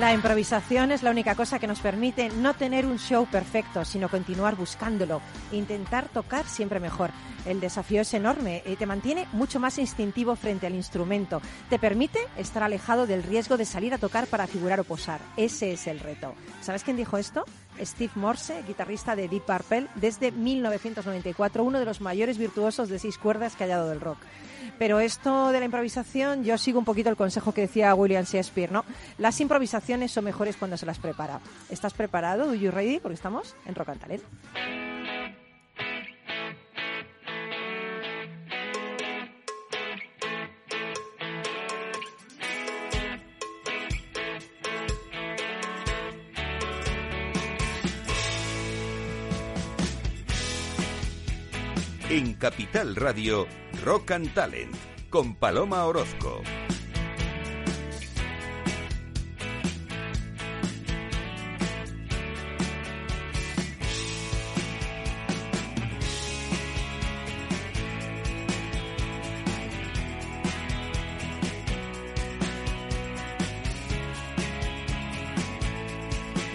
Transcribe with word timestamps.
La 0.00 0.14
improvisación 0.14 0.92
es 0.92 1.02
la 1.02 1.10
única 1.10 1.34
cosa 1.34 1.58
que 1.58 1.66
nos 1.66 1.80
permite 1.80 2.30
no 2.30 2.54
tener 2.54 2.86
un 2.86 2.98
show 2.98 3.26
perfecto, 3.26 3.84
sino 3.84 4.08
continuar 4.08 4.56
buscándolo, 4.56 5.20
intentar 5.52 6.08
tocar 6.08 6.46
siempre 6.46 6.80
mejor. 6.80 7.10
El 7.44 7.60
desafío 7.60 8.00
es 8.00 8.14
enorme 8.14 8.62
y 8.64 8.76
te 8.76 8.86
mantiene 8.86 9.28
mucho 9.32 9.60
más 9.60 9.76
instintivo 9.76 10.36
frente 10.36 10.66
al 10.66 10.74
instrumento. 10.74 11.42
Te 11.68 11.78
permite 11.78 12.18
estar 12.38 12.62
alejado 12.62 13.06
del 13.06 13.22
riesgo 13.22 13.58
de 13.58 13.66
salir 13.66 13.92
a 13.92 13.98
tocar 13.98 14.26
para 14.26 14.46
figurar 14.46 14.80
o 14.80 14.84
posar. 14.84 15.20
Ese 15.36 15.72
es 15.72 15.86
el 15.86 16.00
reto. 16.00 16.32
¿Sabes 16.62 16.82
quién 16.82 16.96
dijo 16.96 17.18
esto? 17.18 17.44
Steve 17.78 18.12
Morse, 18.14 18.62
guitarrista 18.66 19.14
de 19.14 19.28
Deep 19.28 19.44
Purple, 19.44 19.88
desde 19.96 20.32
1994, 20.32 21.62
uno 21.62 21.78
de 21.78 21.84
los 21.84 22.00
mayores 22.00 22.38
virtuosos 22.38 22.88
de 22.88 22.98
seis 22.98 23.18
cuerdas 23.18 23.54
que 23.54 23.64
ha 23.64 23.66
dado 23.66 23.90
del 23.90 24.00
rock. 24.00 24.18
Pero 24.80 24.98
esto 24.98 25.52
de 25.52 25.58
la 25.58 25.66
improvisación, 25.66 26.42
yo 26.42 26.56
sigo 26.56 26.78
un 26.78 26.86
poquito 26.86 27.10
el 27.10 27.16
consejo 27.16 27.52
que 27.52 27.60
decía 27.60 27.94
William 27.94 28.24
Shakespeare, 28.24 28.72
¿no? 28.72 28.86
Las 29.18 29.38
improvisaciones 29.42 30.10
son 30.10 30.24
mejores 30.24 30.56
cuando 30.56 30.78
se 30.78 30.86
las 30.86 30.98
prepara. 30.98 31.40
¿Estás 31.68 31.92
preparado? 31.92 32.46
¿Do 32.46 32.54
you 32.54 32.70
ready? 32.70 32.98
Porque 32.98 33.16
estamos 33.16 33.54
en 33.66 33.74
Rock 33.74 33.90
and 33.90 34.00
Talent. 34.00 34.89
En 52.20 52.34
Capital 52.34 52.96
Radio, 52.96 53.46
Rock 53.82 54.10
and 54.10 54.34
Talent, 54.34 54.74
con 55.08 55.34
Paloma 55.36 55.86
Orozco. 55.86 56.42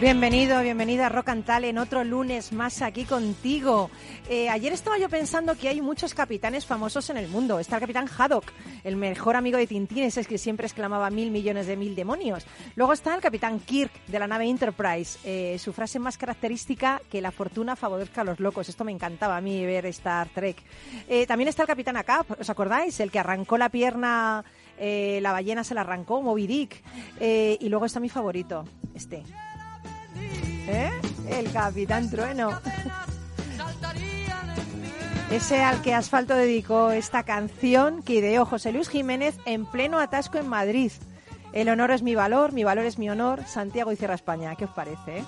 Bienvenido, 0.06 0.62
bienvenida 0.62 1.08
a 1.08 1.10
Rock 1.10 1.30
and 1.30 1.46
Talent, 1.46 1.80
otro 1.80 2.04
lunes 2.04 2.54
más 2.54 2.84
aquí 2.84 3.06
contigo. 3.06 3.90
Eh, 4.28 4.50
ayer 4.50 4.74
estaba 4.74 4.98
yo 4.98 5.08
pensando 5.08 5.56
que 5.56 5.70
hay 5.70 5.82
muchos 5.82 6.16
capitanes 6.16 6.66
famosos 6.66 7.10
en 7.12 7.18
el 7.18 7.28
mundo. 7.28 7.60
Está 7.60 7.76
el 7.76 7.82
capitán 7.82 8.08
Haddock, 8.08 8.46
el 8.84 8.96
mejor 8.96 9.36
amigo 9.36 9.58
de 9.58 9.68
Tintín, 9.68 10.04
ese 10.04 10.22
es 10.22 10.28
que 10.28 10.40
siempre 10.40 10.66
exclamaba 10.66 11.12
mil 11.12 11.30
millones 11.30 11.68
de 11.68 11.78
mil 11.78 11.96
demonios. 11.96 12.46
Luego 12.76 12.94
está 12.94 13.14
el 13.14 13.22
capitán 13.22 13.60
Kirk 13.60 13.92
de 14.08 14.18
la 14.18 14.28
nave 14.28 14.50
Enterprise. 14.50 15.20
Eh, 15.24 15.60
su 15.60 15.74
frase 15.74 16.00
más 16.00 16.18
característica, 16.18 17.02
que 17.12 17.22
la 17.22 17.32
fortuna 17.32 17.76
favorezca 17.76 18.22
a 18.22 18.24
los 18.24 18.40
locos. 18.40 18.68
Esto 18.68 18.84
me 18.84 18.92
encantaba 18.92 19.38
a 19.38 19.42
mí 19.42 19.64
ver 19.64 19.86
Star 19.88 20.28
Trek. 20.30 20.58
Eh, 21.08 21.28
también 21.28 21.48
está 21.48 21.62
el 21.62 21.68
capitán 21.68 21.98
Acap, 21.98 22.40
¿os 22.40 22.50
acordáis? 22.50 23.00
El 23.00 23.12
que 23.12 23.20
arrancó 23.20 23.58
la 23.58 23.70
pierna... 23.70 24.44
la 24.80 25.32
ballena 25.32 25.64
se 25.64 25.76
la 25.76 25.82
arrancó, 25.82 26.22
Moby 26.22 26.48
Dick. 26.48 26.84
y 27.22 27.70
luego 27.70 27.86
está 27.86 28.00
mi 28.00 28.10
favorito, 28.10 28.66
este. 28.96 29.24
El 31.30 31.52
Capitán 31.52 32.10
Trueno. 32.10 32.50
Ese 35.32 35.64
al 35.64 35.82
que 35.82 35.94
Asfalto 35.94 36.36
dedicó 36.36 36.92
esta 36.92 37.24
canción 37.24 38.04
que 38.04 38.14
ideó 38.16 38.46
José 38.46 38.72
Luis 38.72 38.90
Jiménez 38.90 39.36
en 39.46 39.66
pleno 39.66 40.00
atasco 40.00 40.38
en 40.38 40.48
Madrid. 40.48 40.92
El 41.52 41.70
honor 41.70 41.92
es 41.92 42.04
mi 42.04 42.16
valor, 42.16 42.54
mi 42.54 42.64
valor 42.64 42.86
es 42.86 43.00
mi 43.00 43.10
honor. 43.10 43.44
Santiago 43.48 43.92
y 43.92 43.96
Cierra 43.96 44.14
España. 44.16 44.56
¿Qué 44.56 44.66
os 44.66 44.72
parece? 44.72 45.24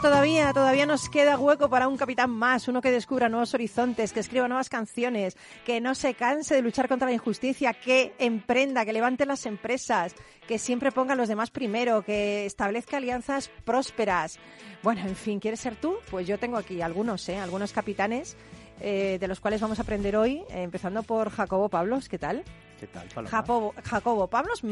Todavía, 0.00 0.52
todavía 0.52 0.86
nos 0.86 1.08
queda 1.08 1.36
hueco 1.36 1.68
para 1.68 1.88
un 1.88 1.96
capitán 1.96 2.30
más, 2.30 2.68
uno 2.68 2.80
que 2.80 2.92
descubra 2.92 3.28
nuevos 3.28 3.52
horizontes, 3.54 4.12
que 4.12 4.20
escriba 4.20 4.46
nuevas 4.46 4.68
canciones, 4.68 5.36
que 5.66 5.80
no 5.80 5.96
se 5.96 6.14
canse 6.14 6.54
de 6.54 6.62
luchar 6.62 6.88
contra 6.88 7.08
la 7.08 7.14
injusticia, 7.14 7.72
que 7.72 8.14
emprenda, 8.20 8.84
que 8.84 8.92
levante 8.92 9.26
las 9.26 9.44
empresas, 9.44 10.14
que 10.46 10.58
siempre 10.58 10.92
ponga 10.92 11.14
a 11.14 11.16
los 11.16 11.28
demás 11.28 11.50
primero, 11.50 12.02
que 12.02 12.46
establezca 12.46 12.98
alianzas 12.98 13.50
prósperas. 13.64 14.38
Bueno, 14.84 15.00
en 15.00 15.16
fin, 15.16 15.40
¿quieres 15.40 15.58
ser 15.60 15.74
tú? 15.74 15.96
Pues 16.12 16.28
yo 16.28 16.38
tengo 16.38 16.58
aquí 16.58 16.80
algunos, 16.80 17.28
¿eh? 17.28 17.38
algunos 17.38 17.72
capitanes 17.72 18.36
eh, 18.80 19.18
de 19.20 19.26
los 19.28 19.40
cuales 19.40 19.60
vamos 19.60 19.80
a 19.80 19.82
aprender 19.82 20.16
hoy, 20.16 20.44
eh, 20.50 20.62
empezando 20.62 21.02
por 21.02 21.30
Jacobo 21.30 21.68
Pablos. 21.68 22.08
¿Qué 22.08 22.18
tal? 22.18 22.44
¿Qué 22.78 22.86
tal, 22.86 23.08
Paloma? 23.08 23.30
Jacobo, 23.30 23.74
Jacobo 23.84 24.26
Pablos. 24.28 24.62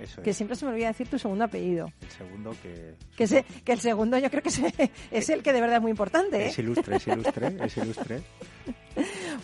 Eso 0.00 0.22
Que 0.22 0.32
siempre 0.32 0.56
se 0.56 0.64
me 0.64 0.70
olvida 0.72 0.88
decir 0.88 1.08
tu 1.08 1.18
segundo 1.18 1.44
apellido. 1.44 1.90
El 2.00 2.10
segundo 2.10 2.54
que... 2.62 2.94
Que, 3.16 3.26
se- 3.26 3.44
que 3.64 3.72
el 3.72 3.80
segundo 3.80 4.16
yo 4.18 4.30
creo 4.30 4.42
que 4.42 4.50
se- 4.50 4.72
es 5.10 5.28
el 5.30 5.42
que 5.42 5.52
de 5.52 5.60
verdad 5.60 5.76
es 5.76 5.82
muy 5.82 5.90
importante. 5.90 6.44
¿eh? 6.44 6.48
Es 6.48 6.58
ilustre, 6.58 6.96
es 6.96 7.06
ilustre, 7.06 7.56
es 7.64 7.76
ilustre. 7.76 8.22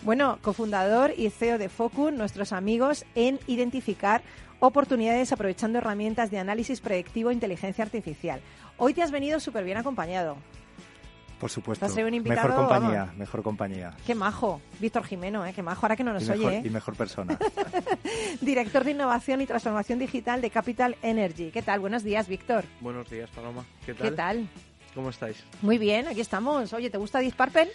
Bueno, 0.03 0.37
cofundador 0.43 1.11
y 1.17 1.29
CEO 1.31 1.57
de 1.57 1.69
Focus, 1.69 2.13
nuestros 2.13 2.53
amigos 2.53 3.03
en 3.15 3.39
identificar 3.47 4.21
oportunidades 4.59 5.31
aprovechando 5.31 5.79
herramientas 5.79 6.29
de 6.31 6.37
análisis 6.37 6.81
predictivo 6.81 7.31
e 7.31 7.33
inteligencia 7.33 7.83
artificial. 7.83 8.41
Hoy 8.77 8.93
te 8.93 9.01
has 9.01 9.11
venido 9.11 9.39
súper 9.39 9.63
bien 9.65 9.77
acompañado. 9.77 10.37
Por 11.39 11.49
supuesto. 11.49 11.85
Vas 11.85 11.91
a 11.93 11.95
ser 11.95 12.05
un 12.05 12.13
invitado, 12.13 12.49
mejor 12.49 12.59
compañía, 12.67 12.99
vamos. 12.99 13.17
mejor 13.17 13.43
compañía. 13.43 13.93
Qué 14.05 14.13
majo, 14.15 14.61
Víctor 14.79 15.05
Jimeno, 15.05 15.45
¿eh? 15.45 15.53
qué 15.53 15.63
majo, 15.63 15.85
ahora 15.85 15.95
que 15.95 16.03
no 16.03 16.11
nos 16.13 16.23
y, 16.23 16.29
mejor, 16.29 16.45
oye. 16.47 16.61
y 16.63 16.67
¿eh? 16.67 16.71
mejor 16.71 16.95
persona. 16.95 17.37
Director 18.41 18.83
de 18.83 18.91
Innovación 18.91 19.41
y 19.41 19.45
Transformación 19.45 19.99
Digital 19.99 20.41
de 20.41 20.49
Capital 20.49 20.97
Energy. 21.01 21.51
¿Qué 21.51 21.61
tal? 21.61 21.79
Buenos 21.79 22.03
días, 22.03 22.27
Víctor. 22.27 22.65
Buenos 22.81 23.09
días, 23.09 23.29
Paloma. 23.29 23.65
¿Qué 23.85 23.93
tal? 23.93 24.09
¿Qué 24.09 24.15
tal? 24.15 24.47
¿Cómo 24.93 25.09
estáis? 25.11 25.43
Muy 25.61 25.77
bien, 25.77 26.07
aquí 26.07 26.19
estamos. 26.21 26.73
Oye, 26.73 26.89
¿te 26.89 26.97
gusta 26.97 27.19
Purple? 27.37 27.69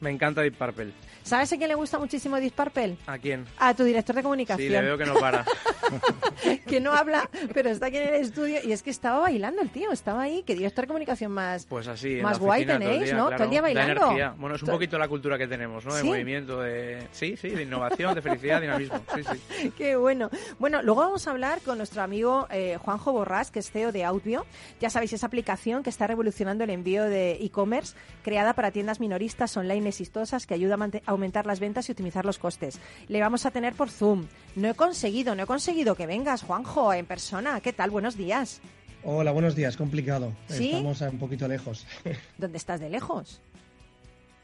Me 0.00 0.10
encanta 0.10 0.42
Deep 0.42 0.54
Purple. 0.56 0.92
¿Sabes 1.24 1.52
a 1.52 1.56
quién 1.56 1.68
le 1.68 1.74
gusta 1.74 1.98
muchísimo 1.98 2.36
Deep 2.36 2.52
Purple? 2.52 2.96
¿A 3.06 3.18
quién? 3.18 3.44
A 3.58 3.74
tu 3.74 3.82
director 3.84 4.14
de 4.14 4.20
Sí, 4.20 4.24
comunicación. 4.24 4.72
le 4.72 4.82
veo 4.82 4.96
que 4.98 5.04
no 5.06 5.14
para. 5.14 5.44
que 6.66 6.80
no 6.80 6.92
habla, 6.92 7.28
pero 7.54 7.70
está 7.70 7.86
aquí 7.86 7.96
en 7.96 8.08
el 8.08 8.14
estudio 8.22 8.58
y 8.64 8.72
es 8.72 8.82
que 8.82 8.90
estaba 8.90 9.20
bailando 9.20 9.62
el 9.62 9.70
tío, 9.70 9.90
estaba 9.92 10.22
ahí, 10.22 10.42
que 10.42 10.54
director 10.54 10.84
de 10.84 10.88
comunicación 10.88 11.32
más. 11.32 11.66
Pues 11.66 11.86
así, 11.88 12.16
Más 12.22 12.38
guay 12.38 12.64
tenéis, 12.66 13.04
día, 13.04 13.14
¿no? 13.14 13.26
claro. 13.26 13.36
Todo 13.36 13.44
el 13.44 13.50
día 13.50 13.62
bailando. 13.62 14.08
Bueno, 14.38 14.56
es 14.56 14.62
un 14.62 14.66
To- 14.66 14.72
poquito 14.72 14.98
la 14.98 15.08
cultura 15.08 15.38
que 15.38 15.46
tenemos, 15.46 15.84
¿no? 15.84 15.94
De 15.94 16.02
¿Sí? 16.02 16.06
movimiento, 16.08 16.60
de... 16.60 17.06
Sí, 17.12 17.36
sí, 17.36 17.50
de 17.50 17.62
innovación, 17.62 18.14
de 18.14 18.22
felicidad, 18.22 18.60
dinamismo. 18.60 19.00
Sí, 19.14 19.22
sí. 19.24 19.70
Qué 19.76 19.96
bueno. 19.96 20.30
Bueno, 20.58 20.82
luego 20.82 21.00
vamos 21.02 21.26
a 21.26 21.30
hablar 21.30 21.60
con 21.60 21.78
nuestro 21.78 22.02
amigo 22.02 22.46
eh, 22.50 22.76
Juanjo 22.80 23.12
Borrás, 23.12 23.50
que 23.50 23.58
es 23.60 23.70
CEO 23.70 23.92
de 23.92 24.04
Outbio. 24.04 24.46
Ya 24.80 24.90
sabéis, 24.90 25.12
esa 25.12 25.26
aplicación 25.26 25.82
que 25.82 25.90
está 25.90 26.06
revolucionando 26.06 26.64
el 26.64 26.70
envío 26.70 27.04
de 27.04 27.32
e-commerce, 27.40 27.94
creada 28.22 28.52
para 28.54 28.70
tiendas 28.70 29.00
minoristas 29.00 29.56
online 29.56 29.88
exitosas 29.88 30.46
que 30.46 30.54
ayuda 30.54 30.76
a 30.76 31.10
aumentar 31.10 31.46
las 31.46 31.60
ventas 31.60 31.88
y 31.88 31.92
optimizar 31.92 32.24
los 32.24 32.38
costes. 32.38 32.78
Le 33.08 33.20
vamos 33.20 33.46
a 33.46 33.50
tener 33.50 33.74
por 33.74 33.90
Zoom. 33.90 34.26
No 34.56 34.68
he 34.68 34.74
conseguido, 34.74 35.34
no 35.34 35.42
he 35.42 35.46
conseguido 35.46 35.67
que 35.72 36.06
vengas, 36.06 36.42
Juanjo, 36.42 36.94
en 36.94 37.04
persona. 37.04 37.60
¿Qué 37.60 37.74
tal? 37.74 37.90
Buenos 37.90 38.16
días. 38.16 38.60
Hola, 39.04 39.32
buenos 39.32 39.54
días. 39.54 39.76
Complicado. 39.76 40.32
¿Sí? 40.48 40.70
Estamos 40.70 41.00
un 41.02 41.18
poquito 41.18 41.46
lejos. 41.46 41.86
¿Dónde 42.38 42.56
estás 42.56 42.80
de 42.80 42.88
lejos? 42.88 43.42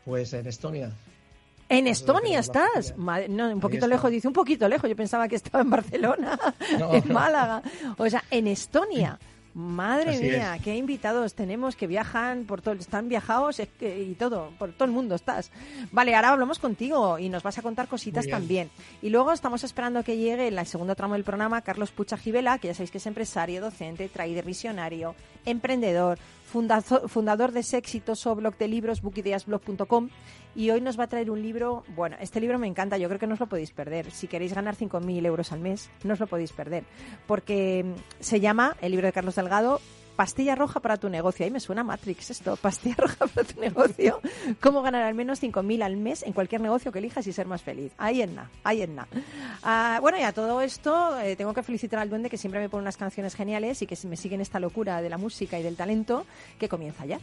Pues 0.04 0.34
en 0.34 0.46
Estonia. 0.46 0.92
En 1.70 1.86
Estonia 1.86 2.40
estás. 2.40 2.94
Madre- 2.98 3.28
no, 3.30 3.48
un 3.48 3.58
poquito 3.60 3.86
lejos, 3.88 4.10
dice 4.10 4.28
un 4.28 4.34
poquito 4.34 4.68
lejos. 4.68 4.88
Yo 4.88 4.94
pensaba 4.96 5.26
que 5.26 5.36
estaba 5.36 5.62
en 5.62 5.70
Barcelona, 5.70 6.38
No, 6.78 6.92
en. 6.92 7.10
Málaga. 7.10 7.62
O 7.96 8.08
sea, 8.10 8.22
en 8.30 8.46
Estonia. 8.46 9.18
Madre 9.54 10.10
Así 10.10 10.24
mía, 10.24 10.56
es. 10.56 10.62
qué 10.62 10.74
invitados 10.76 11.34
tenemos 11.34 11.76
que 11.76 11.86
viajan 11.86 12.44
por 12.44 12.60
todo, 12.60 12.74
están 12.74 13.08
viajados 13.08 13.60
es 13.60 13.68
que- 13.78 14.02
y 14.02 14.14
todo, 14.14 14.50
por 14.58 14.72
todo 14.72 14.84
el 14.86 14.90
mundo 14.90 15.14
estás. 15.14 15.52
Vale, 15.92 16.14
ahora 16.16 16.30
hablamos 16.30 16.58
contigo 16.58 17.20
y 17.20 17.28
nos 17.28 17.44
vas 17.44 17.56
a 17.58 17.62
contar 17.62 17.86
cositas 17.86 18.26
también. 18.26 18.68
Y 19.00 19.10
luego 19.10 19.30
estamos 19.32 19.62
esperando 19.62 20.02
que 20.02 20.16
llegue 20.16 20.48
en 20.48 20.58
el 20.58 20.66
segundo 20.66 20.96
tramo 20.96 21.14
del 21.14 21.22
programa 21.22 21.62
Carlos 21.62 21.92
Pucha 21.92 22.16
Gibela, 22.16 22.58
que 22.58 22.66
ya 22.68 22.74
sabéis 22.74 22.90
que 22.90 22.98
es 22.98 23.06
empresario, 23.06 23.60
docente, 23.60 24.08
trader 24.08 24.44
visionario, 24.44 25.14
emprendedor, 25.44 26.18
fundazo- 26.52 27.08
fundador 27.08 27.52
de 27.52 27.60
ese 27.60 27.76
exitoso 27.78 28.34
blog 28.34 28.56
de 28.58 28.68
libros, 28.68 29.02
bookideasblog.com. 29.02 30.08
Y 30.56 30.70
hoy 30.70 30.80
nos 30.80 30.98
va 30.98 31.04
a 31.04 31.08
traer 31.08 31.30
un 31.30 31.42
libro, 31.42 31.82
bueno, 31.96 32.16
este 32.20 32.40
libro 32.40 32.58
me 32.60 32.68
encanta, 32.68 32.96
yo 32.96 33.08
creo 33.08 33.18
que 33.18 33.26
no 33.26 33.34
os 33.34 33.40
lo 33.40 33.48
podéis 33.48 33.72
perder. 33.72 34.10
Si 34.12 34.28
queréis 34.28 34.54
ganar 34.54 34.76
5.000 34.76 35.26
euros 35.26 35.50
al 35.50 35.58
mes, 35.60 35.90
no 36.04 36.12
os 36.12 36.20
lo 36.20 36.26
podéis 36.28 36.52
perder. 36.52 36.84
Porque 37.26 37.84
mm, 37.84 38.22
se 38.22 38.38
llama, 38.40 38.76
el 38.80 38.92
libro 38.92 39.06
de 39.08 39.12
Carlos 39.12 39.34
Delgado, 39.34 39.80
Pastilla 40.16 40.54
roja 40.54 40.80
para 40.80 40.96
tu 40.96 41.08
negocio. 41.08 41.44
Ahí 41.44 41.50
me 41.50 41.60
suena 41.60 41.82
Matrix 41.82 42.30
esto, 42.30 42.56
pastilla 42.62 42.96
roja 42.98 43.26
para 43.26 43.46
tu 43.46 43.60
negocio. 43.60 44.20
Cómo 44.60 44.82
ganar 44.82 45.02
al 45.02 45.14
menos 45.14 45.42
5.000 45.42 45.82
al 45.82 45.96
mes 45.96 46.22
en 46.22 46.32
cualquier 46.32 46.60
negocio 46.60 46.92
que 46.92 47.00
elijas 47.00 47.26
y 47.26 47.32
ser 47.32 47.46
más 47.46 47.62
feliz. 47.62 47.92
Ahí 47.98 48.22
en 48.22 48.34
nada, 48.34 48.50
ahí 48.62 48.82
en 48.82 48.94
nada. 48.94 49.08
Ah, 49.62 49.98
bueno, 50.00 50.18
y 50.18 50.22
a 50.22 50.32
todo 50.32 50.60
esto 50.60 51.18
eh, 51.20 51.36
tengo 51.36 51.52
que 51.54 51.62
felicitar 51.62 51.98
al 51.98 52.10
duende 52.10 52.30
que 52.30 52.38
siempre 52.38 52.60
me 52.60 52.68
pone 52.68 52.82
unas 52.82 52.96
canciones 52.96 53.34
geniales 53.34 53.82
y 53.82 53.86
que 53.86 53.96
me 54.06 54.16
sigue 54.16 54.34
en 54.34 54.40
esta 54.40 54.60
locura 54.60 55.02
de 55.02 55.08
la 55.08 55.18
música 55.18 55.58
y 55.58 55.62
del 55.62 55.76
talento 55.76 56.26
que 56.58 56.68
comienza 56.68 57.06
ya. 57.06 57.18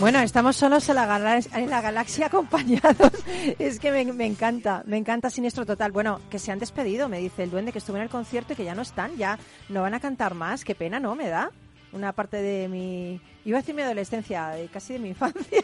Bueno, 0.00 0.20
estamos 0.20 0.54
solos 0.56 0.88
en 0.88 0.94
la, 0.94 1.06
gala- 1.06 1.40
en 1.54 1.70
la 1.70 1.80
galaxia 1.80 2.26
acompañados. 2.30 3.12
Es 3.58 3.80
que 3.80 3.90
me, 3.90 4.26
encanta, 4.26 4.82
me 4.86 4.96
encanta 4.96 5.28
Siniestro 5.28 5.66
Total. 5.66 5.90
Bueno, 5.90 6.20
que 6.30 6.38
se 6.38 6.52
han 6.52 6.60
despedido, 6.60 7.08
me 7.08 7.18
dice 7.18 7.42
el 7.42 7.50
duende 7.50 7.72
que 7.72 7.78
estuvo 7.78 7.96
en 7.96 8.04
el 8.04 8.08
concierto 8.08 8.52
y 8.52 8.56
que 8.56 8.64
ya 8.64 8.76
no 8.76 8.82
están, 8.82 9.16
ya 9.16 9.38
no 9.68 9.82
van 9.82 9.94
a 9.94 10.00
cantar 10.00 10.34
más. 10.34 10.64
Qué 10.64 10.76
pena, 10.76 11.00
¿no? 11.00 11.16
Me 11.16 11.28
da 11.28 11.50
una 11.92 12.12
parte 12.12 12.36
de 12.40 12.68
mi... 12.68 13.20
Iba 13.44 13.58
a 13.58 13.60
decir 13.60 13.74
mi 13.74 13.82
adolescencia, 13.82 14.54
casi 14.72 14.92
de 14.92 14.98
mi 15.00 15.08
infancia. 15.08 15.62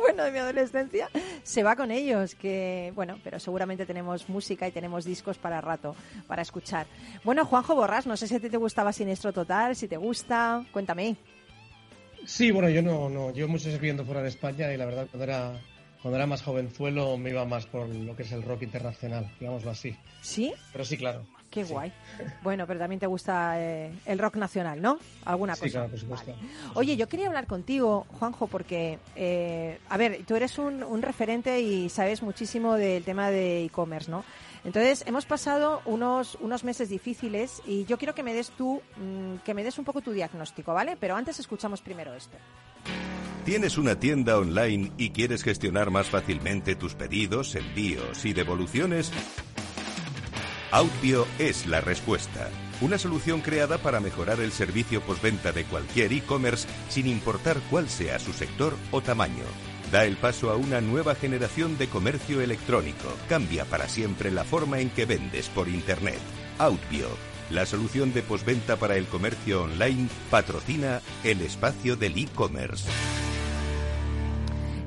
bueno, 0.00 0.22
de 0.22 0.30
mi 0.30 0.38
adolescencia. 0.38 1.10
Se 1.42 1.64
va 1.64 1.74
con 1.74 1.90
ellos, 1.90 2.36
que 2.36 2.92
bueno, 2.94 3.18
pero 3.24 3.40
seguramente 3.40 3.84
tenemos 3.84 4.28
música 4.28 4.68
y 4.68 4.72
tenemos 4.72 5.04
discos 5.04 5.38
para 5.38 5.60
rato, 5.60 5.96
para 6.28 6.42
escuchar. 6.42 6.86
Bueno, 7.24 7.44
Juanjo 7.44 7.74
Borras, 7.74 8.06
no 8.06 8.16
sé 8.16 8.28
si 8.28 8.36
a 8.36 8.40
ti 8.40 8.48
te 8.48 8.58
gustaba 8.58 8.92
Siniestro 8.92 9.32
Total, 9.32 9.74
si 9.74 9.88
te 9.88 9.96
gusta, 9.96 10.62
cuéntame. 10.72 11.16
Sí, 12.26 12.50
bueno, 12.50 12.68
yo 12.68 12.82
no, 12.82 13.08
no, 13.08 13.32
llevo 13.32 13.48
muchos 13.48 13.68
años 13.68 13.80
viviendo 13.80 14.04
fuera 14.04 14.20
de 14.22 14.28
España 14.28 14.72
y 14.72 14.76
la 14.76 14.84
verdad 14.84 15.06
cuando 15.10 15.24
era, 15.24 15.52
cuando 16.02 16.16
era 16.16 16.26
más 16.26 16.42
jovenzuelo 16.42 17.16
me 17.16 17.30
iba 17.30 17.44
más 17.44 17.66
por 17.66 17.88
lo 17.88 18.16
que 18.16 18.24
es 18.24 18.32
el 18.32 18.42
rock 18.42 18.62
internacional, 18.62 19.30
digámoslo 19.38 19.70
así. 19.70 19.94
¿Sí? 20.22 20.52
Pero 20.72 20.84
sí, 20.84 20.96
claro. 20.96 21.24
Qué 21.50 21.64
Sí. 21.64 21.72
guay. 21.72 21.92
Bueno, 22.42 22.66
pero 22.66 22.80
también 22.80 22.98
te 22.98 23.06
gusta 23.06 23.54
eh, 23.62 23.90
el 24.04 24.18
rock 24.18 24.36
nacional, 24.36 24.82
¿no? 24.82 24.98
Alguna 25.24 25.54
Sí, 25.54 25.60
cosa. 25.62 25.72
claro, 25.72 25.88
por 25.90 26.00
supuesto. 26.00 26.32
Vale. 26.32 26.42
Oye, 26.74 26.96
yo 26.96 27.08
quería 27.08 27.28
hablar 27.28 27.46
contigo, 27.46 28.04
Juanjo, 28.18 28.48
porque, 28.48 28.98
eh, 29.14 29.78
a 29.88 29.96
ver, 29.96 30.18
tú 30.26 30.34
eres 30.34 30.58
un, 30.58 30.82
un 30.82 31.00
referente 31.02 31.60
y 31.60 31.88
sabes 31.88 32.22
muchísimo 32.22 32.74
del 32.74 33.04
tema 33.04 33.30
de 33.30 33.64
e-commerce, 33.64 34.10
¿no? 34.10 34.24
Entonces, 34.66 35.04
hemos 35.06 35.26
pasado 35.26 35.80
unos, 35.84 36.36
unos 36.40 36.64
meses 36.64 36.88
difíciles 36.88 37.62
y 37.68 37.84
yo 37.84 37.98
quiero 37.98 38.16
que 38.16 38.24
me 38.24 38.34
des 38.34 38.50
tú, 38.50 38.82
mm, 38.96 39.36
que 39.44 39.54
me 39.54 39.62
des 39.62 39.78
un 39.78 39.84
poco 39.84 40.02
tu 40.02 40.10
diagnóstico, 40.10 40.74
¿vale? 40.74 40.96
Pero 40.98 41.14
antes 41.14 41.38
escuchamos 41.38 41.80
primero 41.80 42.12
esto. 42.14 42.36
¿Tienes 43.44 43.78
una 43.78 44.00
tienda 44.00 44.36
online 44.36 44.90
y 44.98 45.10
quieres 45.10 45.44
gestionar 45.44 45.92
más 45.92 46.08
fácilmente 46.08 46.74
tus 46.74 46.96
pedidos, 46.96 47.54
envíos 47.54 48.24
y 48.24 48.32
devoluciones? 48.32 49.12
Outbio 50.72 51.28
es 51.38 51.68
la 51.68 51.80
respuesta. 51.80 52.50
Una 52.80 52.98
solución 52.98 53.42
creada 53.42 53.78
para 53.78 54.00
mejorar 54.00 54.40
el 54.40 54.50
servicio 54.50 55.00
postventa 55.00 55.52
de 55.52 55.62
cualquier 55.64 56.12
e-commerce 56.12 56.66
sin 56.88 57.06
importar 57.06 57.60
cuál 57.70 57.88
sea 57.88 58.18
su 58.18 58.32
sector 58.32 58.74
o 58.90 59.00
tamaño. 59.00 59.44
Da 59.92 60.04
el 60.04 60.16
paso 60.16 60.50
a 60.50 60.56
una 60.56 60.80
nueva 60.80 61.14
generación 61.14 61.78
de 61.78 61.88
comercio 61.88 62.40
electrónico. 62.40 63.08
Cambia 63.28 63.64
para 63.64 63.88
siempre 63.88 64.30
la 64.30 64.44
forma 64.44 64.80
en 64.80 64.90
que 64.90 65.06
vendes 65.06 65.48
por 65.48 65.68
Internet. 65.68 66.18
Outbio, 66.58 67.08
la 67.50 67.66
solución 67.66 68.12
de 68.12 68.22
postventa 68.22 68.76
para 68.76 68.96
el 68.96 69.06
comercio 69.06 69.62
online, 69.62 70.08
patrocina 70.30 71.02
el 71.22 71.40
espacio 71.40 71.96
del 71.96 72.18
e-commerce. 72.18 72.88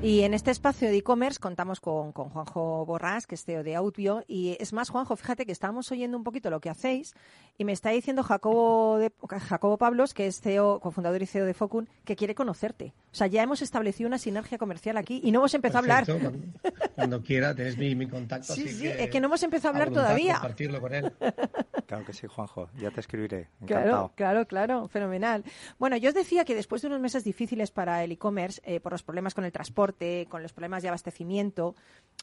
Y 0.02 0.22
en 0.22 0.32
este 0.32 0.50
espacio 0.50 0.88
de 0.88 0.96
e-commerce 0.96 1.38
contamos 1.38 1.78
con, 1.78 2.12
con 2.12 2.30
Juanjo 2.30 2.86
Borrás, 2.86 3.26
que 3.26 3.34
es 3.34 3.44
CEO 3.44 3.62
de 3.62 3.76
Outbio. 3.76 4.24
Y 4.26 4.56
es 4.58 4.72
más, 4.72 4.88
Juanjo, 4.88 5.14
fíjate 5.14 5.44
que 5.44 5.52
estábamos 5.52 5.92
oyendo 5.92 6.16
un 6.16 6.24
poquito 6.24 6.48
lo 6.48 6.58
que 6.58 6.70
hacéis 6.70 7.14
y 7.58 7.66
me 7.66 7.72
está 7.72 7.90
diciendo 7.90 8.22
Jacobo, 8.22 8.96
de, 8.96 9.12
Jacobo 9.40 9.76
Pablos, 9.76 10.14
que 10.14 10.26
es 10.26 10.40
CEO, 10.40 10.80
cofundador 10.80 11.20
y 11.20 11.26
CEO 11.26 11.44
de 11.44 11.52
Focun, 11.52 11.86
que 12.06 12.16
quiere 12.16 12.34
conocerte. 12.34 12.94
O 13.12 13.14
sea, 13.14 13.26
ya 13.26 13.42
hemos 13.42 13.60
establecido 13.60 14.08
una 14.08 14.16
sinergia 14.16 14.56
comercial 14.56 14.96
aquí 14.96 15.20
y 15.22 15.32
no 15.32 15.40
hemos 15.40 15.52
empezado 15.52 15.86
Perfecto, 15.86 16.12
a 16.12 16.16
hablar. 16.16 16.32
Cuando, 16.32 16.90
cuando 16.94 17.22
quiera, 17.22 17.54
tenés 17.54 17.76
mi, 17.76 17.94
mi 17.94 18.08
contacto. 18.08 18.54
Sí, 18.54 18.62
así 18.64 18.74
sí, 18.76 18.82
que 18.84 19.04
es 19.04 19.10
que 19.10 19.20
no 19.20 19.26
hemos 19.26 19.42
empezado 19.42 19.68
a 19.68 19.72
hablar 19.72 19.88
voluntad 19.90 20.04
todavía. 20.04 20.32
Compartirlo 20.34 20.80
con 20.80 20.94
él. 20.94 21.12
Claro 21.90 22.04
que 22.04 22.12
sí, 22.12 22.28
Juanjo. 22.28 22.70
Ya 22.78 22.92
te 22.92 23.00
escribiré. 23.00 23.48
Claro, 23.66 23.82
Encantado. 23.82 24.12
claro, 24.14 24.46
claro, 24.46 24.86
fenomenal. 24.86 25.42
Bueno, 25.76 25.96
yo 25.96 26.10
os 26.10 26.14
decía 26.14 26.44
que 26.44 26.54
después 26.54 26.82
de 26.82 26.86
unos 26.86 27.00
meses 27.00 27.24
difíciles 27.24 27.72
para 27.72 28.04
el 28.04 28.12
e-commerce, 28.12 28.62
eh, 28.64 28.78
por 28.78 28.92
los 28.92 29.02
problemas 29.02 29.34
con 29.34 29.44
el 29.44 29.50
transporte, 29.50 30.28
con 30.30 30.40
los 30.40 30.52
problemas 30.52 30.84
de 30.84 30.88
abastecimiento, 30.88 31.74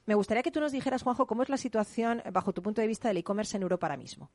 me 0.06 0.16
gustaría 0.16 0.42
que 0.42 0.52
tú 0.52 0.62
nos 0.62 0.72
dijeras, 0.72 1.04
Juanjo, 1.04 1.28
cómo 1.28 1.44
es 1.44 1.50
la 1.50 1.58
situación, 1.58 2.22
eh, 2.24 2.32
bajo 2.32 2.54
tu 2.54 2.62
punto 2.62 2.80
de 2.80 2.88
vista, 2.88 3.10
del 3.10 3.18
e-commerce 3.18 3.58
en 3.58 3.64
Europa 3.64 3.88
ahora 3.88 3.98
mismo. 3.98 4.32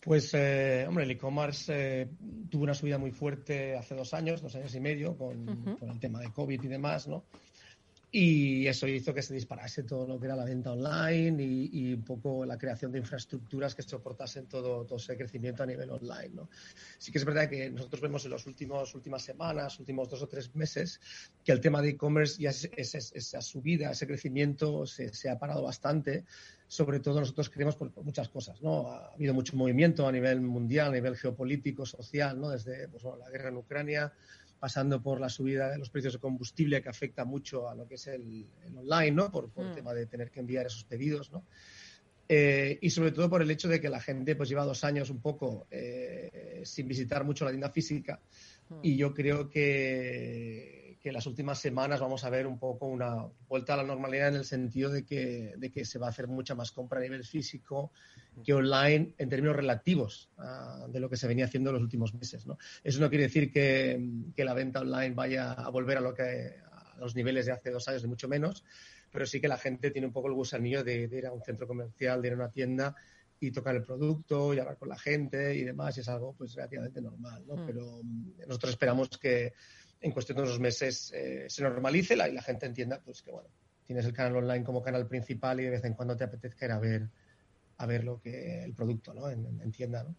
Pues, 0.00 0.32
eh, 0.32 0.86
hombre, 0.88 1.04
el 1.04 1.10
e-commerce 1.10 2.00
eh, 2.00 2.08
tuvo 2.48 2.62
una 2.62 2.72
subida 2.72 2.96
muy 2.96 3.10
fuerte 3.10 3.76
hace 3.76 3.94
dos 3.94 4.14
años, 4.14 4.40
dos 4.40 4.54
años 4.54 4.74
y 4.74 4.80
medio, 4.80 5.18
con 5.18 5.76
el 5.82 6.00
tema 6.00 6.20
de 6.20 6.32
COVID 6.32 6.62
y 6.62 6.68
demás, 6.68 7.06
¿no? 7.08 7.24
Y 8.12 8.66
eso 8.66 8.88
hizo 8.88 9.14
que 9.14 9.22
se 9.22 9.34
disparase 9.34 9.84
todo 9.84 10.04
lo 10.04 10.18
que 10.18 10.26
era 10.26 10.34
la 10.34 10.44
venta 10.44 10.72
online 10.72 11.40
y, 11.44 11.70
y 11.72 11.94
un 11.94 12.02
poco 12.02 12.44
la 12.44 12.58
creación 12.58 12.90
de 12.90 12.98
infraestructuras 12.98 13.74
que 13.76 13.82
soportasen 13.82 14.46
todo, 14.48 14.84
todo 14.84 14.96
ese 14.98 15.16
crecimiento 15.16 15.62
a 15.62 15.66
nivel 15.66 15.90
online, 15.90 16.30
¿no? 16.34 16.50
Sí 16.98 17.12
que 17.12 17.18
es 17.18 17.24
verdad 17.24 17.48
que 17.48 17.70
nosotros 17.70 18.00
vemos 18.00 18.24
en 18.24 18.32
las 18.32 18.44
últimas 18.46 19.22
semanas, 19.22 19.78
últimos 19.78 20.08
dos 20.10 20.22
o 20.22 20.26
tres 20.28 20.52
meses, 20.56 21.00
que 21.44 21.52
el 21.52 21.60
tema 21.60 21.80
de 21.82 21.90
e-commerce 21.90 22.42
ya 22.42 22.50
es- 22.50 22.68
es- 22.76 22.94
es- 22.96 23.12
esa 23.14 23.40
subida, 23.40 23.92
ese 23.92 24.08
crecimiento 24.08 24.86
se, 24.86 25.14
se 25.14 25.30
ha 25.30 25.38
parado 25.38 25.62
bastante. 25.62 26.24
Sobre 26.66 26.98
todo 26.98 27.20
nosotros 27.20 27.48
creemos 27.48 27.76
por, 27.76 27.92
por 27.92 28.02
muchas 28.04 28.28
cosas, 28.28 28.60
¿no? 28.60 28.88
Ha 28.90 29.12
habido 29.14 29.34
mucho 29.34 29.56
movimiento 29.56 30.06
a 30.08 30.12
nivel 30.12 30.40
mundial, 30.40 30.88
a 30.88 30.92
nivel 30.94 31.16
geopolítico, 31.16 31.86
social, 31.86 32.40
¿no? 32.40 32.50
Desde 32.50 32.88
pues, 32.88 33.02
bueno, 33.04 33.18
la 33.18 33.30
guerra 33.30 33.48
en 33.50 33.56
Ucrania, 33.56 34.12
pasando 34.60 35.02
por 35.02 35.20
la 35.20 35.28
subida 35.28 35.70
de 35.70 35.78
los 35.78 35.90
precios 35.90 36.12
de 36.12 36.20
combustible 36.20 36.82
que 36.82 36.88
afecta 36.90 37.24
mucho 37.24 37.68
a 37.68 37.74
lo 37.74 37.88
que 37.88 37.94
es 37.94 38.06
el, 38.06 38.46
el 38.64 38.76
online, 38.76 39.12
¿no? 39.12 39.32
Por, 39.32 39.50
por 39.50 39.64
el 39.64 39.72
Mm. 39.72 39.74
tema 39.74 39.94
de 39.94 40.06
tener 40.06 40.30
que 40.30 40.40
enviar 40.40 40.66
esos 40.66 40.84
pedidos, 40.84 41.32
¿no? 41.32 41.46
Eh, 42.28 42.78
y 42.80 42.90
sobre 42.90 43.10
todo 43.10 43.28
por 43.28 43.42
el 43.42 43.50
hecho 43.50 43.66
de 43.66 43.80
que 43.80 43.88
la 43.88 43.98
gente 43.98 44.36
pues 44.36 44.48
lleva 44.48 44.64
dos 44.64 44.84
años 44.84 45.10
un 45.10 45.20
poco 45.20 45.66
eh, 45.68 46.60
sin 46.64 46.86
visitar 46.86 47.24
mucho 47.24 47.44
la 47.44 47.50
tienda 47.50 47.70
física 47.70 48.20
y 48.82 48.96
yo 48.96 49.12
creo 49.12 49.50
que, 49.50 50.79
que 51.00 51.12
las 51.12 51.26
últimas 51.26 51.58
semanas 51.58 51.98
vamos 51.98 52.24
a 52.24 52.30
ver 52.30 52.46
un 52.46 52.58
poco 52.58 52.86
una 52.86 53.26
vuelta 53.48 53.72
a 53.72 53.78
la 53.78 53.84
normalidad 53.84 54.28
en 54.28 54.34
el 54.34 54.44
sentido 54.44 54.90
de 54.90 55.04
que, 55.06 55.54
de 55.56 55.70
que 55.70 55.86
se 55.86 55.98
va 55.98 56.06
a 56.06 56.10
hacer 56.10 56.28
mucha 56.28 56.54
más 56.54 56.72
compra 56.72 56.98
a 56.98 57.02
nivel 57.02 57.24
físico 57.24 57.90
que 58.44 58.52
online 58.52 59.14
en 59.16 59.28
términos 59.30 59.56
relativos 59.56 60.30
ah, 60.36 60.86
de 60.88 61.00
lo 61.00 61.08
que 61.08 61.16
se 61.16 61.26
venía 61.26 61.46
haciendo 61.46 61.70
en 61.70 61.74
los 61.74 61.82
últimos 61.82 62.12
meses. 62.14 62.46
¿no? 62.46 62.58
Eso 62.84 63.00
no 63.00 63.08
quiere 63.08 63.24
decir 63.24 63.50
que, 63.50 63.98
que 64.36 64.44
la 64.44 64.52
venta 64.52 64.80
online 64.80 65.14
vaya 65.14 65.52
a 65.52 65.70
volver 65.70 65.96
a, 65.96 66.00
lo 66.02 66.12
que, 66.12 66.54
a 66.62 66.98
los 66.98 67.16
niveles 67.16 67.46
de 67.46 67.52
hace 67.52 67.70
dos 67.70 67.88
años, 67.88 68.02
ni 68.02 68.08
mucho 68.10 68.28
menos, 68.28 68.62
pero 69.10 69.24
sí 69.24 69.40
que 69.40 69.48
la 69.48 69.56
gente 69.56 69.90
tiene 69.90 70.06
un 70.06 70.12
poco 70.12 70.28
el 70.28 70.34
gusanillo 70.34 70.84
de, 70.84 71.08
de 71.08 71.18
ir 71.18 71.26
a 71.26 71.32
un 71.32 71.42
centro 71.42 71.66
comercial, 71.66 72.20
de 72.20 72.28
ir 72.28 72.34
a 72.34 72.36
una 72.36 72.50
tienda 72.50 72.94
y 73.40 73.50
tocar 73.50 73.74
el 73.74 73.82
producto 73.82 74.52
y 74.52 74.58
hablar 74.58 74.76
con 74.76 74.90
la 74.90 74.98
gente 74.98 75.54
y 75.56 75.64
demás, 75.64 75.96
y 75.96 76.00
es 76.00 76.08
algo 76.10 76.34
pues 76.34 76.54
relativamente 76.54 77.00
normal, 77.00 77.42
¿no? 77.46 77.56
Mm. 77.56 77.66
Pero 77.66 78.00
mm, 78.02 78.32
nosotros 78.46 78.72
esperamos 78.72 79.08
que 79.08 79.54
en 80.00 80.12
cuestión 80.12 80.36
de 80.36 80.42
unos 80.44 80.60
meses 80.60 81.12
eh, 81.14 81.46
se 81.48 81.62
normalice 81.62 82.16
la, 82.16 82.28
y 82.28 82.32
la 82.32 82.42
gente 82.42 82.66
entienda 82.66 83.00
pues 83.04 83.22
que 83.22 83.30
bueno, 83.30 83.48
tienes 83.84 84.04
el 84.06 84.12
canal 84.12 84.36
online 84.36 84.64
como 84.64 84.82
canal 84.82 85.06
principal 85.06 85.60
y 85.60 85.64
de 85.64 85.70
vez 85.70 85.84
en 85.84 85.94
cuando 85.94 86.16
te 86.16 86.24
apetezca 86.24 86.66
ir 86.66 86.72
a 86.72 86.78
ver 86.78 87.08
a 87.78 87.86
ver 87.86 88.04
lo 88.04 88.20
que 88.20 88.62
el 88.62 88.74
producto, 88.74 89.14
¿no? 89.14 89.30
En, 89.30 89.44
en- 89.46 89.60
en 89.62 89.72
tienda, 89.72 90.04
¿no? 90.04 90.14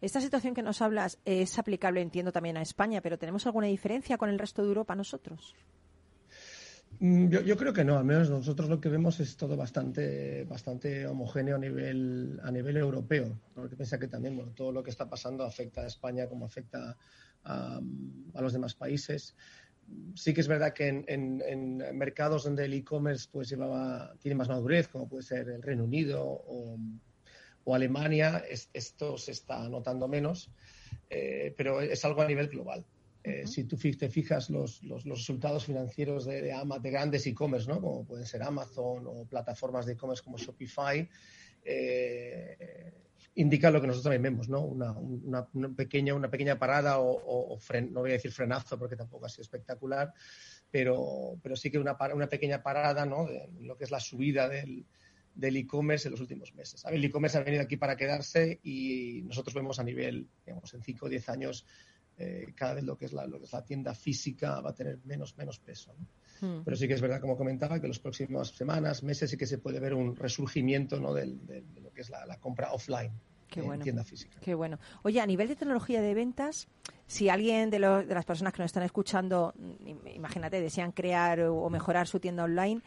Esta 0.00 0.20
situación 0.20 0.54
que 0.54 0.62
nos 0.62 0.80
hablas 0.82 1.18
es 1.24 1.58
aplicable, 1.58 2.00
entiendo, 2.00 2.30
también 2.32 2.56
a 2.56 2.62
España, 2.62 3.00
pero 3.02 3.18
¿tenemos 3.18 3.44
alguna 3.44 3.66
diferencia 3.66 4.16
con 4.16 4.30
el 4.30 4.38
resto 4.38 4.62
de 4.62 4.68
Europa 4.68 4.94
nosotros? 4.94 5.54
Mm, 7.00 7.28
Yo, 7.28 7.40
yo 7.40 7.56
creo 7.56 7.72
que 7.72 7.84
no, 7.84 7.98
al 7.98 8.04
menos 8.04 8.30
nosotros 8.30 8.68
lo 8.68 8.80
que 8.80 8.88
vemos 8.88 9.18
es 9.20 9.36
todo 9.36 9.56
bastante, 9.56 10.44
bastante 10.44 11.06
homogéneo 11.06 11.56
a 11.56 11.58
nivel, 11.58 12.38
a 12.42 12.50
nivel 12.50 12.76
europeo. 12.76 13.36
Porque 13.54 13.76
piensa 13.76 13.98
que 13.98 14.08
también 14.08 14.36
bueno, 14.36 14.52
todo 14.52 14.72
lo 14.72 14.82
que 14.82 14.90
está 14.90 15.08
pasando 15.10 15.44
afecta 15.44 15.80
a 15.82 15.86
España 15.86 16.28
como 16.28 16.46
afecta 16.46 16.96
a, 17.44 17.80
a 18.34 18.40
los 18.42 18.52
demás 18.52 18.74
países. 18.74 19.34
Sí 20.14 20.32
que 20.32 20.40
es 20.40 20.48
verdad 20.48 20.72
que 20.72 20.88
en, 20.88 21.04
en- 21.08 21.42
en 21.46 21.98
mercados 21.98 22.44
donde 22.44 22.64
el 22.64 22.72
e-commerce 22.74 23.28
pues 23.30 23.48
llevaba, 23.48 24.14
tiene 24.20 24.36
más 24.36 24.48
madurez, 24.48 24.88
como 24.88 25.08
puede 25.08 25.22
ser 25.24 25.48
el 25.48 25.60
Reino 25.62 25.84
Unido 25.84 26.22
o, 26.24 26.78
o 27.64 27.74
Alemania, 27.74 28.38
es- 28.48 28.70
esto 28.72 29.18
se 29.18 29.32
está 29.32 29.68
notando 29.68 30.08
menos, 30.08 30.50
eh, 31.10 31.52
pero 31.56 31.80
es 31.80 32.04
algo 32.04 32.22
a 32.22 32.26
nivel 32.28 32.48
global. 32.48 32.84
Eh, 33.24 33.42
Ujú. 33.44 33.52
Si 33.52 33.64
tú 33.64 33.76
te 33.76 34.08
fijas 34.08 34.50
los, 34.50 34.82
los- 34.82 35.04
los 35.04 35.18
resultados 35.18 35.64
financieros 35.66 36.24
de, 36.24 36.42
de, 36.42 36.52
Ama- 36.52 36.78
de 36.78 36.90
grandes 36.90 37.26
e-commerce, 37.26 37.68
¿no? 37.68 37.80
como 37.80 38.04
pueden 38.04 38.26
ser 38.26 38.42
Amazon 38.42 39.04
o 39.06 39.26
plataformas 39.26 39.84
de 39.86 39.92
e-commerce 39.92 40.22
como 40.24 40.38
Shopify, 40.38 41.08
eh, 41.64 42.92
indica 43.34 43.70
lo 43.70 43.80
que 43.80 43.86
nosotros 43.86 44.04
también 44.04 44.22
vemos, 44.22 44.48
¿no? 44.48 44.60
Una, 44.60 45.46
pequeña, 45.76 46.14
una 46.14 46.30
pequeña 46.30 46.58
parada 46.58 46.98
o, 46.98 47.58
fren- 47.58 47.90
no 47.90 48.00
voy 48.00 48.10
a 48.10 48.14
decir 48.14 48.30
frenazo 48.32 48.78
porque 48.78 48.96
tampoco 48.96 49.26
ha 49.26 49.28
sido 49.28 49.42
espectacular, 49.42 50.12
pero, 50.70 51.38
pero 51.42 51.56
sí 51.56 51.70
que 51.70 51.78
una, 51.78 51.96
una 52.14 52.28
pequeña 52.28 52.62
parada 52.62 53.06
¿no? 53.06 53.26
de 53.26 53.48
lo 53.60 53.76
que 53.76 53.84
es 53.84 53.90
la 53.90 54.00
subida 54.00 54.48
del, 54.48 54.84
del 55.34 55.56
e-commerce 55.56 56.08
en 56.08 56.12
los 56.12 56.20
últimos 56.20 56.54
meses. 56.54 56.82
El 56.86 57.04
e-commerce 57.04 57.38
ha 57.38 57.42
venido 57.42 57.62
aquí 57.62 57.76
para 57.76 57.96
quedarse 57.96 58.60
y 58.62 59.22
nosotros 59.24 59.54
vemos 59.54 59.78
a 59.78 59.84
nivel, 59.84 60.28
digamos, 60.44 60.72
en 60.74 60.82
5 60.82 61.06
o 61.06 61.08
10 61.08 61.28
años, 61.30 61.64
eh, 62.18 62.52
cada 62.54 62.74
vez 62.74 62.84
lo 62.84 62.96
que, 62.98 63.06
es 63.06 63.12
la, 63.14 63.26
lo 63.26 63.38
que 63.38 63.46
es 63.46 63.52
la 63.52 63.64
tienda 63.64 63.94
física 63.94 64.60
va 64.60 64.70
a 64.70 64.74
tener 64.74 64.98
menos, 65.04 65.36
menos 65.38 65.58
peso. 65.58 65.94
¿no? 65.98 66.06
Mm. 66.42 66.62
Pero 66.64 66.76
sí 66.76 66.86
que 66.88 66.94
es 66.94 67.00
verdad, 67.00 67.20
como 67.20 67.36
comentaba, 67.36 67.78
que 67.78 67.86
en 67.86 67.90
las 67.92 67.98
próximas 68.00 68.48
semanas, 68.48 69.02
meses, 69.02 69.30
sí 69.30 69.36
que 69.36 69.46
se 69.46 69.58
puede 69.58 69.80
ver 69.80 69.94
un 69.94 70.14
resurgimiento 70.16 71.00
¿no? 71.00 71.14
de, 71.14 71.26
de 71.26 71.80
lo 71.80 71.90
que 71.92 72.00
es 72.02 72.10
la, 72.10 72.26
la 72.26 72.36
compra 72.38 72.72
offline 72.72 73.12
Qué 73.48 73.60
en 73.60 73.66
bueno. 73.66 73.82
tienda 73.84 74.02
física. 74.04 74.38
Qué 74.40 74.54
bueno. 74.54 74.78
Oye, 75.04 75.20
a 75.20 75.26
nivel 75.26 75.46
de 75.48 75.56
tecnología 75.56 76.00
de 76.02 76.14
ventas, 76.14 76.68
si 77.06 77.28
alguien 77.28 77.70
de, 77.70 77.78
los- 77.78 78.06
de 78.08 78.14
las 78.14 78.24
personas 78.24 78.52
que 78.52 78.60
nos 78.62 78.70
están 78.70 78.82
escuchando, 78.82 79.54
im- 79.56 80.14
imagínate, 80.14 80.60
desean 80.60 80.92
crear 80.92 81.40
o, 81.40 81.56
o 81.62 81.70
mejorar 81.70 82.08
su 82.08 82.18
tienda 82.18 82.44
online, 82.44 82.80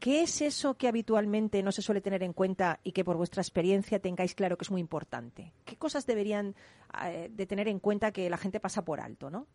¿qué 0.00 0.22
es 0.22 0.42
eso 0.42 0.74
que 0.74 0.86
habitualmente 0.88 1.62
no 1.62 1.72
se 1.72 1.82
suele 1.82 2.00
tener 2.00 2.22
en 2.22 2.32
cuenta 2.32 2.78
y 2.84 2.92
que 2.92 3.04
por 3.04 3.16
vuestra 3.16 3.40
experiencia 3.42 4.00
tengáis 4.00 4.34
claro 4.34 4.58
que 4.58 4.64
es 4.64 4.70
muy 4.70 4.80
importante? 4.80 5.52
¿Qué 5.64 5.76
cosas 5.76 6.04
deberían 6.04 6.54
eh, 7.04 7.30
de 7.32 7.46
tener 7.46 7.68
en 7.68 7.78
cuenta 7.78 8.12
que 8.12 8.28
la 8.28 8.36
gente 8.36 8.60
pasa 8.60 8.84
por 8.84 9.00
alto, 9.00 9.30
no? 9.30 9.46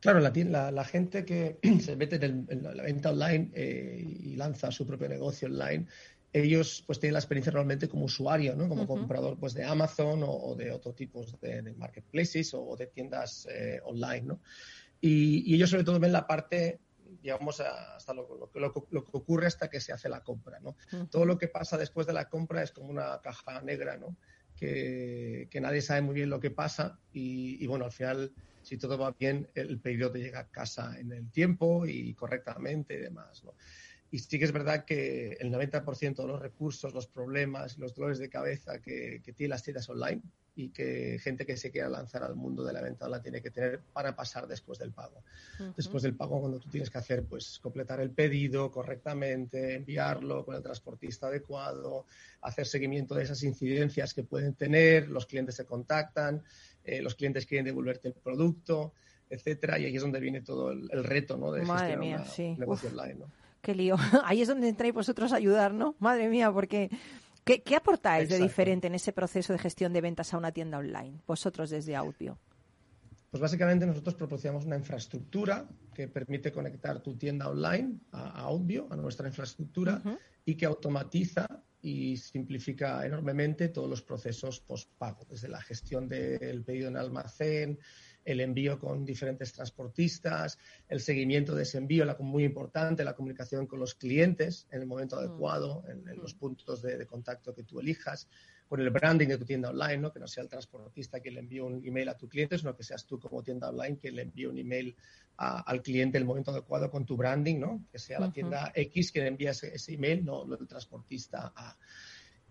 Claro, 0.00 0.20
la, 0.20 0.32
la- 0.34 0.70
la 0.70 0.84
gente 0.84 1.24
que 1.24 1.58
se 1.80 1.96
mete 1.96 2.16
en, 2.16 2.22
el- 2.22 2.46
en 2.48 2.62
la, 2.62 2.82
venta 2.82 3.10
online 3.10 3.50
eh, 3.54 4.02
y 4.02 4.36
lanza 4.36 4.70
su 4.70 4.86
propio 4.86 5.08
negocio 5.08 5.48
online, 5.48 5.86
ellos 6.32 6.84
pues 6.86 7.00
tienen 7.00 7.14
la 7.14 7.18
experiencia 7.18 7.52
realmente 7.52 7.88
como 7.88 8.04
usuario, 8.04 8.54
¿no? 8.54 8.68
Como 8.68 8.86
comprador 8.86 9.36
pues 9.38 9.52
de 9.52 9.64
Amazon 9.64 10.22
o, 10.22 10.30
o 10.30 10.54
de 10.54 10.70
otro 10.70 10.94
tipos 10.94 11.38
de, 11.40 11.60
de 11.62 11.74
marketplaces 11.74 12.54
o, 12.54 12.76
de 12.76 12.86
tiendas 12.86 13.46
eh, 13.50 13.80
online, 13.84 14.22
¿no? 14.22 14.40
Y, 15.00 15.50
y 15.50 15.54
ellos 15.56 15.70
sobre 15.70 15.84
todo 15.84 15.98
ven 15.98 16.12
la 16.12 16.26
parte, 16.26 16.80
digamos, 17.20 17.60
hasta 17.60 18.14
lo, 18.14 18.36
lo 18.36 18.50
que- 18.50 18.60
lo 18.60 18.72
que- 18.72 18.80
lo 18.90 19.04
que 19.04 19.10
ocurre 19.12 19.46
hasta 19.48 19.68
que 19.68 19.80
se 19.80 19.92
hace 19.92 20.08
la 20.08 20.22
compra, 20.22 20.60
¿no? 20.60 20.76
todo 21.10 21.24
lo 21.24 21.36
que 21.36 21.48
pasa 21.48 21.76
después 21.76 22.06
de 22.06 22.12
la 22.12 22.28
compra 22.28 22.62
es 22.62 22.70
como 22.72 22.90
una 22.90 23.20
caja 23.22 23.60
negra, 23.62 23.96
¿no? 23.96 24.16
Que, 24.54 25.48
que 25.50 25.60
nadie 25.60 25.80
sabe 25.82 26.02
muy 26.02 26.14
bien 26.14 26.30
lo 26.30 26.38
que 26.38 26.50
pasa 26.50 27.00
y, 27.10 27.62
y, 27.62 27.66
bueno, 27.66 27.86
al 27.86 27.92
final, 27.92 28.34
si 28.62 28.76
todo 28.76 28.98
va 28.98 29.14
bien, 29.18 29.48
el 29.54 29.78
pedido 29.80 30.10
te 30.10 30.18
llega 30.18 30.40
a 30.40 30.48
casa 30.48 30.98
en 30.98 31.12
el 31.12 31.30
tiempo 31.30 31.86
y 31.86 32.14
correctamente 32.14 32.94
y 32.94 32.98
demás, 32.98 33.42
¿no? 33.44 33.54
Y 34.12 34.18
sí 34.18 34.38
que 34.38 34.44
es 34.44 34.52
verdad 34.52 34.84
que 34.84 35.36
el 35.38 35.52
90% 35.52 36.16
de 36.16 36.26
los 36.26 36.40
recursos, 36.40 36.92
los 36.92 37.06
problemas, 37.06 37.78
los 37.78 37.94
dolores 37.94 38.18
de 38.18 38.28
cabeza 38.28 38.80
que, 38.80 39.22
que 39.24 39.32
tienen 39.32 39.50
las 39.50 39.62
tiendas 39.62 39.88
online 39.88 40.20
y 40.54 40.70
que 40.70 41.18
gente 41.22 41.46
que 41.46 41.56
se 41.56 41.70
quiera 41.70 41.88
lanzar 41.88 42.22
al 42.22 42.34
mundo 42.34 42.64
de 42.64 42.72
la 42.72 42.82
venta 42.82 43.08
la 43.08 43.22
tiene 43.22 43.40
que 43.40 43.50
tener 43.50 43.80
para 43.92 44.14
pasar 44.14 44.46
después 44.46 44.78
del 44.78 44.92
pago 44.92 45.22
después 45.76 46.02
del 46.02 46.14
pago 46.16 46.40
cuando 46.40 46.58
tú 46.58 46.68
tienes 46.68 46.90
que 46.90 46.98
hacer 46.98 47.24
pues 47.24 47.58
completar 47.60 48.00
el 48.00 48.10
pedido 48.10 48.70
correctamente, 48.70 49.76
enviarlo 49.76 50.44
con 50.44 50.56
el 50.56 50.62
transportista 50.62 51.28
adecuado, 51.28 52.06
hacer 52.42 52.66
seguimiento 52.66 53.14
de 53.14 53.24
esas 53.24 53.42
incidencias 53.42 54.12
que 54.12 54.24
pueden 54.24 54.54
tener, 54.54 55.08
los 55.08 55.26
clientes 55.26 55.54
se 55.54 55.64
contactan, 55.64 56.42
eh, 56.84 57.02
los 57.02 57.14
clientes 57.14 57.46
quieren 57.46 57.64
devolverte 57.64 58.08
el 58.08 58.14
producto, 58.14 58.94
etcétera, 59.28 59.78
y 59.78 59.84
ahí 59.84 59.96
es 59.96 60.02
donde 60.02 60.20
viene 60.20 60.40
todo 60.40 60.72
el, 60.72 60.88
el 60.90 61.04
reto 61.04 61.36
¿no? 61.36 61.52
de 61.52 61.62
Madre 61.62 61.88
gestionar 61.94 61.98
mía, 62.06 62.16
una- 62.16 62.24
sí. 62.26 62.42
un 62.54 62.58
negocio 62.58 62.88
Uf. 62.88 62.94
online. 62.98 63.14
¿no? 63.20 63.26
Qué 63.60 63.74
lío. 63.74 63.96
Ahí 64.24 64.40
es 64.42 64.48
donde 64.48 64.68
entráis 64.68 64.94
vosotros 64.94 65.32
a 65.32 65.36
ayudar, 65.36 65.74
¿no? 65.74 65.94
Madre 65.98 66.28
mía, 66.28 66.50
porque 66.50 66.88
¿qué, 67.44 67.62
qué 67.62 67.76
aportáis 67.76 68.28
de 68.28 68.38
diferente 68.38 68.86
en 68.86 68.94
ese 68.94 69.12
proceso 69.12 69.52
de 69.52 69.58
gestión 69.58 69.92
de 69.92 70.00
ventas 70.00 70.32
a 70.32 70.38
una 70.38 70.50
tienda 70.50 70.78
online? 70.78 71.20
Vosotros 71.26 71.68
desde 71.70 71.94
Outbio. 71.94 72.38
Pues 73.30 73.40
básicamente 73.40 73.86
nosotros 73.86 74.14
proporcionamos 74.16 74.64
una 74.64 74.76
infraestructura 74.76 75.68
que 75.94 76.08
permite 76.08 76.50
conectar 76.50 77.00
tu 77.00 77.14
tienda 77.16 77.48
online 77.48 77.98
a, 78.12 78.40
Audio, 78.40 78.88
a 78.90 78.96
nuestra 78.96 79.28
infraestructura, 79.28 80.02
y 80.44 80.56
que 80.56 80.66
automatiza 80.66 81.46
y 81.82 82.16
simplifica 82.16 83.04
enormemente 83.06 83.68
todos 83.68 83.88
los 83.88 84.02
procesos 84.02 84.60
post-pago, 84.60 85.26
desde 85.28 85.48
la 85.48 85.62
gestión 85.62 86.08
del 86.08 86.62
pedido 86.62 86.88
en 86.88 86.96
almacén, 86.96 87.78
el 88.24 88.40
envío 88.40 88.78
con 88.78 89.04
diferentes 89.04 89.52
transportistas, 89.52 90.58
el 90.88 91.00
seguimiento 91.00 91.54
de 91.54 91.62
ese 91.62 91.78
envío, 91.78 92.04
la, 92.04 92.16
muy 92.18 92.44
importante, 92.44 93.04
la 93.04 93.14
comunicación 93.14 93.66
con 93.66 93.80
los 93.80 93.94
clientes 93.94 94.66
en 94.70 94.82
el 94.82 94.86
momento 94.86 95.16
mm. 95.16 95.18
adecuado, 95.20 95.84
en, 95.88 96.04
los 96.18 96.34
mm. 96.34 96.38
puntos 96.38 96.82
de, 96.82 97.06
contacto 97.06 97.54
que 97.54 97.62
tú 97.62 97.80
elijas, 97.80 98.28
con 98.70 98.80
el 98.80 98.90
branding 98.90 99.26
de 99.26 99.36
tu 99.36 99.44
tienda 99.44 99.70
online, 99.70 99.98
¿no? 99.98 100.12
que 100.12 100.20
no 100.20 100.28
sea 100.28 100.44
el 100.44 100.48
transportista 100.48 101.18
quien 101.18 101.34
le 101.34 101.40
envíe 101.40 101.58
un 101.58 101.84
email 101.84 102.08
a 102.08 102.16
tu 102.16 102.28
cliente, 102.28 102.56
sino 102.56 102.76
que 102.76 102.84
seas 102.84 103.04
tú 103.04 103.18
como 103.18 103.42
tienda 103.42 103.68
online 103.68 103.98
quien 103.98 104.14
le 104.14 104.22
envíe 104.22 104.46
un 104.46 104.58
email 104.58 104.96
al 105.36 105.82
cliente 105.82 106.18
en 106.18 106.22
el 106.22 106.28
momento 106.28 106.52
adecuado 106.52 106.88
con 106.88 107.04
tu 107.04 107.16
branding, 107.16 107.58
¿no? 107.58 107.84
que 107.90 107.98
sea 107.98 108.20
la 108.20 108.30
tienda 108.30 108.70
X 108.72 109.10
quien 109.10 109.26
envía 109.26 109.50
ese, 109.50 109.74
ese 109.74 109.94
email, 109.94 110.24
no, 110.24 110.44
el 110.54 110.68
transportista 110.68 111.52
A. 111.56 111.76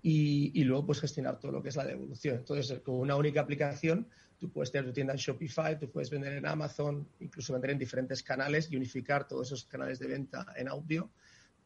Y, 0.02 0.52
y, 0.60 0.66
luego 0.66 0.88
pues 0.88 1.00
gestionar 1.00 1.40
todo 1.40 1.54
lo 1.54 1.64
que 1.64 1.70
es 1.70 1.76
la 1.78 1.86
devolución. 1.86 2.38
Entonces, 2.38 2.80
con 2.80 2.96
una 2.96 3.16
única 3.16 3.42
aplicación 3.42 4.08
Tú 4.40 4.50
puedes 4.50 4.72
tener 4.72 4.86
tu 4.86 4.94
tienda 4.94 5.12
en 5.12 5.20
Shopify, 5.20 5.78
tú 5.78 5.92
puedes 5.92 6.10
vender 6.10 6.32
en 6.32 6.46
Amazon, 6.46 7.06
incluso 7.20 7.52
vender 7.52 7.72
en 7.72 7.78
diferentes 7.78 8.24
canales 8.24 8.72
y 8.72 8.78
unificar 8.78 9.28
todos 9.28 9.48
esos 9.48 9.66
canales 9.66 10.00
de 10.00 10.08
venta 10.08 10.54
en 10.56 10.70
audio 10.70 11.12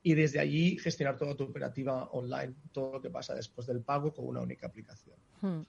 y 0.03 0.13
desde 0.13 0.39
allí 0.41 0.77
gestionar 0.77 1.17
toda 1.17 1.33
tu 1.35 1.45
operativa 1.45 2.09
online, 2.11 2.53
todo 2.73 2.91
lo 2.91 3.01
que 3.01 3.09
pasa 3.09 3.33
después 3.33 3.65
del 3.65 3.81
pago 3.81 4.13
con 4.13 4.27
una 4.27 4.41
única 4.41 4.67
aplicación. 4.67 5.15
Hmm. 5.41 5.61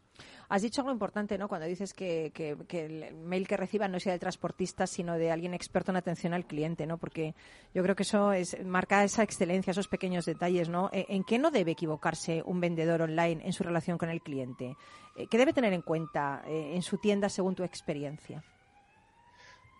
Has 0.49 0.63
dicho 0.63 0.81
algo 0.81 0.93
importante, 0.93 1.39
¿no? 1.39 1.49
Cuando 1.49 1.67
dices 1.67 1.95
que, 1.95 2.33
el 2.69 3.15
mail 3.15 3.47
que 3.47 3.57
reciba 3.57 3.87
no 3.89 4.01
sea 4.01 4.13
del 4.13 4.21
transportista, 4.21 4.87
sino 4.87 5.17
de 5.17 5.31
alguien 5.31 5.55
experto 5.55 5.93
en 5.93 5.97
atención 5.97 6.35
al 6.35 6.47
cliente, 6.47 6.85
¿no? 6.87 6.99
Porque 6.99 7.35
yo 7.73 7.83
creo 7.83 7.95
que 7.95 8.03
eso 8.03 8.33
es, 8.33 8.57
marca 8.65 9.05
esa 9.05 9.23
excelencia, 9.23 9.71
esos 9.71 9.89
pequeños 9.89 10.27
detalles, 10.27 10.69
¿no? 10.69 10.91
¿E, 10.93 11.07
¿En 11.09 11.25
qué 11.25 11.39
no 11.39 11.51
debe 11.51 11.73
equivocarse 11.73 12.43
un 12.45 12.61
vendedor 12.61 13.03
online 13.03 13.41
en 13.45 13.53
su 13.53 13.63
relación 13.63 13.99
con 13.99 14.11
el 14.11 14.21
cliente? 14.21 14.77
Eh, 15.17 15.29
¿Qué 15.29 15.39
debe 15.39 15.53
tener 15.53 15.73
en 15.73 15.83
cuenta 15.83 16.43
eh, 16.47 16.73
en 16.75 16.83
su 16.83 16.99
tienda 16.99 17.29
según 17.29 17.55
tu 17.55 17.63
experiencia? 17.63 18.43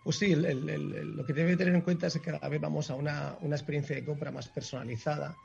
Pues 0.05 0.17
sí, 0.17 0.35
lo 0.35 1.25
que 1.25 1.33
debe 1.33 1.57
tener 1.57 1.73
en 1.73 1.81
cuenta 1.81 2.05
es 2.05 2.13
que 2.13 2.19
cada 2.19 2.47
vez 2.47 2.61
vamos 2.61 2.91
a 2.91 2.93
una, 2.93 3.39
una 3.41 3.55
experiencia 3.55 3.95
de 3.95 4.05
compra 4.05 4.29
más 4.29 4.47
personalizada 4.47 5.35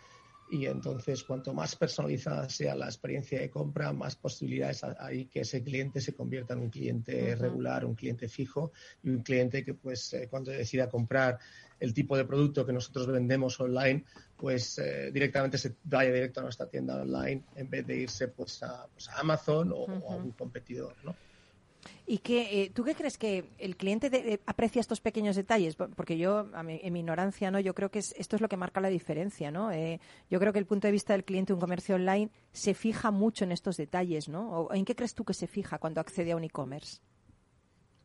y 0.50 0.66
entonces 0.66 1.24
cuanto 1.24 1.54
más 1.54 1.76
personalizada 1.76 2.46
sea 2.50 2.74
la 2.74 2.84
experiencia 2.84 3.40
de 3.40 3.48
compra, 3.48 3.90
más 3.94 4.16
posibilidades 4.16 4.84
hay 4.84 5.24
que 5.28 5.40
ese 5.40 5.62
cliente 5.62 6.02
se 6.02 6.12
convierta 6.12 6.52
en 6.52 6.60
un 6.60 6.68
cliente 6.68 7.34
regular, 7.36 7.86
un 7.86 7.94
cliente 7.94 8.28
fijo 8.28 8.72
y 9.02 9.08
un 9.08 9.22
cliente 9.22 9.64
que 9.64 9.72
pues 9.72 10.12
eh, 10.12 10.28
cuando 10.28 10.50
decida 10.50 10.90
comprar 10.90 11.38
el 11.78 11.94
tipo 11.94 12.14
de 12.18 12.26
producto 12.26 12.66
que 12.66 12.74
nosotros 12.74 13.06
vendemos 13.06 13.58
online, 13.60 14.04
pues 14.36 14.76
eh, 14.76 15.10
directamente 15.10 15.56
se 15.56 15.76
vaya 15.84 16.12
directo 16.12 16.40
a 16.40 16.42
nuestra 16.42 16.68
tienda 16.68 17.00
online 17.00 17.44
en 17.56 17.70
vez 17.70 17.86
de 17.86 17.96
irse 17.96 18.28
pues 18.28 18.62
a, 18.62 18.86
pues, 18.92 19.08
Amazon 19.08 19.72
o, 19.72 19.84
o, 19.84 20.12
a 20.12 20.16
un 20.16 20.32
competidor, 20.32 20.96
¿no? 21.02 21.16
¿Y 22.10 22.18
que, 22.18 22.64
eh, 22.64 22.70
tú 22.74 22.82
qué 22.82 22.96
crees 22.96 23.16
que 23.16 23.44
el 23.58 23.76
cliente 23.76 24.40
aprecia 24.44 24.80
estos 24.80 25.00
pequeños 25.00 25.36
detalles? 25.36 25.76
Porque 25.76 26.18
yo, 26.18 26.48
en 26.56 26.92
mi 26.92 26.98
ignorancia, 26.98 27.52
no, 27.52 27.60
yo 27.60 27.72
creo 27.72 27.92
que 27.92 28.00
esto 28.00 28.34
es 28.34 28.42
lo 28.42 28.48
que 28.48 28.56
marca 28.56 28.80
la 28.80 28.88
diferencia, 28.88 29.52
¿no? 29.52 29.70
Eh, 29.70 30.00
yo 30.28 30.40
creo 30.40 30.52
que 30.52 30.58
el 30.58 30.66
punto 30.66 30.88
de 30.88 30.92
vista 30.92 31.12
del 31.12 31.22
cliente 31.22 31.52
de 31.52 31.54
un 31.54 31.60
comercio 31.60 31.94
online 31.94 32.32
se 32.50 32.74
fija 32.74 33.12
mucho 33.12 33.44
en 33.44 33.52
estos 33.52 33.76
detalles, 33.76 34.28
¿no? 34.28 34.66
¿En 34.72 34.84
qué 34.84 34.96
crees 34.96 35.14
tú 35.14 35.24
que 35.24 35.34
se 35.34 35.46
fija 35.46 35.78
cuando 35.78 36.00
accede 36.00 36.32
a 36.32 36.36
un 36.36 36.42
e-commerce? 36.42 36.98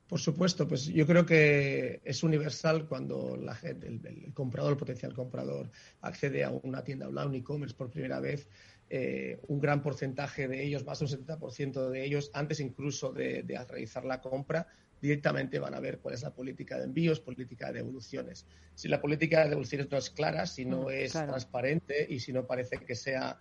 Por 0.07 0.19
supuesto, 0.19 0.67
pues 0.67 0.85
yo 0.85 1.07
creo 1.07 1.25
que 1.25 1.99
es 2.05 2.21
universal 2.21 2.87
cuando 2.87 3.35
la 3.35 3.57
el 3.63 4.31
comprador, 4.35 4.73
el 4.73 4.77
potencial 4.77 5.15
comprador, 5.15 5.71
accede 6.01 6.43
a 6.43 6.51
una 6.51 6.83
tienda 6.83 7.07
online, 7.07 7.27
un 7.27 7.35
e-commerce 7.35 7.73
por 7.73 7.89
primera 7.89 8.19
vez 8.19 8.47
eh, 8.89 9.39
un 9.47 9.59
gran 9.59 9.81
porcentaje 9.81 10.47
de 10.47 10.63
ellos, 10.63 10.85
más 10.85 10.99
de 10.99 11.05
un 11.05 11.11
70% 11.11 11.89
de 11.89 12.05
ellos, 12.05 12.29
antes 12.33 12.59
incluso 12.59 13.11
de, 13.11 13.43
realizar 13.67 14.05
la 14.05 14.21
compra, 14.21 14.67
directamente 15.01 15.59
van 15.59 15.73
a 15.73 15.79
ver 15.79 15.99
cuál 15.99 16.13
es 16.13 16.21
la 16.21 16.33
política 16.33 16.77
de 16.77 16.85
envíos, 16.85 17.19
política 17.19 17.67
de 17.67 17.79
devoluciones. 17.79 18.45
Si 18.75 18.87
la 18.87 19.01
política 19.01 19.43
de 19.43 19.49
devoluciones 19.49 19.89
no 19.89 19.97
es 19.97 20.09
clara, 20.09 20.45
si 20.45 20.65
no 20.65 20.83
mm, 20.83 20.91
es 20.91 21.11
transparente 21.13 22.05
y 22.09 22.19
si 22.19 22.31
no 22.31 22.45
parece 22.45 22.77
que 22.77 22.95
sea 22.95 23.37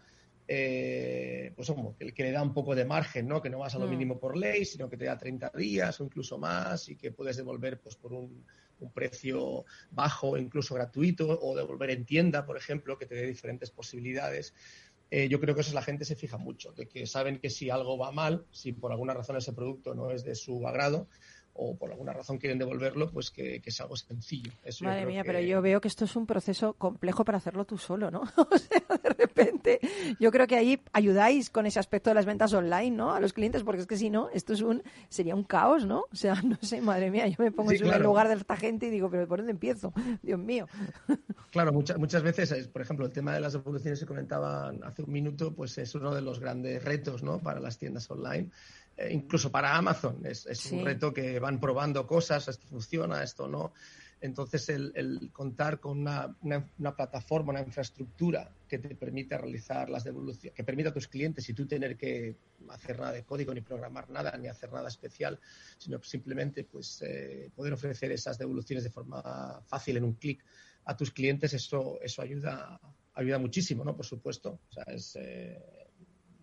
eh, 0.47 1.53
pues 1.57 1.68
como 1.68 1.97
que, 1.97 2.12
le 2.16 2.33
da 2.33 2.42
un 2.42 2.53
poco 2.53 2.75
de 2.75 2.85
margen, 2.85 3.27
¿no? 3.27 3.40
Que 3.40 3.49
no 3.49 3.59
vas 3.59 3.75
a 3.75 3.79
lo 3.79 3.87
mm. 3.87 3.90
mínimo 3.90 4.18
por 4.18 4.37
ley, 4.37 4.64
sino 4.64 4.88
que 4.90 4.97
te 4.97 5.07
da 5.07 5.16
30 5.16 5.51
días 5.57 6.01
o 6.01 6.05
incluso 6.05 6.38
más 6.38 6.88
y 6.88 6.97
que 6.97 7.12
puedes 7.12 7.37
devolver 7.37 7.81
pues 7.81 7.97
por 7.97 8.12
un, 8.12 8.45
un 8.81 8.92
precio 8.92 9.64
bajo, 9.90 10.37
incluso 10.37 10.75
gratuito, 10.75 11.38
o 11.40 11.57
devolver 11.57 11.90
en 11.90 12.05
tienda, 12.05 12.45
por 12.45 12.57
ejemplo, 12.57 12.99
que 12.99 13.07
te 13.07 13.14
dé 13.14 13.27
diferentes 13.27 13.71
posibilidades. 13.71 14.55
Eh, 15.16 15.29
yo 15.29 15.38
creo 15.38 15.55
que 15.55 15.61
eso 15.61 15.72
la 15.74 15.81
gente 15.81 16.05
se 16.05 16.16
fija 16.16 16.38
mucho, 16.38 16.72
de 16.72 16.88
que 16.88 17.07
saben 17.07 17.38
que 17.38 17.48
si 17.48 17.70
algo 17.70 17.96
va 17.96 18.11
mal, 18.11 18.48
si 18.50 18.72
por 18.72 18.90
alguna 18.90 19.14
razón 19.14 19.37
ese 19.37 19.53
producto 19.53 19.94
no 19.94 20.11
es 20.11 20.24
de 20.24 20.35
su 20.35 20.66
agrado, 20.66 21.07
o 21.55 21.77
por 21.77 21.90
alguna 21.90 22.12
razón 22.12 22.38
quieren 22.38 22.59
devolverlo, 22.59 23.11
pues 23.11 23.31
que, 23.31 23.61
que 23.61 23.71
es 23.71 23.81
algo 23.81 23.97
sencillo. 23.97 24.53
Madre 24.81 25.07
mía, 25.07 25.23
pero 25.25 25.40
yo 25.40 25.62
veo 25.62 25.81
que 25.81 25.88
esto 25.88 26.05
es 26.05 26.17
un 26.17 26.27
proceso 26.27 26.75
complejo 26.75 27.25
para 27.25 27.38
hacerlo 27.38 27.64
tú 27.64 27.79
solo, 27.79 28.11
¿no? 28.11 28.23
o 28.37 28.59
sea, 28.59 28.83
de 29.03 29.09
repente, 29.11 29.81
yo 30.19 30.33
creo 30.33 30.47
que 30.47 30.57
ahí 30.57 30.81
ayudáis 30.93 31.51
con 31.51 31.67
ese 31.67 31.79
aspecto 31.79 32.11
de 32.11 32.14
las 32.14 32.27
ventas 32.27 32.53
online, 32.53 32.90
¿no? 32.90 33.14
A 33.14 33.21
los 33.21 33.33
clientes, 33.33 33.62
porque 33.62 33.83
es 33.83 33.87
que 33.87 33.97
si 33.97 34.11
no, 34.11 34.31
esto 34.31 34.53
es 34.53 34.62
un, 34.62 34.83
sería 35.09 35.37
un 35.37 35.45
caos, 35.45 35.87
¿no? 35.87 36.05
O 36.12 36.17
sea, 36.17 36.35
no 36.43 36.59
sé, 36.61 36.81
madre 36.81 37.11
mía, 37.11 37.29
yo 37.29 37.37
me 37.38 37.53
pongo 37.53 37.71
en 37.71 37.87
el 37.87 38.03
lugar 38.03 38.29
de 38.29 38.35
esta 38.35 38.57
gente 38.57 38.87
y 38.87 38.90
digo, 38.90 39.09
pero 39.09 39.29
¿por 39.29 39.38
dónde 39.38 39.53
empiezo? 39.53 39.93
Dios 40.23 40.38
mío. 40.38 40.67
claro, 41.53 41.73
muchas, 41.73 41.99
muchas 41.99 42.23
veces, 42.25 42.67
por 42.69 42.83
ejemplo, 42.83 43.07
el 43.07 43.12
tema 43.12 43.33
de 43.33 43.40
las 43.40 43.53
devoluciones 43.53 44.01
que 44.01 44.07
comentaban 44.07 44.83
hace 44.83 45.03
un 45.03 45.12
minuto, 45.12 45.55
pues 45.55 45.79
es 45.79 45.95
uno 45.95 46.12
de 46.12 46.21
los 46.21 46.40
grandes 46.40 46.83
retos, 46.85 47.23
¿no? 47.23 47.38
Para 47.38 47.61
las 47.61 47.79
tiendas 47.79 48.11
online 48.11 48.51
eh, 48.96 49.12
incluso 49.12 49.50
para 49.50 49.76
Amazon. 49.76 50.20
Es, 50.24 50.70
un 50.70 50.85
reto 50.85 51.12
que 51.12 51.38
van 51.38 51.61
probando 51.61 52.07
cosas, 52.07 52.48
esto 52.48 52.66
funciona, 52.66 53.22
esto 53.22 53.48
no. 53.48 53.72
Entonces, 54.20 54.70
el, 54.70 55.30
contar 55.33 55.80
con 55.80 55.98
una, 55.98 56.94
plataforma, 56.96 57.50
una 57.50 57.61
infraestructura 57.61 58.50
que 58.66 58.78
te 58.78 58.94
permita 58.94 59.37
realizar 59.37 59.90
las 59.90 60.04
devoluciones, 60.04 60.54
que 60.54 60.64
permita 60.64 60.88
a 60.88 60.94
tus 60.94 61.09
clientes, 61.09 61.46
y 61.48 61.52
tú 61.52 61.66
tener 61.66 61.96
que 61.96 62.37
hacer 62.70 62.98
nada 62.98 63.12
de 63.12 63.24
código, 63.24 63.52
ni 63.52 63.61
programar 63.61 64.09
nada, 64.09 64.35
ni 64.38 64.48
hacer 64.48 64.72
nada 64.72 64.88
especial, 64.88 65.38
sino 65.76 66.02
simplemente 66.02 66.64
pues, 66.64 67.02
eh, 67.02 67.50
poder 67.54 67.74
ofrecer 67.74 68.12
esas 68.12 68.38
devoluciones 68.38 68.85
de 68.85 68.90
forma 68.90 69.61
fácil 69.66 69.98
en 69.98 70.04
un 70.04 70.14
clic 70.14 70.42
a 70.87 70.96
tus 70.96 71.11
clientes, 71.11 71.52
eso, 71.52 71.98
eso 72.00 72.22
ayuda, 72.22 72.80
ayuda 73.14 73.38
muchísimo, 73.38 73.85
¿no? 73.85 73.94
Por 73.94 74.07
supuesto. 74.07 74.61
O 74.70 74.72
sea, 74.72 74.85
es, 74.85 75.16
eh, 75.16 75.84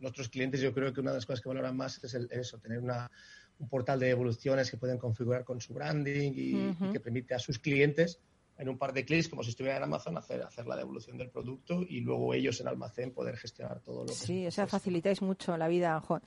nuestros 0.01 0.29
clientes 0.29 0.59
yo 0.59 0.73
creo 0.73 0.91
que 0.91 0.99
una 0.99 1.11
de 1.11 1.17
las 1.17 1.25
cosas 1.25 1.41
que 1.41 1.49
valoran 1.49 1.77
más 1.77 2.03
es 2.03 2.13
eso, 2.13 2.57
tener 2.59 2.79
un 2.79 3.69
portal 3.69 3.99
de 3.99 4.09
evoluciones 4.09 4.69
que 4.69 4.77
pueden 4.77 4.97
configurar 4.97 5.43
con 5.43 5.61
su 5.61 5.73
branding 5.73 6.33
y, 6.35 6.91
que 6.91 6.99
permite 6.99 7.33
a 7.35 7.39
sus 7.39 7.59
clientes 7.59 8.19
en 8.57 8.69
un 8.69 8.77
par 8.77 8.93
de 8.93 9.05
clics, 9.05 9.27
como 9.27 9.43
si 9.43 9.49
estuvieran 9.49 9.77
en 9.77 9.83
Amazon, 9.85 10.17
hacer, 10.17 10.43
hacer 10.43 10.67
la 10.67 10.75
devolución 10.75 11.17
del 11.17 11.29
producto 11.29 11.81
y 11.81 12.01
luego 12.01 12.33
ellos 12.33 12.59
en 12.61 12.67
almacén 12.67 13.11
poder 13.11 13.35
gestionar 13.35 13.79
todo 13.79 14.01
lo 14.01 14.07
que 14.07 14.13
Sí, 14.13 14.45
o 14.45 14.51
sea, 14.51 14.67
facilitáis 14.67 15.21
mucho 15.21 15.57
la 15.57 15.67
vida, 15.67 15.99
Juan. 16.01 16.21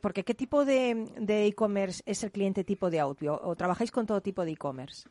porque 0.00 0.24
¿qué 0.24 0.34
tipo 0.34 0.64
de 0.64 1.46
e-commerce 1.46 2.02
es 2.04 2.24
el 2.24 2.32
cliente 2.32 2.64
tipo 2.64 2.90
de 2.90 3.00
audio? 3.00 3.38
¿O 3.42 3.54
trabajáis 3.54 3.92
con 3.92 4.06
todo 4.06 4.20
tipo 4.20 4.44
de 4.44 4.52
e-commerce? 4.52 5.08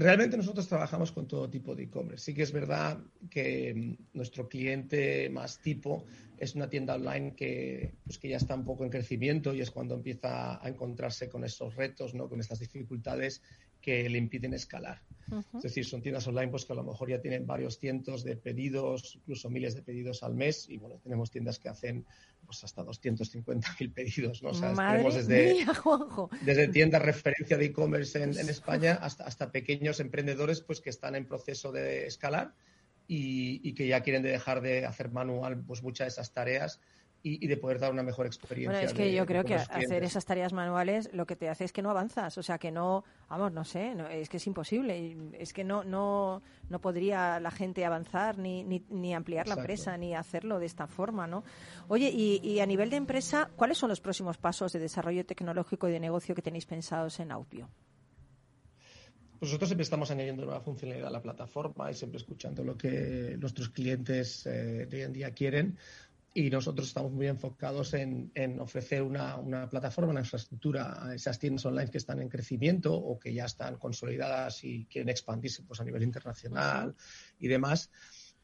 Realmente 0.00 0.36
nosotros 0.36 0.68
trabajamos 0.68 1.10
con 1.10 1.26
todo 1.26 1.50
tipo 1.50 1.74
de 1.74 1.82
e-commerce. 1.82 2.26
Sí 2.26 2.32
que 2.32 2.44
es 2.44 2.52
verdad 2.52 3.02
que 3.28 3.74
mm, 3.74 4.16
nuestro 4.16 4.48
cliente 4.48 5.28
más 5.28 5.60
tipo 5.60 6.06
es 6.36 6.54
una 6.54 6.70
tienda 6.70 6.94
online 6.94 7.34
que, 7.34 7.96
pues 8.06 8.16
que 8.16 8.28
ya 8.28 8.36
está 8.36 8.54
un 8.54 8.64
poco 8.64 8.84
en 8.84 8.90
crecimiento 8.90 9.52
y 9.52 9.60
es 9.60 9.72
cuando 9.72 9.96
empieza 9.96 10.64
a 10.64 10.68
encontrarse 10.68 11.28
con 11.28 11.42
esos 11.42 11.74
retos, 11.74 12.14
¿no? 12.14 12.28
con 12.28 12.38
estas 12.38 12.60
dificultades 12.60 13.42
que 13.88 14.06
le 14.06 14.18
impiden 14.18 14.52
escalar. 14.52 15.00
Es 15.56 15.62
decir, 15.62 15.86
son 15.86 16.02
tiendas 16.02 16.26
online 16.26 16.48
pues, 16.48 16.66
que 16.66 16.74
a 16.74 16.76
lo 16.76 16.84
mejor 16.84 17.08
ya 17.08 17.22
tienen 17.22 17.46
varios 17.46 17.78
cientos 17.78 18.22
de 18.22 18.36
pedidos, 18.36 19.16
incluso 19.16 19.48
miles 19.48 19.74
de 19.74 19.80
pedidos 19.80 20.22
al 20.22 20.34
mes. 20.34 20.68
Y 20.68 20.76
bueno, 20.76 21.00
tenemos 21.02 21.30
tiendas 21.30 21.58
que 21.58 21.70
hacen 21.70 22.04
pues, 22.44 22.64
hasta 22.64 22.84
250.000 22.84 23.92
pedidos. 23.94 24.42
¿no? 24.42 24.50
O 24.50 24.54
sea, 24.54 24.74
tenemos 24.74 25.14
desde, 25.14 25.64
desde 26.42 26.68
tiendas 26.68 27.00
referencia 27.00 27.56
de 27.56 27.64
e-commerce 27.64 28.22
en, 28.22 28.36
en, 28.36 28.48
España 28.50 28.98
hasta, 29.00 29.24
hasta 29.24 29.52
pequeños 29.52 30.00
emprendedores 30.00 30.60
pues, 30.60 30.82
que 30.82 30.90
están 30.90 31.14
en 31.14 31.24
proceso 31.24 31.72
de 31.72 32.06
escalar 32.06 32.54
y, 33.06 33.66
y, 33.66 33.72
que 33.72 33.86
ya 33.86 34.02
quieren 34.02 34.22
dejar 34.22 34.60
de 34.60 34.84
hacer 34.84 35.10
manual 35.10 35.62
pues, 35.66 35.82
muchas 35.82 36.06
de 36.06 36.08
esas 36.08 36.34
tareas 36.34 36.78
y, 37.22 37.46
de 37.46 37.56
poder 37.56 37.78
dar 37.78 37.92
una 37.92 38.02
mejor 38.02 38.26
experiencia. 38.26 38.70
Bueno, 38.72 38.86
es 38.86 38.94
que 38.94 39.04
de- 39.04 39.12
yo 39.14 39.26
creo 39.26 39.44
que 39.44 39.54
hacer 39.54 40.04
esas 40.04 40.24
tareas 40.24 40.52
manuales 40.52 41.10
lo 41.12 41.26
que 41.26 41.36
te 41.36 41.48
hace 41.48 41.64
es 41.64 41.72
que 41.72 41.82
no 41.82 41.90
avanzas, 41.90 42.38
o 42.38 42.42
sea, 42.42 42.58
que 42.58 42.70
no, 42.70 43.04
vamos, 43.28 43.52
no 43.52 43.64
sé, 43.64 43.94
no- 43.94 44.08
es 44.08 44.28
que 44.28 44.36
es 44.38 44.46
imposible, 44.46 45.16
es 45.38 45.52
que 45.52 45.64
no 45.64 45.84
no 45.84 46.42
no 46.68 46.80
podría 46.80 47.40
la 47.40 47.50
gente 47.50 47.84
avanzar 47.84 48.38
ni, 48.38 48.62
ni, 48.62 48.84
ni 48.90 49.14
ampliar 49.14 49.48
la 49.48 49.54
empresa 49.54 49.96
ni 49.96 50.14
hacerlo 50.14 50.58
de 50.58 50.66
esta 50.66 50.86
forma, 50.86 51.26
¿no? 51.26 51.42
Oye, 51.88 52.10
y, 52.12 52.40
y 52.42 52.60
a 52.60 52.66
nivel 52.66 52.90
de 52.90 52.96
empresa, 52.96 53.50
¿cuáles 53.56 53.78
son 53.78 53.88
los 53.88 54.00
próximos 54.00 54.38
pasos 54.38 54.72
de 54.72 54.78
desarrollo 54.78 55.24
tecnológico 55.26 55.88
y 55.88 55.92
de 55.92 56.00
negocio 56.00 56.34
que 56.34 56.42
tenéis 56.42 56.66
pensados 56.66 57.18
en 57.20 57.32
Aupio? 57.32 57.68
Pues 59.38 59.50
nosotros 59.52 59.68
siempre 59.68 59.84
estamos 59.84 60.10
añadiendo 60.10 60.44
nueva 60.44 60.60
funcionalidad 60.60 61.06
a 61.08 61.12
la 61.12 61.22
plataforma 61.22 61.88
y 61.90 61.94
siempre 61.94 62.18
escuchando 62.18 62.64
lo 62.64 62.76
que 62.76 63.36
nuestros 63.38 63.68
clientes 63.68 64.44
eh, 64.46 64.86
de 64.86 64.96
hoy 64.96 65.02
en 65.02 65.12
día 65.12 65.30
quieren. 65.30 65.78
Y 66.38 66.50
nosotros 66.50 66.86
estamos 66.86 67.10
muy 67.10 67.26
enfocados 67.26 67.94
en, 67.94 68.30
en 68.32 68.60
ofrecer 68.60 69.02
una, 69.02 69.38
una 69.38 69.68
plataforma, 69.68 70.12
una 70.12 70.20
infraestructura 70.20 71.04
a 71.04 71.12
esas 71.12 71.36
tiendas 71.36 71.66
online 71.66 71.90
que 71.90 71.98
están 71.98 72.20
en 72.20 72.28
crecimiento 72.28 72.94
o 72.94 73.18
que 73.18 73.34
ya 73.34 73.46
están 73.46 73.74
consolidadas 73.74 74.62
y 74.62 74.84
quieren 74.84 75.08
expandirse 75.08 75.64
pues, 75.64 75.80
a 75.80 75.84
nivel 75.84 76.04
internacional 76.04 76.94
y 77.40 77.48
demás, 77.48 77.90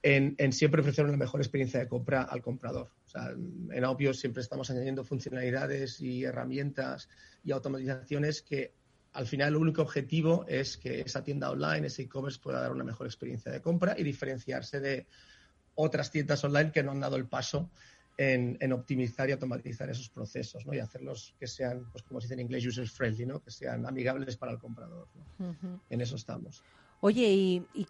en, 0.02 0.34
en 0.38 0.52
siempre 0.52 0.80
ofrecer 0.80 1.04
una 1.04 1.16
mejor 1.16 1.40
experiencia 1.40 1.78
de 1.78 1.86
compra 1.86 2.22
al 2.22 2.42
comprador. 2.42 2.90
O 3.06 3.08
sea, 3.08 3.30
en 3.30 3.84
Aupio 3.84 4.12
siempre 4.12 4.42
estamos 4.42 4.68
añadiendo 4.70 5.04
funcionalidades 5.04 6.00
y 6.00 6.24
herramientas 6.24 7.08
y 7.44 7.52
automatizaciones 7.52 8.42
que 8.42 8.74
al 9.12 9.28
final 9.28 9.50
el 9.50 9.56
único 9.56 9.82
objetivo 9.82 10.44
es 10.48 10.76
que 10.78 11.02
esa 11.02 11.22
tienda 11.22 11.48
online, 11.48 11.86
ese 11.86 12.02
e-commerce 12.02 12.40
pueda 12.42 12.60
dar 12.60 12.72
una 12.72 12.82
mejor 12.82 13.06
experiencia 13.06 13.52
de 13.52 13.62
compra 13.62 13.94
y 13.96 14.02
diferenciarse 14.02 14.80
de 14.80 15.06
otras 15.74 16.10
tiendas 16.10 16.42
online 16.44 16.72
que 16.72 16.82
no 16.82 16.92
han 16.92 17.00
dado 17.00 17.16
el 17.16 17.26
paso 17.26 17.70
en, 18.16 18.56
en 18.60 18.72
optimizar 18.72 19.28
y 19.28 19.32
automatizar 19.32 19.90
esos 19.90 20.08
procesos, 20.08 20.64
¿no? 20.66 20.74
Y 20.74 20.78
hacerlos 20.78 21.34
que 21.38 21.46
sean, 21.46 21.86
pues 21.90 22.04
como 22.04 22.20
se 22.20 22.26
dice 22.26 22.34
en 22.34 22.40
inglés, 22.40 22.66
user 22.66 22.88
friendly, 22.88 23.26
¿no? 23.26 23.40
Que 23.42 23.50
sean 23.50 23.86
amigables 23.86 24.36
para 24.36 24.52
el 24.52 24.58
comprador. 24.58 25.08
¿no? 25.38 25.80
En 25.90 26.00
eso 26.00 26.16
estamos. 26.16 26.62
Oye, 27.00 27.28
¿y, 27.28 27.66
y 27.74 27.86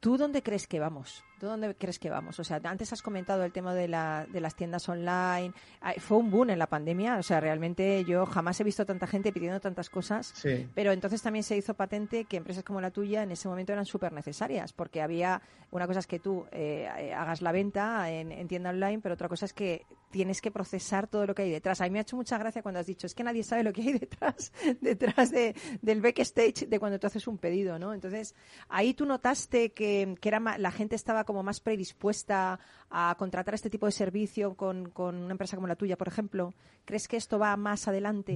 tú 0.00 0.16
dónde 0.16 0.42
crees 0.42 0.66
que 0.66 0.80
vamos? 0.80 1.22
¿Tú 1.38 1.46
dónde 1.46 1.74
crees 1.74 1.98
que 1.98 2.10
vamos? 2.10 2.38
O 2.40 2.44
sea, 2.44 2.60
antes 2.64 2.92
has 2.92 3.02
comentado 3.02 3.44
el 3.44 3.52
tema 3.52 3.74
de, 3.74 3.88
la, 3.88 4.26
de 4.30 4.40
las 4.40 4.54
tiendas 4.54 4.88
online. 4.88 5.52
Fue 5.98 6.16
un 6.16 6.30
boom 6.30 6.50
en 6.50 6.58
la 6.58 6.66
pandemia. 6.66 7.16
O 7.18 7.22
sea, 7.22 7.40
realmente 7.40 8.04
yo 8.04 8.26
jamás 8.26 8.60
he 8.60 8.64
visto 8.64 8.84
tanta 8.84 9.06
gente 9.06 9.32
pidiendo 9.32 9.60
tantas 9.60 9.88
cosas. 9.90 10.32
Sí. 10.34 10.68
Pero 10.74 10.92
entonces 10.92 11.22
también 11.22 11.42
se 11.42 11.56
hizo 11.56 11.74
patente 11.74 12.24
que 12.24 12.36
empresas 12.36 12.64
como 12.64 12.80
la 12.80 12.90
tuya 12.90 13.22
en 13.22 13.30
ese 13.30 13.48
momento 13.48 13.72
eran 13.72 13.86
súper 13.86 14.12
necesarias, 14.12 14.72
porque 14.72 15.00
había, 15.00 15.40
una 15.70 15.86
cosa 15.86 16.00
es 16.00 16.06
que 16.06 16.18
tú 16.18 16.46
eh, 16.50 17.12
hagas 17.16 17.42
la 17.42 17.52
venta 17.52 18.10
en, 18.10 18.32
en 18.32 18.48
tienda 18.48 18.70
online, 18.70 19.00
pero 19.00 19.14
otra 19.14 19.28
cosa 19.28 19.46
es 19.46 19.52
que 19.52 19.86
tienes 20.10 20.40
que 20.40 20.50
procesar 20.50 21.06
todo 21.06 21.26
lo 21.26 21.34
que 21.34 21.42
hay 21.42 21.50
detrás. 21.50 21.80
A 21.80 21.84
mí 21.84 21.90
me 21.90 21.98
ha 21.98 22.02
hecho 22.02 22.16
mucha 22.16 22.38
gracia 22.38 22.62
cuando 22.62 22.80
has 22.80 22.86
dicho, 22.86 23.06
es 23.06 23.14
que 23.14 23.24
nadie 23.24 23.42
sabe 23.42 23.62
lo 23.62 23.72
que 23.72 23.82
hay 23.82 23.92
detrás, 23.98 24.52
detrás 24.80 25.30
de, 25.30 25.54
del 25.82 26.00
backstage 26.00 26.68
de 26.68 26.78
cuando 26.78 26.98
tú 26.98 27.06
haces 27.06 27.26
un 27.26 27.38
pedido, 27.38 27.78
¿no? 27.78 27.94
Entonces, 27.94 28.34
ahí 28.68 28.94
tú 28.94 29.06
notaste 29.06 29.72
que, 29.72 30.14
que 30.20 30.28
era 30.28 30.40
la 30.58 30.70
gente 30.70 30.96
estaba 30.96 31.24
como 31.28 31.42
más 31.48 31.60
predispuesta 31.66 32.58
a 32.90 33.14
contratar 33.20 33.54
este 33.54 33.70
tipo 33.74 33.86
de 33.86 33.92
servicio 34.02 34.44
con, 34.62 34.76
con 34.98 35.12
una 35.24 35.32
empresa 35.36 35.56
como 35.58 35.68
la 35.68 35.76
tuya, 35.82 35.98
por 36.00 36.08
ejemplo. 36.12 36.42
¿Crees 36.86 37.06
que 37.08 37.18
esto 37.22 37.38
va 37.44 37.56
más 37.68 37.86
adelante? 37.90 38.34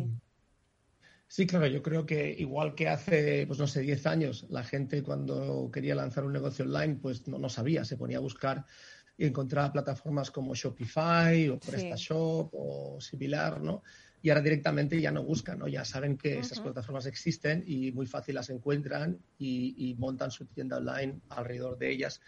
Sí, 1.28 1.46
claro, 1.46 1.66
yo 1.66 1.83
creo 1.83 2.05
que 2.05 2.31
igual 2.38 2.74
que 2.74 2.88
hace, 2.88 3.46
pues 3.46 3.59
no 3.59 3.66
sé, 3.66 3.81
10 3.81 4.05
años, 4.07 4.46
la 4.50 4.62
gente 4.62 5.02
cuando 5.02 5.70
quería 5.72 5.94
lanzar 5.94 6.24
un 6.24 6.33
negocio 6.33 6.64
online, 6.66 6.96
pues 7.00 7.26
no, 7.26 7.38
no 7.38 7.48
sabía, 7.48 7.85
se 7.85 7.96
ponía 7.96 8.18
a 8.18 8.20
buscar 8.20 8.66
y 9.16 9.26
encontraba 9.26 9.72
plataformas 9.72 10.31
como 10.31 10.55
Shopify 10.55 11.48
o 11.48 11.59
Sí. 11.61 11.70
PrestaShop 11.70 12.50
o 12.52 13.00
similar, 13.00 13.62
¿no? 13.62 13.83
Y 14.20 14.28
ahora 14.31 14.42
directamente 14.42 15.00
ya 15.00 15.11
no 15.11 15.24
buscan, 15.24 15.59
¿no? 15.59 15.68
Ya 15.68 15.85
saben 15.85 16.16
que 16.18 16.38
esas 16.38 16.61
Ujú. 16.61 16.62
plataformas 16.62 17.07
existen 17.07 17.64
y 17.66 17.92
muy 17.92 18.07
fácil 18.07 18.35
las 18.35 18.50
encuentran 18.50 19.18
y, 19.38 19.74
y 19.90 19.94
montan 19.94 20.31
su 20.31 20.46
tienda 20.46 20.76
online 20.76 21.22
alrededor 21.31 21.78
de 21.78 21.90
ellas. 21.92 22.20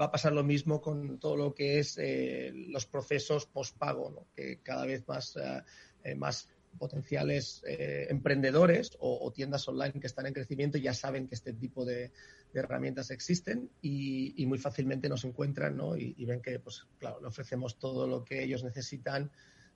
Va 0.00 0.06
a 0.06 0.10
pasar 0.10 0.32
lo 0.32 0.42
mismo 0.42 0.80
con 0.80 1.18
todo 1.18 1.36
lo 1.36 1.54
que 1.54 1.78
es 1.78 1.98
eh, 1.98 2.52
los 2.54 2.86
procesos 2.86 3.46
post-pago, 3.46 4.10
¿no? 4.10 4.26
Que 4.34 4.60
cada 4.62 4.86
vez 4.86 5.06
más, 5.06 5.36
eh, 5.36 5.62
eh, 6.04 6.14
más 6.14 6.48
potenciales 6.78 7.62
eh, 7.66 8.06
emprendedores 8.10 8.96
o, 8.98 9.30
tiendas 9.32 9.66
online 9.68 10.00
que 10.00 10.06
están 10.06 10.26
en 10.26 10.34
crecimiento 10.34 10.78
ya 10.78 10.94
saben 10.94 11.28
que 11.28 11.34
este 11.34 11.52
tipo 11.52 11.84
de, 11.84 12.12
herramientas 12.52 13.10
existen 13.10 13.68
y, 13.82 14.44
muy 14.46 14.58
fácilmente 14.58 15.08
nos 15.08 15.24
encuentran 15.24 15.76
¿no? 15.76 15.96
y, 15.96 16.14
y 16.16 16.24
ven 16.24 16.40
que 16.40 16.60
pues 16.60 16.86
claro 16.98 17.20
le 17.20 17.26
ofrecemos 17.26 17.78
todo 17.80 18.06
lo 18.06 18.24
que 18.24 18.44
ellos 18.44 18.62
necesitan 18.62 19.32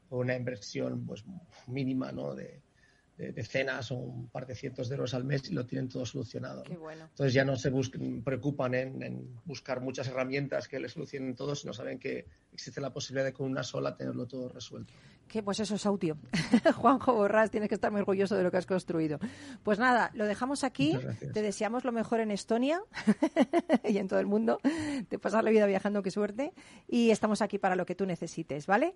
por 0.09 0.21
una 0.21 0.37
inversión 0.37 1.05
pues 1.05 1.25
mínima 1.66 2.12
¿no? 2.12 2.37
de, 2.37 2.62
de 3.18 3.33
decenas 3.33 3.90
o 3.90 3.96
un 3.96 4.28
par 4.28 4.46
de 4.46 4.54
cientos 4.54 4.88
de 4.88 4.94
euros 4.94 5.12
al 5.12 5.24
mes 5.24 5.50
y 5.50 5.52
lo 5.52 5.66
tienen 5.66 5.88
todo 5.88 6.07
solucionado. 6.07 6.59
¿no? 6.59 6.62
Qué 6.62 6.76
bueno. 6.76 7.07
Entonces 7.11 7.35
ya 7.35 7.44
no 7.44 7.57
se 7.57 7.72
preocupan 8.24 8.74
en, 8.74 9.02
en 9.02 9.40
buscar 9.44 9.81
muchas 9.81 10.07
herramientas 10.07 10.68
que 10.68 10.78
les 10.78 10.92
solucionen 10.92 11.35
todo, 11.35 11.57
sino 11.57 11.72
saben 11.72 11.98
que 11.98 12.26
existe 12.52 12.81
la 12.81 12.92
posibilidad 12.92 13.24
de 13.24 13.33
con 13.33 13.50
una 13.50 13.64
sola 13.64 13.96
tenerlo 13.96 14.26
todo 14.26 14.48
resuelto. 14.48 14.94
Que 15.26 15.42
pues 15.42 15.61
eso 15.61 15.74
es 15.74 15.85
audio. 15.85 16.16
Juanjo 16.76 17.12
Borrás, 17.12 17.50
tienes 17.50 17.68
que 17.68 17.74
estar 17.74 17.90
muy 17.90 18.00
orgulloso 18.00 18.37
de 18.37 18.42
lo 18.44 18.50
que 18.50 18.57
has 18.57 18.66
construido. 18.66 19.18
Pues 19.62 19.78
nada, 19.78 20.11
lo 20.14 20.24
dejamos 20.24 20.64
aquí. 20.64 20.96
Te 21.35 21.42
deseamos 21.42 21.85
lo 21.85 21.92
mejor 21.92 22.20
en 22.20 22.31
Estonia 22.31 22.81
y 23.85 23.98
en 23.98 24.09
todo 24.09 24.20
el 24.20 24.26
mundo. 24.26 24.59
Te 25.09 25.18
pasas 25.18 25.44
la 25.44 25.50
vida 25.50 25.66
viajando, 25.66 26.02
qué 26.02 26.11
suerte. 26.11 26.52
Y 26.87 27.11
estamos 27.11 27.42
aquí 27.42 27.59
para 27.59 27.76
lo 27.76 27.85
que 27.85 27.94
tú 27.94 28.07
necesites, 28.07 28.66
¿vale? 28.66 28.94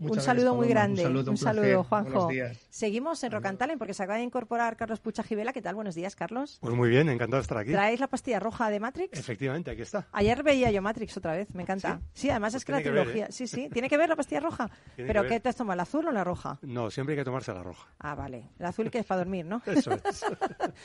Un 0.00 0.20
saludo 0.20 0.44
gracias, 0.44 0.54
muy 0.56 0.68
grande. 0.68 1.02
Un 1.02 1.08
saludo, 1.08 1.30
un 1.30 1.36
saludo, 1.36 1.62
placer. 1.62 1.88
Juanjo. 1.88 2.10
Buenos 2.10 2.28
días. 2.28 2.66
Seguimos 2.70 3.22
en 3.24 3.32
Rocantalen 3.32 3.78
porque 3.78 3.94
se 3.94 4.02
acaba 4.02 4.18
de 4.18 4.24
incorporar 4.24 4.76
Carlos 4.76 5.00
Pucha 5.00 5.22
Gibela. 5.22 5.52
¿Qué 5.52 5.62
tal? 5.62 5.74
Buenos 5.74 5.94
días, 5.94 6.16
Carlos. 6.16 6.58
Pues 6.60 6.74
muy 6.74 6.88
bien, 6.88 7.08
encantado 7.08 7.38
de 7.38 7.42
estar 7.42 7.58
aquí. 7.58 7.72
¿Traéis 7.72 8.00
la 8.00 8.08
pastilla 8.08 8.40
roja 8.40 8.70
de 8.70 8.80
Matrix? 8.80 9.18
Efectivamente, 9.18 9.70
aquí 9.70 9.82
está. 9.82 10.06
Ayer 10.12 10.42
veía 10.42 10.70
yo 10.70 10.82
Matrix 10.82 11.16
otra 11.16 11.32
vez, 11.32 11.54
me 11.54 11.62
encanta. 11.62 12.00
Sí, 12.12 12.30
además 12.30 12.52
Pues 12.52 12.62
es 12.62 12.64
que 12.64 12.72
la 12.72 12.78
tiene 12.78 12.90
que 12.90 12.94
ver, 12.94 13.04
trilogía. 13.04 13.26
¿eh? 13.26 13.32
Sí, 13.32 13.46
sí, 13.46 13.68
tiene 13.72 13.88
que 13.88 13.96
ver 13.96 14.08
la 14.08 14.16
pastilla 14.16 14.40
roja. 14.40 14.70
Tiene 14.96 15.08
¿Pero 15.08 15.22
que 15.22 15.28
qué 15.28 15.40
te 15.40 15.48
has 15.48 15.56
tomado, 15.56 15.76
la 15.76 15.82
azul 15.84 16.06
o 16.06 16.12
la 16.12 16.24
roja? 16.24 16.58
No, 16.62 16.90
siempre 16.90 17.14
hay 17.14 17.18
que 17.20 17.24
tomarse 17.24 17.52
la 17.52 17.62
roja. 17.62 17.88
Ah, 17.98 18.14
vale. 18.14 18.50
El 18.58 18.66
azul 18.66 18.90
que 18.90 18.98
es 18.98 19.06
para 19.06 19.18
dormir, 19.18 19.44
¿no? 19.46 19.62
Eso 19.66 19.92
es. 19.92 20.24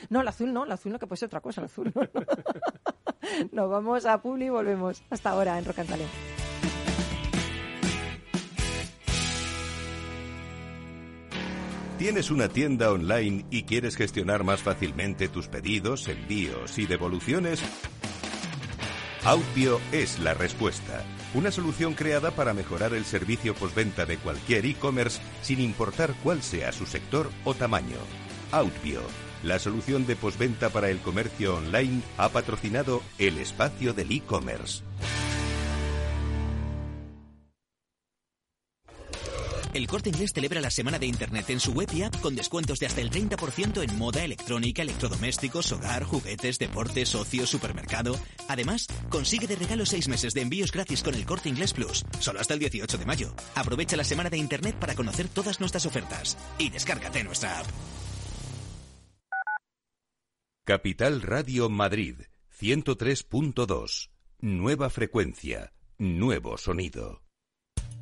No, 0.08 0.20
el 0.20 0.28
azul 0.28 0.52
no, 0.52 0.64
el 0.64 0.72
azul 0.72 0.92
no, 0.92 0.98
que 0.98 1.06
puede 1.06 1.18
ser 1.18 1.26
otra 1.26 1.40
cosa, 1.40 1.60
el 1.60 1.66
azul 1.66 1.92
no. 1.94 2.02
no. 2.02 2.26
Nos 3.52 3.70
vamos 3.70 4.06
a 4.06 4.20
Publi 4.20 4.46
y 4.46 4.48
volvemos. 4.50 5.02
Hasta 5.10 5.30
ahora 5.30 5.58
en 5.58 5.64
Rocantalen. 5.64 6.08
¿Tienes 12.00 12.30
una 12.30 12.48
tienda 12.48 12.90
online 12.90 13.44
y 13.50 13.64
quieres 13.64 13.94
gestionar 13.94 14.42
más 14.42 14.62
fácilmente 14.62 15.28
tus 15.28 15.48
pedidos, 15.48 16.08
envíos 16.08 16.78
y 16.78 16.86
devoluciones? 16.86 17.60
Outpio 19.24 19.78
es 19.92 20.18
la 20.18 20.32
respuesta. 20.32 21.04
Una 21.34 21.50
solución 21.50 21.92
creada 21.92 22.30
para 22.30 22.54
mejorar 22.54 22.94
el 22.94 23.04
servicio 23.04 23.54
postventa 23.54 24.06
de 24.06 24.16
cualquier 24.16 24.64
e-commerce 24.64 25.20
sin 25.42 25.60
importar 25.60 26.14
cuál 26.22 26.40
sea 26.40 26.72
su 26.72 26.86
sector 26.86 27.30
o 27.44 27.52
tamaño. 27.52 27.98
Outpio, 28.50 29.02
la 29.42 29.58
solución 29.58 30.06
de 30.06 30.16
postventa 30.16 30.70
para 30.70 30.88
el 30.88 31.00
comercio 31.00 31.56
online, 31.56 32.00
ha 32.16 32.30
patrocinado 32.30 33.02
el 33.18 33.36
espacio 33.36 33.92
del 33.92 34.10
e-commerce. 34.10 34.82
El 39.72 39.86
Corte 39.86 40.08
Inglés 40.08 40.32
celebra 40.32 40.60
la 40.60 40.70
semana 40.70 40.98
de 40.98 41.06
Internet 41.06 41.48
en 41.50 41.60
su 41.60 41.72
web 41.72 41.88
y 41.94 42.02
app 42.02 42.20
con 42.20 42.34
descuentos 42.34 42.80
de 42.80 42.86
hasta 42.86 43.00
el 43.00 43.10
30% 43.10 43.88
en 43.88 43.98
moda, 43.98 44.24
electrónica, 44.24 44.82
electrodomésticos, 44.82 45.70
hogar, 45.70 46.02
juguetes, 46.02 46.58
deportes, 46.58 47.14
ocio, 47.14 47.46
supermercado. 47.46 48.18
Además, 48.48 48.88
consigue 49.10 49.46
de 49.46 49.54
regalo 49.54 49.86
seis 49.86 50.08
meses 50.08 50.34
de 50.34 50.40
envíos 50.40 50.72
gratis 50.72 51.02
con 51.04 51.14
el 51.14 51.24
Corte 51.24 51.48
Inglés 51.48 51.72
Plus, 51.72 52.04
solo 52.18 52.40
hasta 52.40 52.54
el 52.54 52.60
18 52.60 52.98
de 52.98 53.06
mayo. 53.06 53.32
Aprovecha 53.54 53.96
la 53.96 54.04
semana 54.04 54.28
de 54.28 54.38
Internet 54.38 54.74
para 54.74 54.96
conocer 54.96 55.28
todas 55.28 55.60
nuestras 55.60 55.86
ofertas 55.86 56.36
y 56.58 56.70
descárgate 56.70 57.22
nuestra 57.22 57.60
app. 57.60 57.66
Capital 60.64 61.22
Radio 61.22 61.68
Madrid, 61.68 62.16
103.2. 62.60 64.10
Nueva 64.40 64.90
frecuencia, 64.90 65.72
nuevo 65.98 66.58
sonido. 66.58 67.22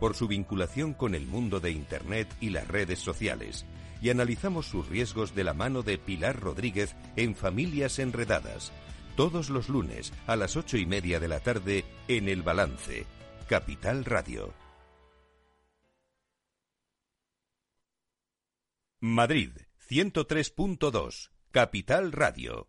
por 0.00 0.16
su 0.16 0.26
vinculación 0.26 0.94
con 0.94 1.14
el 1.14 1.26
mundo 1.26 1.60
de 1.60 1.70
Internet 1.70 2.34
y 2.40 2.50
las 2.50 2.66
redes 2.66 2.98
sociales, 2.98 3.66
y 4.02 4.10
analizamos 4.10 4.66
sus 4.66 4.88
riesgos 4.88 5.34
de 5.34 5.44
la 5.44 5.54
mano 5.54 5.82
de 5.82 5.98
Pilar 5.98 6.40
Rodríguez 6.40 6.96
en 7.16 7.36
Familias 7.36 7.98
Enredadas, 7.98 8.72
todos 9.16 9.50
los 9.50 9.68
lunes 9.68 10.12
a 10.26 10.34
las 10.36 10.56
ocho 10.56 10.78
y 10.78 10.86
media 10.86 11.20
de 11.20 11.28
la 11.28 11.40
tarde 11.40 11.84
en 12.08 12.28
el 12.28 12.42
balance, 12.42 13.06
Capital 13.48 14.04
Radio. 14.04 14.54
Madrid, 19.00 19.52
103.2, 19.88 21.30
Capital 21.50 22.12
Radio. 22.12 22.68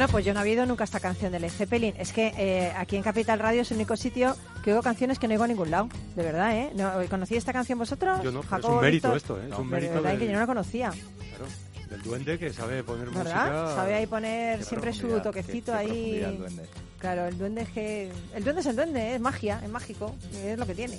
Bueno, 0.00 0.12
pues 0.12 0.24
yo 0.24 0.32
no 0.32 0.40
he 0.40 0.44
oído 0.44 0.64
nunca 0.64 0.84
esta 0.84 0.98
canción 0.98 1.30
de 1.30 1.38
Led 1.40 1.50
Zeppelin. 1.50 1.92
Es 1.98 2.14
que 2.14 2.32
eh, 2.38 2.72
aquí 2.74 2.96
en 2.96 3.02
Capital 3.02 3.38
Radio 3.38 3.60
es 3.60 3.70
el 3.70 3.76
único 3.76 3.98
sitio 3.98 4.34
que 4.64 4.70
oigo 4.70 4.82
canciones 4.82 5.18
que 5.18 5.28
no 5.28 5.32
oigo 5.34 5.44
a 5.44 5.46
ningún 5.46 5.70
lado. 5.70 5.90
De 6.16 6.22
verdad, 6.22 6.56
¿eh? 6.56 6.70
¿No, 6.74 6.90
¿Conocí 7.10 7.36
esta 7.36 7.52
canción 7.52 7.78
vosotros? 7.78 8.18
Yo 8.22 8.32
no, 8.32 8.40
pero 8.40 8.40
es 8.40 8.48
Jacobo, 8.48 8.76
un 8.76 8.80
mérito 8.80 9.12
Víctor? 9.12 9.16
esto, 9.18 9.38
¿eh? 9.42 9.48
Es 9.52 9.58
un 9.58 9.68
De 9.68 9.74
mérito 9.76 9.92
verdad 10.00 10.18
que 10.18 10.24
yo 10.24 10.32
no 10.32 10.38
la 10.38 10.46
conocía. 10.46 10.88
Claro, 10.88 11.44
del 11.90 12.02
duende 12.02 12.38
que 12.38 12.50
sabe 12.50 12.82
poner 12.82 13.10
¿Verdad? 13.10 13.52
música. 13.52 13.74
Sabe 13.74 13.94
ahí 13.94 14.06
poner 14.06 14.64
siempre 14.64 14.94
su 14.94 15.20
toquecito 15.20 15.72
qué- 15.72 15.78
ahí. 15.78 15.86
profundidad 15.88 16.30
el 16.30 16.38
duende. 16.38 16.62
Claro, 16.98 17.26
el 17.26 17.36
duende 17.38 17.60
es 17.60 17.68
que... 17.68 18.10
El 18.34 18.42
duende 18.44 18.60
es 18.62 18.66
el 18.68 18.76
duende, 18.76 19.14
es 19.16 19.20
magia, 19.20 19.60
es 19.62 19.68
mágico, 19.68 20.14
es 20.42 20.58
lo 20.58 20.64
que 20.64 20.74
tiene. 20.74 20.98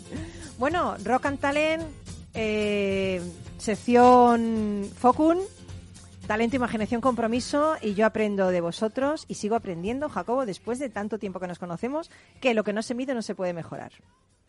Bueno, 0.59 0.95
Rock 1.03 1.25
and 1.25 1.39
Talent, 1.39 1.83
eh, 2.35 3.19
sección 3.57 4.87
Focun, 4.95 5.39
talento, 6.31 6.55
imaginación, 6.55 7.01
compromiso, 7.01 7.75
y 7.81 7.93
yo 7.93 8.05
aprendo 8.05 8.51
de 8.51 8.61
vosotros 8.61 9.25
y 9.27 9.33
sigo 9.33 9.57
aprendiendo, 9.57 10.07
Jacobo, 10.07 10.45
después 10.45 10.79
de 10.79 10.87
tanto 10.87 11.19
tiempo 11.19 11.41
que 11.41 11.47
nos 11.47 11.59
conocemos, 11.59 12.09
que 12.39 12.53
lo 12.53 12.63
que 12.63 12.71
no 12.71 12.81
se 12.83 12.95
mide 12.95 13.13
no 13.13 13.21
se 13.21 13.35
puede 13.35 13.51
mejorar. 13.51 13.91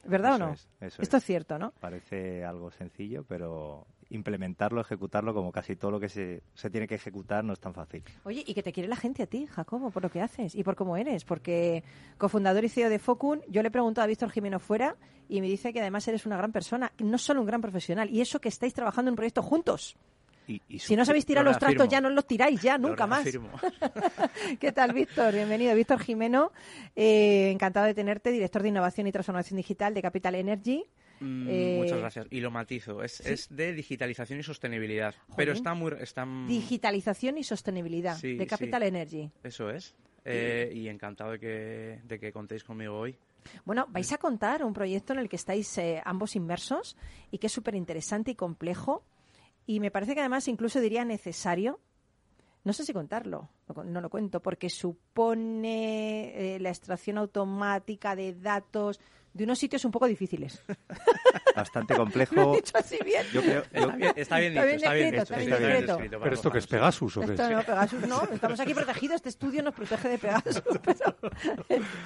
¿Verdad 0.04 0.36
Eso 0.36 0.44
o 0.44 0.46
no? 0.46 0.52
es, 0.52 0.68
eso 0.80 1.02
Esto 1.02 1.16
es. 1.16 1.24
es 1.24 1.26
cierto, 1.26 1.58
¿no? 1.58 1.72
Parece 1.80 2.44
algo 2.44 2.70
sencillo, 2.70 3.24
pero 3.24 3.88
implementarlo, 4.10 4.80
ejecutarlo, 4.80 5.34
como 5.34 5.50
casi 5.50 5.74
todo 5.74 5.90
lo 5.90 5.98
que 5.98 6.08
se, 6.08 6.44
se 6.54 6.70
tiene 6.70 6.86
que 6.86 6.94
ejecutar, 6.94 7.42
no 7.42 7.52
es 7.52 7.58
tan 7.58 7.74
fácil. 7.74 8.04
Oye, 8.22 8.44
y 8.46 8.54
que 8.54 8.62
te 8.62 8.72
quiere 8.72 8.88
la 8.88 8.94
gente 8.94 9.24
a 9.24 9.26
ti, 9.26 9.48
Jacobo, 9.48 9.90
por 9.90 10.04
lo 10.04 10.08
que 10.08 10.20
haces 10.20 10.54
y 10.54 10.62
por 10.62 10.76
cómo 10.76 10.96
eres, 10.96 11.24
porque 11.24 11.82
cofundador 12.16 12.62
y 12.64 12.68
CEO 12.68 12.90
de 12.90 13.00
Focun, 13.00 13.42
yo 13.48 13.60
le 13.60 13.68
he 13.68 13.72
preguntado 13.72 14.04
a 14.04 14.06
Víctor 14.06 14.30
Jimeno 14.30 14.60
fuera 14.60 14.94
y 15.28 15.40
me 15.40 15.48
dice 15.48 15.72
que 15.72 15.80
además 15.80 16.06
eres 16.06 16.26
una 16.26 16.36
gran 16.36 16.52
persona, 16.52 16.92
no 17.00 17.18
solo 17.18 17.40
un 17.40 17.46
gran 17.48 17.60
profesional, 17.60 18.08
y 18.08 18.20
eso 18.20 18.40
que 18.40 18.50
estáis 18.50 18.72
trabajando 18.72 19.08
en 19.08 19.14
un 19.14 19.16
proyecto 19.16 19.42
juntos. 19.42 19.96
Y, 20.52 20.60
y 20.68 20.78
Si 20.78 20.96
no 20.96 21.04
sabéis 21.04 21.24
tirar 21.24 21.44
Lo 21.44 21.50
los 21.50 21.58
trastos, 21.58 21.88
ya 21.88 22.00
no 22.00 22.10
los 22.10 22.26
tiráis, 22.26 22.60
ya, 22.60 22.76
nunca 22.76 23.06
más. 23.06 23.24
¿Qué 24.60 24.72
tal, 24.72 24.92
Víctor? 24.92 25.32
Bienvenido. 25.32 25.74
Víctor 25.74 25.98
Jimeno, 26.00 26.52
eh, 26.94 27.50
encantado 27.50 27.86
de 27.86 27.94
tenerte, 27.94 28.30
director 28.30 28.62
de 28.62 28.68
Innovación 28.68 29.06
y 29.06 29.12
Transformación 29.12 29.56
Digital 29.56 29.94
de 29.94 30.02
Capital 30.02 30.34
Energy. 30.34 30.84
Mm, 31.20 31.46
Eh, 31.48 31.76
Muchas 31.78 31.98
gracias. 31.98 32.26
Y 32.30 32.40
lo 32.40 32.50
matizo. 32.50 33.02
Es, 33.02 33.12
sí. 33.12 33.32
es 33.32 33.48
de 33.54 33.72
digitalización 33.72 34.40
y 34.40 34.42
sostenibilidad. 34.42 35.14
Pero 35.36 35.52
está 35.52 35.74
muy... 35.74 35.92
Está, 36.00 36.26
Digitalización 36.46 37.38
y 37.38 37.44
sostenibilidad 37.44 38.16
Sí, 38.18 38.34
de 38.36 38.46
Capital 38.46 38.82
sí. 38.82 38.88
Energy. 38.88 39.30
Eso 39.42 39.70
es. 39.70 39.94
Eh, 40.24 40.70
y 40.74 40.88
encantado 40.88 41.32
de 41.32 41.38
que, 41.38 42.00
de 42.04 42.18
que 42.20 42.32
contéis 42.32 42.62
conmigo 42.64 42.98
hoy. 42.98 43.16
Bueno, 43.64 43.86
vais 43.88 44.12
a 44.12 44.18
contar 44.18 44.62
un 44.64 44.72
proyecto 44.72 45.12
en 45.12 45.18
el 45.18 45.28
que 45.28 45.34
estáis 45.36 45.76
eh, 45.78 46.00
ambos 46.04 46.36
inmersos 46.36 46.96
y 47.32 47.38
que 47.38 47.48
es 47.48 47.52
súper 47.52 47.74
interesante 47.74 48.30
y 48.30 48.34
complejo. 48.36 49.02
Y 49.66 49.80
me 49.80 49.90
parece 49.90 50.14
que 50.14 50.20
además 50.20 50.48
incluso 50.48 50.80
diría 50.80 51.04
necesario. 51.04 51.80
No 52.64 52.72
sé 52.72 52.84
si 52.84 52.92
contarlo, 52.92 53.48
no 53.84 54.00
lo 54.00 54.08
cuento, 54.08 54.40
porque 54.40 54.70
supone 54.70 56.54
eh, 56.54 56.60
la 56.60 56.68
extracción 56.68 57.18
automática 57.18 58.14
de 58.14 58.34
datos 58.34 59.00
de 59.34 59.44
unos 59.44 59.58
sitios 59.58 59.84
un 59.84 59.90
poco 59.90 60.06
difíciles. 60.06 60.62
Bastante 61.54 61.94
complejo. 61.94 62.34
Lo 62.36 62.52
he 62.52 62.56
dicho 62.56 62.76
así 62.78 62.98
bien. 63.04 63.24
Yo 63.32 63.40
creo, 63.42 63.62
yo- 63.72 64.12
Está 64.16 64.38
bien, 64.38 64.52
dicho, 64.52 64.64
está 64.64 64.92
bien 64.94 65.14
escrito, 65.14 65.22
dicho, 65.22 65.22
está 65.22 65.36
bien 65.36 65.52
está 65.52 65.58
bien 65.58 65.70
escrito. 65.72 65.92
escrito, 65.94 66.20
Pero 66.22 66.34
esto 66.34 66.50
que 66.50 66.58
es. 66.58 66.66
Pegasus 66.66 67.16
o 67.16 67.20
qué 67.20 67.26
Esto 67.32 67.42
es? 67.44 67.50
no, 67.50 67.62
Pegasus 67.62 68.06
no, 68.08 68.22
estamos 68.32 68.60
aquí 68.60 68.74
protegidos, 68.74 69.16
este 69.16 69.28
estudio 69.28 69.62
nos 69.62 69.74
protege 69.74 70.08
de 70.08 70.18
Pegasus. 70.18 70.62
Pero, 70.82 71.14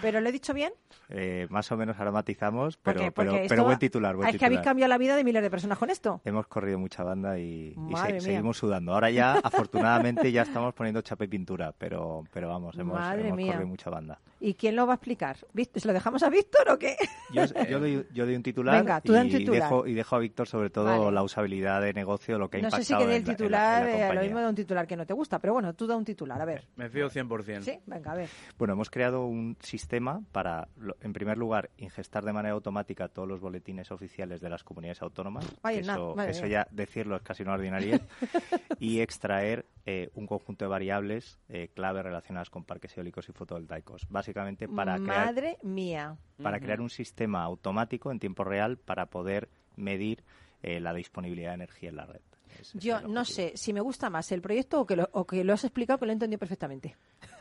pero 0.03 0.21
¿lo 0.21 0.29
he 0.29 0.33
dicho 0.33 0.53
bien? 0.55 0.73
eh, 1.09 1.47
más 1.51 1.71
o 1.73 1.77
menos 1.77 1.99
aromatizamos, 1.99 2.77
pero, 2.79 3.13
pero, 3.13 3.65
buen 3.65 3.79
titular, 3.79 4.17
buen 4.17 4.29
es 4.29 4.37
que 4.39 4.45
habéis 4.47 4.61
cambiado 4.61 4.89
la 4.89 4.99
vida 4.99 5.17
de 5.17 5.25
miles 5.25 5.43
de 5.43 5.51
personas 5.51 5.79
con 5.79 5.91
esto. 5.91 6.21
Hemos 6.25 6.47
corrido 6.47 6.79
mucha 6.79 7.03
banda 7.05 7.39
y, 7.39 7.75
se- 8.07 8.21
seguimos 8.21 8.57
sudando. 8.59 8.93
Ahora 8.93 9.11
ya, 9.11 9.33
afortunadamente, 9.43 10.31
ya 10.33 10.43
estamos 10.43 10.75
poniendo 10.75 11.01
chapa 11.03 11.25
y 11.25 11.29
pintura, 11.29 11.73
pero, 11.77 12.25
pero 12.33 12.49
vamos, 12.49 12.77
hemos, 12.79 12.99
Madre 12.99 13.27
hemos 13.29 13.37
mía. 13.37 13.53
corrido 13.53 13.69
mucha 13.69 13.91
banda. 13.91 14.21
¿Y 14.41 14.55
quién 14.55 14.77
lo 14.77 14.87
va 14.87 14.95
a 14.95 14.97
explicar? 14.97 15.37
¿Víctor- 15.53 15.81
¿Se 15.83 15.89
lo 15.89 15.95
dejamos 15.95 16.23
a 16.23 16.29
Víctor 16.31 16.69
o 16.71 16.79
qué? 16.79 16.97
Yo, 17.33 17.45
yo 17.69 17.81
doy, 17.81 18.07
yo 18.13 18.27
doy 18.27 18.35
un 18.37 18.43
titular. 18.43 18.77
Venga, 18.83 19.01
tú 19.01 19.13
y- 19.13 19.17
titular. 19.39 19.63
dejo, 19.63 19.87
y 19.87 19.95
dejo 19.95 20.17
a 20.17 20.19
Víctor 20.19 20.47
sobre 20.49 20.71
todo 20.71 20.85
Vale. 21.01 21.13
la 21.13 21.23
usabilidad 21.23 21.81
de 21.83 21.93
negocio, 21.93 22.39
lo 22.39 22.49
que 22.51 22.59
ha 22.59 22.63
No 22.63 22.71
sé 22.71 22.85
si 22.85 22.93
impactado 22.93 23.01
que 23.01 23.07
dé 23.07 23.17
en 23.17 23.23
el 23.23 23.27
la- 23.27 23.27
en 23.27 23.27
la- 23.27 23.33
en 23.33 23.37
titular, 23.37 23.83
la 23.85 24.11
eh, 24.11 24.15
lo 24.15 24.21
mismo 24.23 24.39
de 24.41 24.47
un 24.49 24.55
titular 24.55 24.87
que 24.87 24.97
no 24.97 25.07
te 25.07 25.13
gusta, 25.15 25.39
pero 25.39 25.53
bueno, 25.55 25.75
tú 25.75 25.87
da 25.87 25.97
un 25.97 26.05
titular, 26.05 26.41
a 26.41 26.45
ver. 26.45 26.67
Me 26.77 26.89
fío 26.89 27.09
100%. 27.11 27.63
Sí, 27.63 27.79
venga, 27.87 28.13
a 28.13 28.15
ver. 28.17 28.29
Bueno, 28.59 28.75
hemos 28.75 28.91
creado 28.91 29.27
un 29.27 29.57
sistema 29.61 30.21
para, 30.33 30.69
en 31.01 31.13
primer 31.13 31.39
lugar, 31.39 31.71
ingestar 31.79 32.25
de 32.25 32.33
manera 32.33 32.55
automática 32.55 33.09
todos 33.09 33.29
los 33.29 33.41
boletines 33.41 33.91
oficiales 33.91 34.41
de 34.41 34.49
las 34.51 34.63
comunidades 34.65 35.03
autónomas. 35.03 35.45
Na- 35.63 35.73
eso 35.73 36.15
madre 36.15 36.31
eso 36.33 36.47
ya 36.47 36.67
decirlo 36.71 37.17
es 37.17 37.23
casi 37.23 37.43
una 37.43 37.55
ordinariedad. 37.55 38.01
y 38.79 39.01
extraer 39.01 39.67
eh, 39.85 40.11
un 40.15 40.27
conjunto 40.27 40.65
de 40.65 40.69
variables 40.69 41.39
eh, 41.49 41.69
clave 41.75 42.03
relacionadas 42.03 42.51
con 42.51 42.65
parques 42.65 42.97
eólicos 42.97 43.29
y 43.29 43.33
fotovoltaicos. 43.33 44.07
Básicamente 44.09 44.69
para 44.69 44.97
crear 44.99 45.27
Madre 45.27 45.59
mía. 45.63 46.17
para 46.43 46.59
crear 46.61 46.81
un 46.81 46.91
sistema 46.91 47.43
automático 47.45 48.11
en 48.11 48.19
tiempo 48.19 48.43
real 48.45 48.77
para 48.79 49.07
poder 49.07 49.26
medir 49.77 50.23
eh, 50.63 50.81
la 50.81 50.95
disponibilidad 50.95 51.51
de 51.51 51.55
energía 51.57 51.91
en 51.91 51.97
la 51.97 52.07
red. 52.07 52.21
Es- 52.61 52.69
ese 52.75 52.79
Yo 52.79 53.01
no 53.03 53.25
sé 53.25 53.53
si 53.57 53.73
me 53.73 53.81
gusta 53.81 54.09
más 54.09 54.33
el 54.33 54.41
proyecto 54.41 54.81
o 54.81 54.87
que 54.87 54.97
lo, 54.97 55.09
o 55.13 55.27
que 55.27 55.45
lo 55.45 55.53
has 55.53 55.65
explicado 55.65 55.99
que 55.99 56.07
lo 56.07 56.13
he 56.13 56.15
entendido 56.15 56.39
perfectamente. 56.39 56.97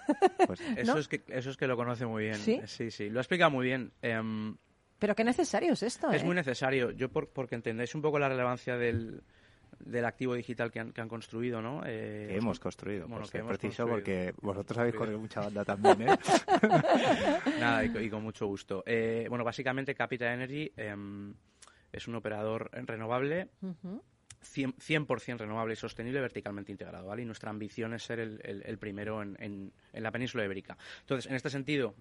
Pues, 0.45 0.59
Eso, 0.77 0.93
¿No? 0.93 0.99
es 0.99 1.07
que, 1.07 1.23
eso 1.29 1.49
es 1.49 1.57
que 1.57 1.65
lo 1.65 1.75
conoce 1.75 2.05
muy 2.05 2.25
bien. 2.25 2.35
¿Sí? 2.35 2.61
sí, 2.65 2.91
sí. 2.91 3.09
Lo 3.09 3.19
ha 3.19 3.21
explicado 3.21 3.49
muy 3.49 3.65
bien. 3.65 3.91
Em, 4.03 4.55
Pero 4.99 5.15
qué 5.15 5.23
necesario 5.23 5.73
es 5.73 5.81
esto, 5.81 6.11
Es 6.11 6.21
¿eh? 6.21 6.25
muy 6.25 6.35
necesario. 6.35 6.91
Yo, 6.91 7.09
por, 7.09 7.29
porque 7.29 7.55
entendáis 7.55 7.95
un 7.95 8.03
poco 8.03 8.19
la 8.19 8.29
relevancia 8.29 8.77
del, 8.77 9.23
del 9.79 10.05
activo 10.05 10.35
digital 10.35 10.71
que 10.71 10.79
han, 10.79 10.91
que 10.91 11.01
han 11.01 11.09
construido, 11.09 11.59
¿no? 11.59 11.81
Eh, 11.87 12.27
que 12.29 12.37
hemos 12.37 12.59
construido, 12.59 13.07
bueno, 13.07 13.21
pues 13.21 13.31
que 13.31 13.37
es 13.39 13.41
hemos 13.43 13.57
preciso 13.57 13.87
construido. 13.87 14.31
porque 14.33 14.45
vosotros 14.45 14.77
habéis 14.77 14.95
corrido 14.95 15.19
mucha 15.19 15.39
banda 15.41 15.65
también, 15.65 16.01
¿eh? 16.03 16.17
Nada, 17.59 17.83
y, 17.85 17.97
y 18.05 18.09
con 18.09 18.23
mucho 18.23 18.45
gusto. 18.47 18.83
Eh, 18.85 19.25
bueno, 19.29 19.43
básicamente 19.43 19.95
Capital 19.95 20.33
Energy 20.33 20.71
em, 20.77 21.33
es 21.95 22.07
un 22.07 22.15
operador 22.15 22.69
renovable, 22.73 23.49
Ujú. 23.61 24.03
100%, 24.41 24.75
100% 24.79 25.37
renovable 25.39 25.73
y 25.73 25.77
sostenible, 25.77 26.19
verticalmente 26.21 26.71
integrado, 26.71 27.07
¿vale? 27.07 27.23
Y 27.23 27.25
nuestra 27.25 27.49
ambición 27.49 27.93
es 27.93 28.03
ser 28.03 28.19
el, 28.19 28.39
el- 28.43 28.61
el 28.65 28.77
primero 28.77 29.21
en, 29.21 29.35
en- 29.39 29.73
en 29.93 30.03
la 30.03 30.11
península 30.11 30.45
ibérica. 30.45 30.77
Entonces, 31.01 31.25
en 31.29 31.35
este 31.35 31.49
sentido, 31.49 31.95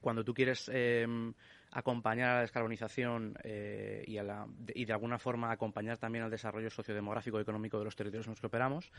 cuando 0.00 0.22
tú 0.22 0.34
quieres 0.34 0.70
em, 0.72 1.32
acompañar 1.72 2.28
a 2.30 2.34
la 2.36 2.40
descarbonización 2.42 3.36
eh, 3.42 4.04
y, 4.06 4.18
a 4.18 4.22
la- 4.22 4.46
de- 4.48 4.72
y 4.76 4.84
de 4.84 4.92
alguna 4.92 5.18
forma 5.18 5.50
acompañar 5.50 5.96
también 5.98 6.24
al 6.24 6.30
desarrollo 6.30 6.68
sociodemográfico 6.70 7.38
y 7.38 7.42
económico 7.42 7.78
de 7.78 7.84
los 7.86 7.96
territorios 7.96 8.26
en 8.26 8.32
los 8.32 8.40
que 8.40 8.46
operamos, 8.46 8.90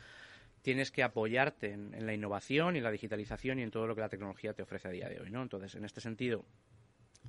tienes 0.64 0.92
que 0.92 1.04
apoyarte 1.04 1.72
en, 1.74 1.94
en 1.94 2.06
la 2.08 2.14
innovación 2.14 2.76
y 2.76 2.80
en 2.80 2.84
la 2.84 2.92
digitalización 2.92 3.60
y 3.60 3.64
en 3.64 3.72
todo 3.72 3.86
lo 3.88 3.94
que 3.96 4.02
la 4.02 4.10
tecnología 4.10 4.54
te 4.54 4.64
ofrece 4.64 4.88
a 4.88 4.92
día 4.92 5.08
de 5.08 5.20
hoy, 5.22 5.30
¿no? 5.30 5.44
Entonces, 5.44 5.76
en 5.76 5.86
este 5.86 6.02
sentido, 6.02 6.44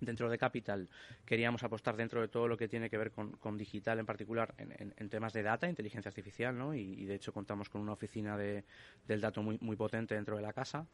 dentro 0.01 0.29
de 0.31 0.39
Capital 0.39 0.89
queríamos 1.25 1.63
apostar 1.63 1.97
dentro 1.97 2.21
de 2.21 2.29
todo 2.29 2.49
lo 2.49 2.57
que 2.57 2.69
tiene 2.69 2.89
que 2.91 2.99
ver 2.99 3.11
con, 3.11 3.33
con 3.33 3.57
digital 3.59 3.99
en 3.99 4.07
particular 4.07 4.55
en, 4.59 4.73
en- 4.73 4.95
en 4.97 5.09
temas 5.09 5.33
de 5.33 5.43
data, 5.43 5.69
inteligencia 5.69 6.09
artificial, 6.09 6.57
¿no? 6.57 6.75
Y, 6.75 6.81
y, 6.81 7.05
de 7.05 7.15
hecho 7.15 7.33
contamos 7.33 7.69
con 7.69 7.81
una 7.81 7.93
oficina 7.93 8.37
de, 8.37 8.65
del 9.07 9.21
dato 9.21 9.43
muy, 9.43 9.59
muy 9.61 9.77
potente 9.77 10.15
dentro 10.15 10.37
de 10.37 10.43
la 10.43 10.53
casa. 10.53 10.87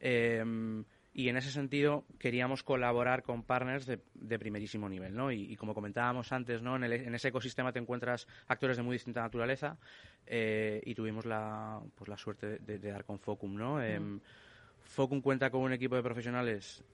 Eh, 0.00 0.44
y 1.14 1.28
en 1.30 1.36
ese 1.36 1.50
sentido 1.50 2.04
queríamos 2.18 2.62
colaborar 2.62 3.22
con 3.24 3.42
partners 3.42 3.86
de, 3.86 3.98
de 4.14 4.38
primerísimo 4.38 4.88
nivel, 4.88 5.16
¿no? 5.16 5.32
Y, 5.32 5.50
y 5.52 5.56
como 5.56 5.74
comentábamos 5.74 6.30
antes, 6.32 6.62
¿no? 6.62 6.76
En, 6.76 6.84
el- 6.84 6.92
en 6.92 7.14
ese 7.14 7.28
ecosistema 7.28 7.72
te 7.72 7.78
encuentras 7.80 8.28
actores 8.46 8.76
de 8.76 8.82
muy 8.84 8.94
distinta 8.94 9.22
naturaleza 9.22 9.78
eh, 10.26 10.80
y 10.84 10.94
tuvimos 10.94 11.24
la, 11.26 11.80
pues 11.96 12.08
la 12.08 12.16
suerte 12.18 12.58
de, 12.58 12.78
de 12.78 12.90
dar 12.92 13.04
con 13.04 13.18
Focum, 13.18 13.56
¿no? 13.56 13.82
Em, 13.82 14.20
Focum 14.80 15.20
cuenta 15.20 15.50
con 15.50 15.62
un 15.62 15.72
equipo 15.72 15.96
de 15.96 16.02
profesionales 16.02 16.84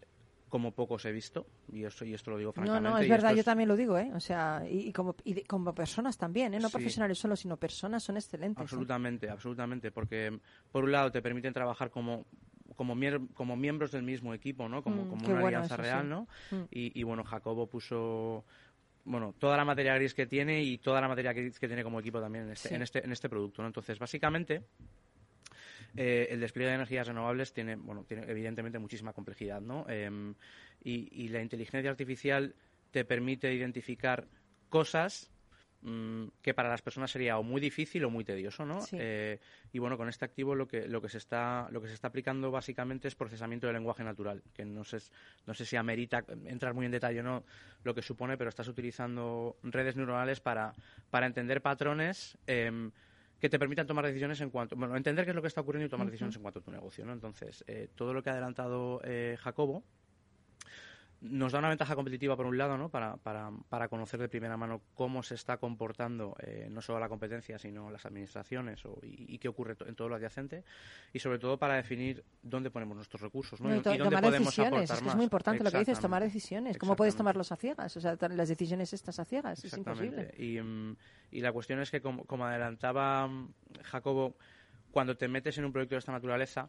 como 0.55 0.71
pocos 0.71 1.05
he 1.05 1.11
visto, 1.11 1.49
y, 1.73 1.83
eso, 1.83 2.05
y 2.05 2.15
esto 2.15 2.31
lo 2.31 2.39
digo 2.39 2.53
No, 2.53 2.63
francamente. 2.63 2.89
no, 2.91 2.99
es 2.99 3.07
y 3.07 3.11
verdad, 3.11 3.35
yo 3.35 3.43
también 3.43 3.69
lo 3.69 3.75
digo, 3.75 3.99
¿eh? 3.99 4.13
O 4.15 4.21
sea, 4.21 4.63
y, 4.71 4.87
y 4.87 4.93
como, 4.93 5.17
y 5.25 5.35
de- 5.35 5.43
como 5.43 5.75
personas 5.75 6.17
también, 6.17 6.55
¿eh? 6.55 6.61
No 6.61 6.69
Sí. 6.69 6.75
profesionales 6.75 7.19
solo, 7.19 7.35
sino 7.35 7.57
personas 7.57 8.05
son 8.05 8.17
excelentes. 8.19 8.61
¿eh? 8.61 8.63
Absolutamente, 8.63 9.29
absolutamente, 9.29 9.91
porque 9.91 10.39
por 10.71 10.85
un 10.85 10.93
lado 10.93 11.11
te 11.11 11.21
permiten 11.21 11.53
trabajar 11.53 11.91
como 11.91 12.25
como, 12.77 12.95
mier- 12.95 13.27
como 13.35 13.57
miembros 13.57 13.91
del 13.91 14.05
mismo 14.05 14.33
equipo, 14.33 14.69
¿no? 14.69 14.81
Como, 14.85 15.03
Mm, 15.07 15.09
como 15.09 15.25
una 15.27 15.41
bueno 15.41 15.47
alianza 15.49 15.75
eso, 15.75 15.83
real, 15.83 16.03
sí. 16.05 16.09
¿no? 16.09 16.29
Mm. 16.57 16.65
Y, 16.71 17.01
y 17.01 17.03
bueno, 17.03 17.25
Jacobo 17.25 17.67
puso 17.69 18.45
bueno, 19.05 19.35
toda 19.41 19.57
la 19.57 19.65
materia 19.65 19.97
gris 19.97 20.15
que 20.15 20.27
tiene 20.27 20.63
y 20.63 20.79
toda 20.79 21.01
la 21.01 21.09
materia 21.09 21.33
gris 21.33 21.59
que 21.59 21.67
tiene 21.67 21.83
como 21.83 21.99
equipo 21.99 22.21
también 22.21 22.45
en 22.45 22.53
este, 22.53 22.69
Sí. 22.69 22.75
en 22.77 22.83
este, 22.83 23.05
en 23.05 23.11
este 23.11 23.29
producto, 23.29 23.61
¿no? 23.61 23.67
Entonces, 23.69 23.99
básicamente, 23.99 24.63
eh, 25.97 26.29
el 26.31 26.41
despliegue 26.41 26.71
de 26.71 26.77
energías 26.77 27.07
renovables 27.07 27.53
tiene, 27.53 27.77
bueno, 27.77 28.05
tiene 28.05 28.25
evidentemente 28.31 28.79
muchísima 28.79 29.13
complejidad, 29.13 29.61
¿no? 29.61 29.87
Em, 29.89 30.35
y, 30.83 31.09
y 31.13 31.29
la 31.29 31.41
inteligencia 31.41 31.91
artificial 31.91 32.55
te 32.91 33.05
permite 33.05 33.53
identificar 33.53 34.29
cosas 34.69 35.31
mm, 35.83 36.27
que 36.43 36.55
para 36.55 36.69
las 36.69 36.83
personas 36.83 37.11
sería 37.11 37.39
o 37.39 37.43
muy 37.43 37.61
difícil 37.61 38.05
o 38.05 38.11
muy 38.11 38.25
tedioso, 38.25 38.65
¿no? 38.65 38.81
Sí. 38.81 38.97
Eh, 38.99 39.39
y 39.73 39.79
bueno, 39.79 39.97
con 39.97 40.09
este 40.09 40.25
activo 40.25 40.55
lo 40.55 40.67
que 40.67 40.89
lo 40.89 41.01
que 41.01 41.09
se 41.09 41.19
está 41.19 41.69
lo 41.71 41.81
que 41.81 41.89
se 41.89 41.95
está 41.95 42.09
aplicando 42.09 42.51
básicamente 42.51 43.09
es 43.09 43.15
procesamiento 43.15 43.67
del 43.67 43.75
lenguaje 43.75 44.03
natural, 44.05 44.43
que 44.53 44.65
no 44.65 44.85
sé 44.85 44.99
no 45.47 45.55
sé 45.55 45.65
si 45.65 45.77
amerita 45.77 46.25
entrar 46.47 46.75
muy 46.75 46.87
en 46.87 46.93
detalle 46.93 47.21
o 47.21 47.23
no 47.23 47.45
lo 47.85 47.95
que 47.95 48.03
supone, 48.03 48.37
pero 48.37 48.49
estás 48.49 48.69
utilizando 48.69 49.57
redes 49.63 49.95
neuronales 49.97 50.41
para 50.41 50.73
para 51.11 51.27
entender 51.27 51.63
patrones 51.63 52.39
em, 52.47 52.91
que 53.45 53.51
te 53.51 53.59
permitan 53.59 53.87
tomar 53.87 54.07
decisiones 54.07 54.41
en 54.41 54.49
cuanto, 54.49 54.75
bueno, 54.75 54.97
entender 54.97 55.27
qué 55.27 55.33
es 55.33 55.35
lo 55.35 55.43
que 55.43 55.49
está 55.49 55.61
ocurriendo 55.61 55.87
y 55.87 55.91
tomar 55.91 56.07
decisiones 56.07 56.35
en 56.35 56.41
cuanto 56.41 56.61
a 56.61 56.63
tu 56.63 56.71
negocio, 56.71 57.05
¿no? 57.05 57.13
Entonces, 57.13 57.63
eh, 57.67 57.91
todo 57.95 58.15
lo 58.15 58.23
que 58.23 58.31
ha 58.31 58.33
adelantado 58.33 59.03
eh, 59.05 59.37
Jacobo 59.39 59.85
nos 61.27 61.53
da 61.53 61.59
una 61.59 61.71
ventaja 61.71 61.95
competitiva 61.95 62.37
por 62.37 62.45
un 62.45 62.59
lado, 62.59 62.77
¿no? 62.77 62.91
Para, 62.91 63.17
para, 63.17 63.51
para 63.71 63.89
conocer 63.89 64.21
de 64.21 64.29
primera 64.29 64.57
mano 64.59 64.83
cómo 64.95 65.23
se 65.23 65.35
está 65.35 65.57
comportando 65.57 66.37
eh, 66.41 66.69
no 66.71 66.83
solo 66.83 67.01
la 67.01 67.09
competencia, 67.09 67.59
sino 67.59 67.91
las 67.91 68.05
administraciones 68.05 68.85
o, 68.85 68.99
y, 69.03 69.35
y 69.35 69.39
qué 69.39 69.49
ocurre 69.49 69.75
to- 69.75 69.87
en 69.87 69.95
todo 69.95 70.11
lo 70.11 70.17
adyacente 70.17 70.65
y 71.15 71.19
sobre 71.21 71.39
todo 71.39 71.57
para 71.59 71.77
definir 71.77 72.23
dónde 72.43 72.71
ponemos 72.71 72.97
nuestros 72.97 73.23
recursos, 73.23 73.61
¿no? 73.61 73.71
No, 73.71 73.75
y 73.77 73.79
y, 73.79 73.83
dónde 73.83 73.99
tomar 74.05 74.23
podemos 74.23 74.49
decisiones, 74.49 74.73
aportar 74.91 74.97
es 74.97 75.03
que 75.03 75.09
es 75.09 75.15
muy 75.17 75.25
importante 75.25 75.65
lo 75.65 75.71
que 75.71 75.79
dices, 75.79 75.99
tomar 76.01 76.23
decisiones. 76.23 76.77
¿Cómo 76.79 76.95
puedes 76.95 77.17
tomarlos 77.17 77.51
a 77.53 77.57
ciegas? 77.57 77.97
O 77.97 78.01
sea, 78.01 78.17
las 78.29 78.49
decisiones 78.49 78.93
estas 78.93 79.19
a 79.19 79.25
ciegas, 79.25 79.65
es 79.65 79.77
imposible. 79.77 80.31
Y, 80.37 80.61
mm, 80.61 80.97
y 81.31 81.41
la 81.41 81.53
cuestión 81.53 81.81
es 81.81 81.91
que, 81.91 82.01
como, 82.03 82.25
como 82.27 82.45
adelantaba 82.45 83.27
mm, 83.27 83.49
Jacobo, 83.83 84.37
cuando 84.91 85.17
te 85.17 85.27
metes 85.29 85.57
en 85.59 85.65
un 85.65 85.73
proyecto 85.73 85.95
de 85.95 86.01
esta 86.01 86.13
naturaleza, 86.13 86.69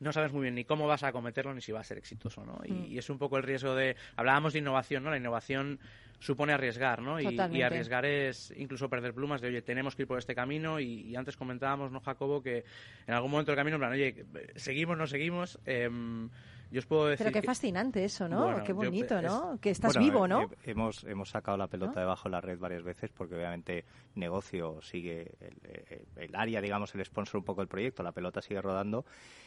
no 0.00 0.12
sabes 0.12 0.32
muy 0.32 0.42
bien 0.42 0.54
ni 0.54 0.64
cómo 0.64 0.86
vas 0.86 1.02
a 1.02 1.08
acometerlo 1.08 1.54
ni 1.54 1.60
si 1.60 1.72
va 1.72 1.80
a 1.80 1.84
ser 1.84 1.98
exitoso, 1.98 2.44
¿no? 2.44 2.58
Y, 2.64 2.72
Mm. 2.72 2.84
y 2.92 2.98
es 2.98 3.08
un 3.10 3.18
poco 3.18 3.36
el 3.36 3.42
riesgo 3.42 3.74
de... 3.74 3.96
Hablábamos 4.16 4.52
de 4.54 4.58
innovación, 4.60 5.04
¿no? 5.04 5.10
La 5.10 5.16
innovación 5.18 5.78
supone 6.18 6.52
arriesgar, 6.52 7.00
¿no? 7.00 7.20
Y, 7.20 7.24
y 7.58 7.62
arriesgar 7.62 8.04
es 8.04 8.52
incluso 8.56 8.88
perder 8.90 9.14
plumas 9.14 9.40
de, 9.40 9.48
oye, 9.48 9.62
tenemos 9.62 9.94
que 9.96 10.02
ir 10.02 10.08
por 10.08 10.18
este 10.18 10.34
camino 10.34 10.80
y, 10.80 11.02
y 11.02 11.16
antes 11.16 11.36
comentábamos, 11.36 11.92
¿no, 11.92 12.00
Jacobo? 12.00 12.42
Que 12.42 12.64
en 13.06 13.14
algún 13.14 13.30
momento 13.30 13.52
del 13.52 13.56
camino, 13.56 13.76
en 13.76 13.80
plan, 13.80 13.92
oye, 13.92 14.26
¿seguimos, 14.56 14.98
no 14.98 15.06
seguimos? 15.06 15.58
Em, 15.64 16.28
yo 16.70 16.78
os 16.78 16.86
puedo 16.86 17.06
decir 17.06 17.24
Pero 17.26 17.34
qué 17.34 17.40
que- 17.40 17.46
fascinante 17.46 18.04
eso, 18.04 18.28
¿no? 18.28 18.44
Bueno, 18.44 18.62
qué 18.62 18.68
yo- 18.68 18.74
bonito, 18.76 19.18
es- 19.18 19.24
¿no? 19.24 19.58
Que 19.60 19.70
estás 19.70 19.94
Bueno, 19.94 20.06
vivo, 20.12 20.24
eh, 20.24 20.28
¿no? 20.28 20.42
eh, 20.42 20.48
hemos, 20.64 21.04
hemos 21.04 21.28
sacado 21.30 21.56
la 21.56 21.66
pelota 21.66 21.94
¿No? 21.94 22.00
debajo 22.00 22.28
de 22.28 22.30
la 22.32 22.40
red 22.40 22.58
varias 22.58 22.82
veces 22.82 23.10
porque 23.10 23.34
obviamente 23.34 23.84
negocio 24.14 24.80
sigue 24.82 25.32
el, 25.40 25.56
eh, 25.64 26.04
el 26.16 26.34
área, 26.34 26.60
digamos, 26.60 26.94
el 26.94 27.04
sponsor 27.04 27.38
un 27.38 27.44
poco 27.44 27.60
del 27.60 27.68
proyecto, 27.68 28.02
la 28.02 28.12
pelota 28.12 28.40
sigue 28.40 28.60
rodando 28.62 29.04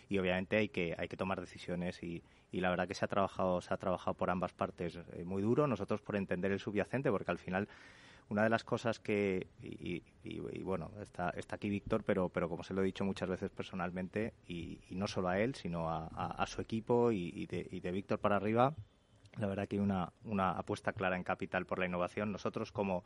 y 0.10 0.18
obviamente 0.18 0.58
hay 0.58 0.70
que, 0.70 0.96
hay 0.98 1.08
que 1.08 1.18
tomar 1.18 1.40
decisiones 1.40 2.02
y, 2.04 2.22
y 2.52 2.60
la 2.62 2.70
verdad 2.70 2.88
que 2.88 2.94
se 2.94 3.06
ha 3.06 3.08
trabajado, 3.08 3.62
se 3.62 3.74
ha 3.74 3.78
trabajado 3.78 4.16
por 4.16 4.30
ambas 4.30 4.54
partes 4.54 4.98
eh, 5.14 5.24
muy 5.24 5.42
duro, 5.42 5.66
nosotros 5.68 6.02
por 6.02 6.16
entender 6.16 6.52
el 6.52 6.60
subyacente 6.60 7.10
porque 7.10 7.32
al 7.32 7.38
final 7.40 7.68
una 8.30 8.44
de 8.44 8.50
las 8.50 8.64
cosas 8.64 9.00
que, 9.00 9.48
y, 9.62 10.04
y- 10.24 10.62
bueno, 10.64 10.92
está, 11.02 11.30
está 11.32 11.56
aquí 11.56 11.70
Víctor, 11.70 12.04
pero, 12.04 12.30
pero 12.30 12.50
como 12.50 12.64
se 12.64 12.74
lo 12.74 12.82
he 12.82 12.86
dicho 12.86 13.06
muchas 13.06 13.30
veces 13.30 13.52
personalmente, 13.52 14.34
y, 14.48 14.80
no 14.92 15.08
solo 15.08 15.30
a 15.30 15.40
él, 15.40 15.56
sino 15.56 15.90
a, 15.90 16.46
su 16.48 16.62
equipo 16.62 17.12
y, 17.12 17.46
de, 17.48 17.64
de 17.82 17.92
Víctor 17.92 18.20
para 18.20 18.38
arriba, 18.38 18.74
la 19.38 19.48
verdad 19.48 19.68
que 19.68 19.78
hay 19.78 19.82
una, 19.82 20.12
una 20.24 20.52
apuesta 20.52 20.94
clara 20.94 21.16
en 21.16 21.24
capital 21.24 21.66
por 21.66 21.80
la 21.80 21.86
innovación. 21.86 22.32
Nosotros 22.32 22.72
como 22.72 23.04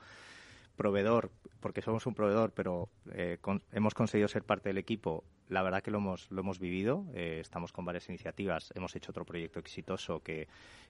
proveedor, 0.78 1.32
porque 1.60 1.82
somos 1.82 2.06
un 2.06 2.14
proveedor, 2.14 2.52
pero 2.54 2.88
eh, 3.12 3.38
con- 3.42 3.62
hemos 3.74 3.94
conseguido 3.94 4.30
ser 4.30 4.44
parte 4.44 4.70
del 4.70 4.78
equipo, 4.78 5.26
la 5.50 5.62
verdad 5.64 5.82
que 5.82 5.92
lo 5.92 5.98
hemos, 5.98 6.32
lo 6.32 6.42
hemos 6.42 6.60
vivido. 6.60 7.06
eh, 7.14 7.40
estamos 7.42 7.72
con 7.74 7.84
varias 7.84 8.08
iniciativas. 8.10 8.72
Hemos 8.76 8.96
hecho 8.96 9.12
otro 9.12 9.26
proyecto 9.26 9.60
exitoso 9.60 10.22
que, 10.22 10.48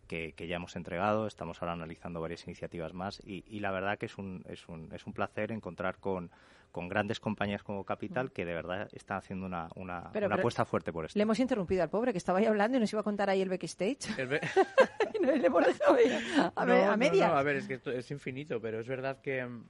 que, 0.07 0.33
que 0.33 0.47
ya 0.47 0.57
hemos 0.57 0.75
entregado. 0.75 1.25
Estamos 1.27 1.61
ahora 1.61 1.73
analizando 1.73 2.21
varias 2.21 2.45
iniciativas 2.45 2.93
más. 2.93 3.19
Y, 3.25 3.43
y 3.47 3.59
la 3.61 3.71
verdad 3.71 3.97
que 3.97 4.07
es 4.07 4.17
un, 4.17 4.43
es 4.47 4.67
un, 4.67 4.89
es 4.93 5.05
un 5.07 5.13
placer 5.13 5.51
encontrar 5.51 5.99
con, 5.99 6.31
con 6.71 6.89
grandes 6.89 7.19
compañías 7.19 7.61
como 7.63 7.83
Capital 7.85 8.31
que 8.31 8.45
de 8.45 8.53
verdad 8.55 8.89
están 8.93 9.17
haciendo 9.17 9.45
una, 9.45 9.69
una, 9.75 10.11
Pero- 10.11 10.25
una 10.25 10.35
pero- 10.35 10.41
apuesta 10.41 10.65
fuerte 10.65 10.91
por 10.91 11.05
esto. 11.05 11.17
Le 11.17 11.23
hemos 11.23 11.39
interrumpido 11.39 11.83
al 11.83 11.89
pobre 11.89 12.11
que 12.11 12.17
estaba 12.17 12.39
ahí 12.39 12.45
hablando 12.45 12.77
y 12.77 12.81
nos 12.81 12.91
iba 12.91 13.01
a 13.01 13.03
contar 13.03 13.29
ahí 13.29 13.41
el 13.41 13.49
backstage. 13.49 14.17
el 14.17 14.27
ve- 14.27 14.41
y 15.13 15.19
no 15.23 15.31
le 15.35 15.45
hemos 15.45 15.65
dejado 15.65 15.93
ahí 15.95 16.11
a, 16.11 16.51
No, 16.65 16.73
me- 16.73 16.83
a 16.83 16.91
no, 16.91 16.97
medias. 16.97 17.31
no, 17.31 17.37
a 17.37 17.43
ver, 17.43 17.57
es 17.57 17.67
que 17.67 17.75
esto 17.75 17.91
es 17.91 18.09
infinito, 18.09 18.59
pero 18.59 18.79
es 18.79 18.87
verdad 18.87 19.21
que, 19.21 19.45
mm, 19.45 19.63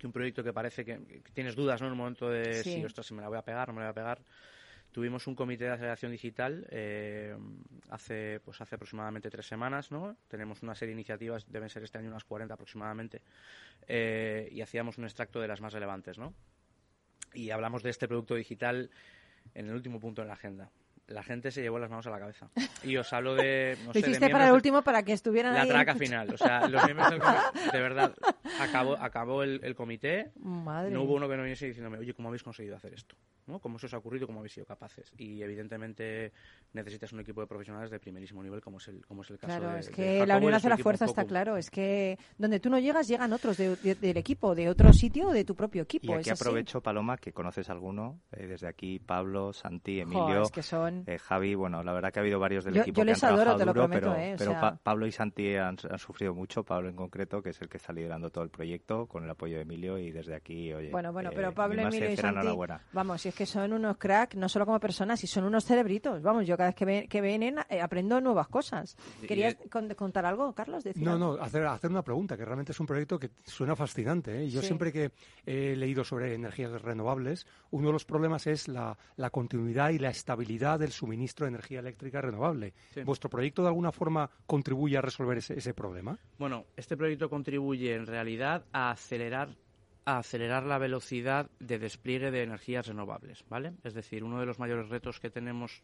que 0.00 0.06
un 0.06 0.12
proyecto 0.12 0.42
que 0.42 0.52
parece 0.52 0.84
que, 0.84 0.98
que 1.22 1.32
tienes 1.32 1.54
dudas, 1.54 1.80
¿no? 1.80 1.86
En 1.86 1.92
un 1.92 1.98
momento 1.98 2.28
de 2.28 2.64
Sí. 2.64 2.72
si, 2.74 2.84
ostras, 2.84 3.06
si 3.06 3.14
me 3.14 3.20
la 3.20 3.28
voy 3.28 3.38
a 3.38 3.42
pegar, 3.42 3.68
no 3.68 3.74
me 3.74 3.80
la 3.80 3.86
voy 3.86 3.90
a 3.90 3.94
pegar. 3.94 4.20
Tuvimos 4.92 5.26
un 5.28 5.36
comité 5.36 5.64
de 5.64 5.70
aceleración 5.70 6.10
digital 6.10 6.66
eh, 6.70 7.36
hace, 7.90 8.40
pues 8.44 8.60
hace 8.60 8.74
aproximadamente 8.74 9.30
tres 9.30 9.46
semanas, 9.46 9.92
¿no? 9.92 10.16
Tenemos 10.26 10.62
una 10.62 10.74
serie 10.74 10.94
de 10.94 11.00
iniciativas, 11.00 11.46
deben 11.52 11.68
ser 11.68 11.84
este 11.84 11.98
año 11.98 12.08
unas 12.08 12.24
40 12.24 12.54
aproximadamente, 12.54 13.22
eh, 13.86 14.48
y 14.50 14.62
hacíamos 14.62 14.98
un 14.98 15.04
extracto 15.04 15.40
de 15.40 15.46
las 15.46 15.60
más 15.60 15.72
relevantes, 15.74 16.18
¿no? 16.18 16.34
Y 17.34 17.50
hablamos 17.50 17.84
de 17.84 17.90
este 17.90 18.08
producto 18.08 18.34
digital 18.34 18.90
en 19.54 19.68
el 19.68 19.74
último 19.74 20.00
punto 20.00 20.22
en 20.22 20.28
la 20.28 20.34
agenda 20.34 20.70
la 21.10 21.22
gente 21.22 21.50
se 21.50 21.60
llevó 21.60 21.78
las 21.78 21.90
manos 21.90 22.06
a 22.06 22.10
la 22.10 22.18
cabeza. 22.18 22.48
Y 22.82 22.96
os 22.96 23.12
hablo 23.12 23.34
de. 23.34 23.76
No 23.80 23.86
Lo 23.88 23.92
sé, 23.92 24.00
de 24.00 24.08
hiciste 24.10 24.30
para 24.30 24.46
el 24.48 24.52
último 24.52 24.82
para 24.82 25.02
que 25.02 25.12
estuvieran 25.12 25.54
La 25.54 25.62
ahí 25.62 25.68
traca 25.68 25.94
final. 25.94 26.32
O 26.32 26.38
sea, 26.38 26.68
los 26.68 26.82
miembros 26.84 27.10
del 27.10 27.20
comité, 27.20 27.70
de 27.72 27.80
verdad, 27.80 28.14
acabó, 28.60 28.96
acabó 28.96 29.42
el, 29.42 29.60
el 29.62 29.74
comité. 29.74 30.30
Madre 30.36 30.90
No 30.90 31.02
hubo 31.02 31.14
uno 31.14 31.28
que 31.28 31.36
no 31.36 31.42
viniese 31.42 31.66
diciéndome, 31.66 31.98
oye, 31.98 32.14
¿cómo 32.14 32.28
habéis 32.28 32.42
conseguido 32.42 32.76
hacer 32.76 32.94
esto? 32.94 33.16
¿No? 33.50 33.58
¿Cómo 33.58 33.78
se 33.78 33.86
os 33.86 33.94
ha 33.94 33.98
ocurrido? 33.98 34.26
¿Cómo 34.26 34.38
habéis 34.40 34.52
sido 34.54 34.66
capaces? 34.66 35.12
Y 35.18 35.42
evidentemente 35.42 36.32
necesitas 36.72 37.12
un 37.12 37.20
equipo 37.20 37.40
de 37.40 37.46
profesionales 37.46 37.90
de 37.90 37.98
primerísimo 37.98 38.42
nivel, 38.42 38.60
como 38.60 38.78
es 38.78 38.88
el, 38.88 39.04
como 39.06 39.22
es 39.22 39.30
el 39.30 39.38
caso 39.38 39.58
Claro, 39.58 39.74
de 39.74 39.80
es 39.80 39.86
de 39.86 39.92
que 39.92 40.04
Jacobo 40.18 40.26
la 40.26 40.36
unión 40.36 40.54
hace 40.54 40.68
la 40.68 40.76
fuerza, 40.78 41.04
está 41.06 41.24
claro. 41.24 41.56
Es 41.56 41.70
que 41.70 42.18
donde 42.38 42.60
tú 42.60 42.70
no 42.70 42.78
llegas, 42.78 43.08
llegan 43.08 43.32
otros 43.32 43.56
de- 43.56 43.76
de- 43.76 43.94
del 43.96 44.16
equipo, 44.16 44.54
de 44.54 44.68
otro 44.68 44.92
sitio 44.92 45.28
o 45.28 45.32
de 45.32 45.44
tu 45.44 45.54
propio 45.54 45.82
equipo. 45.82 46.06
Y 46.06 46.12
aquí 46.12 46.30
es 46.30 46.32
así. 46.32 46.42
aprovecho, 46.42 46.80
Paloma, 46.80 47.16
que 47.16 47.32
conoces 47.32 47.68
alguno. 47.70 48.20
eh, 48.32 48.46
desde 48.46 48.68
aquí, 48.68 48.98
Pablo, 49.00 49.52
Santi, 49.52 49.96
Jo, 49.96 50.02
Emilio, 50.02 50.42
es 50.42 50.50
que 50.52 50.62
son- 50.62 51.02
eh, 51.06 51.18
Javi. 51.18 51.54
Bueno, 51.54 51.82
la 51.82 51.92
verdad 51.92 52.12
que 52.12 52.20
ha 52.20 52.22
habido 52.22 52.38
varios 52.38 52.64
del 52.64 52.74
Yo- 52.74 52.82
equipo 52.82 53.00
yo 53.00 53.04
que 53.04 53.10
les 53.10 53.24
han 53.24 53.34
adoro, 53.34 53.56
te 53.56 53.66
lo 53.66 53.72
duro, 53.72 53.88
prometo, 53.88 54.10
pero, 54.12 54.16
eh, 54.22 54.34
o 54.34 54.36
pero 54.38 54.50
sea- 54.52 54.60
Pa- 54.60 54.76
Pablo 54.76 55.06
y 55.06 55.12
Santi 55.12 55.56
han, 55.56 55.76
han 55.90 55.98
sufrido 55.98 56.34
mucho. 56.34 56.62
Pablo 56.62 56.88
en 56.88 56.96
concreto, 56.96 57.42
que 57.42 57.50
es 57.50 57.60
el 57.60 57.68
que 57.68 57.78
está 57.78 57.92
liderando 57.92 58.30
todo 58.30 58.44
el 58.44 58.50
proyecto, 58.50 59.06
con 59.06 59.24
el 59.24 59.30
apoyo 59.30 59.56
de 59.56 59.62
Emilio. 59.62 59.98
Y 59.98 60.10
desde 60.12 60.34
aquí, 60.34 60.72
oye. 60.72 60.90
Bueno, 60.90 61.12
bueno, 61.12 61.30
eh, 61.30 61.32
pero 61.34 61.52
Pablo, 61.52 61.80
Emilio 61.82 62.10
y 62.10 62.16
Santi, 62.16 62.48
vamos, 62.92 63.20
si 63.22 63.28
es 63.30 63.34
que 63.34 63.39
son 63.46 63.72
unos 63.72 63.96
cracks, 63.98 64.36
no 64.36 64.48
solo 64.48 64.66
como 64.66 64.80
personas, 64.80 65.22
y 65.24 65.26
son 65.26 65.44
unos 65.44 65.64
cerebritos. 65.64 66.22
Vamos, 66.22 66.46
yo 66.46 66.56
cada 66.56 66.70
vez 66.70 66.76
que, 66.76 66.84
ven- 66.84 67.08
que 67.08 67.20
vienen 67.20 67.56
eh, 67.68 67.80
aprendo 67.80 68.20
nuevas 68.20 68.48
cosas. 68.48 68.96
Y- 69.22 69.26
¿Querías 69.26 69.56
con- 69.70 69.88
contar 69.94 70.26
algo, 70.26 70.52
Carlos? 70.54 70.84
Decir 70.84 71.02
No, 71.02 71.12
algo? 71.12 71.36
no, 71.36 71.42
hacer, 71.42 71.66
hacer 71.66 71.90
una 71.90 72.02
pregunta, 72.02 72.36
que 72.36 72.44
realmente 72.44 72.72
es 72.72 72.80
un 72.80 72.86
proyecto 72.86 73.18
que 73.18 73.30
suena 73.44 73.74
fascinante. 73.76 74.42
¿eh? 74.44 74.48
Yo 74.50 74.60
Sí. 74.60 74.66
siempre 74.68 74.92
que 74.92 75.12
he 75.46 75.76
leído 75.76 76.04
sobre 76.04 76.34
energías 76.34 76.70
renovables, 76.82 77.46
uno 77.70 77.88
de 77.88 77.92
los 77.92 78.04
problemas 78.04 78.46
es 78.46 78.68
la, 78.68 78.96
la 79.16 79.30
continuidad 79.30 79.90
y 79.90 79.98
la 79.98 80.10
estabilidad 80.10 80.78
del 80.78 80.92
suministro 80.92 81.46
de 81.46 81.50
energía 81.50 81.80
eléctrica 81.80 82.20
renovable. 82.20 82.74
Sí. 82.94 83.02
¿Vuestro 83.02 83.30
proyecto 83.30 83.62
de 83.62 83.68
alguna 83.68 83.92
forma 83.92 84.30
contribuye 84.46 84.96
a 84.96 85.00
resolver 85.02 85.38
ese, 85.38 85.58
ese 85.58 85.74
problema? 85.74 86.18
Bueno, 86.38 86.64
este 86.76 86.96
proyecto 86.96 87.28
contribuye 87.30 87.94
en 87.94 88.06
realidad 88.06 88.64
a 88.72 88.90
acelerar 88.90 89.56
a 90.04 90.18
acelerar 90.18 90.64
la 90.64 90.78
velocidad 90.78 91.50
de 91.58 91.78
despliegue 91.78 92.30
de 92.30 92.42
energías 92.42 92.86
renovables, 92.86 93.44
¿vale? 93.48 93.72
Es 93.84 93.94
decir, 93.94 94.24
uno 94.24 94.40
de 94.40 94.46
los 94.46 94.58
mayores 94.58 94.88
retos 94.88 95.20
que 95.20 95.30
tenemos 95.30 95.82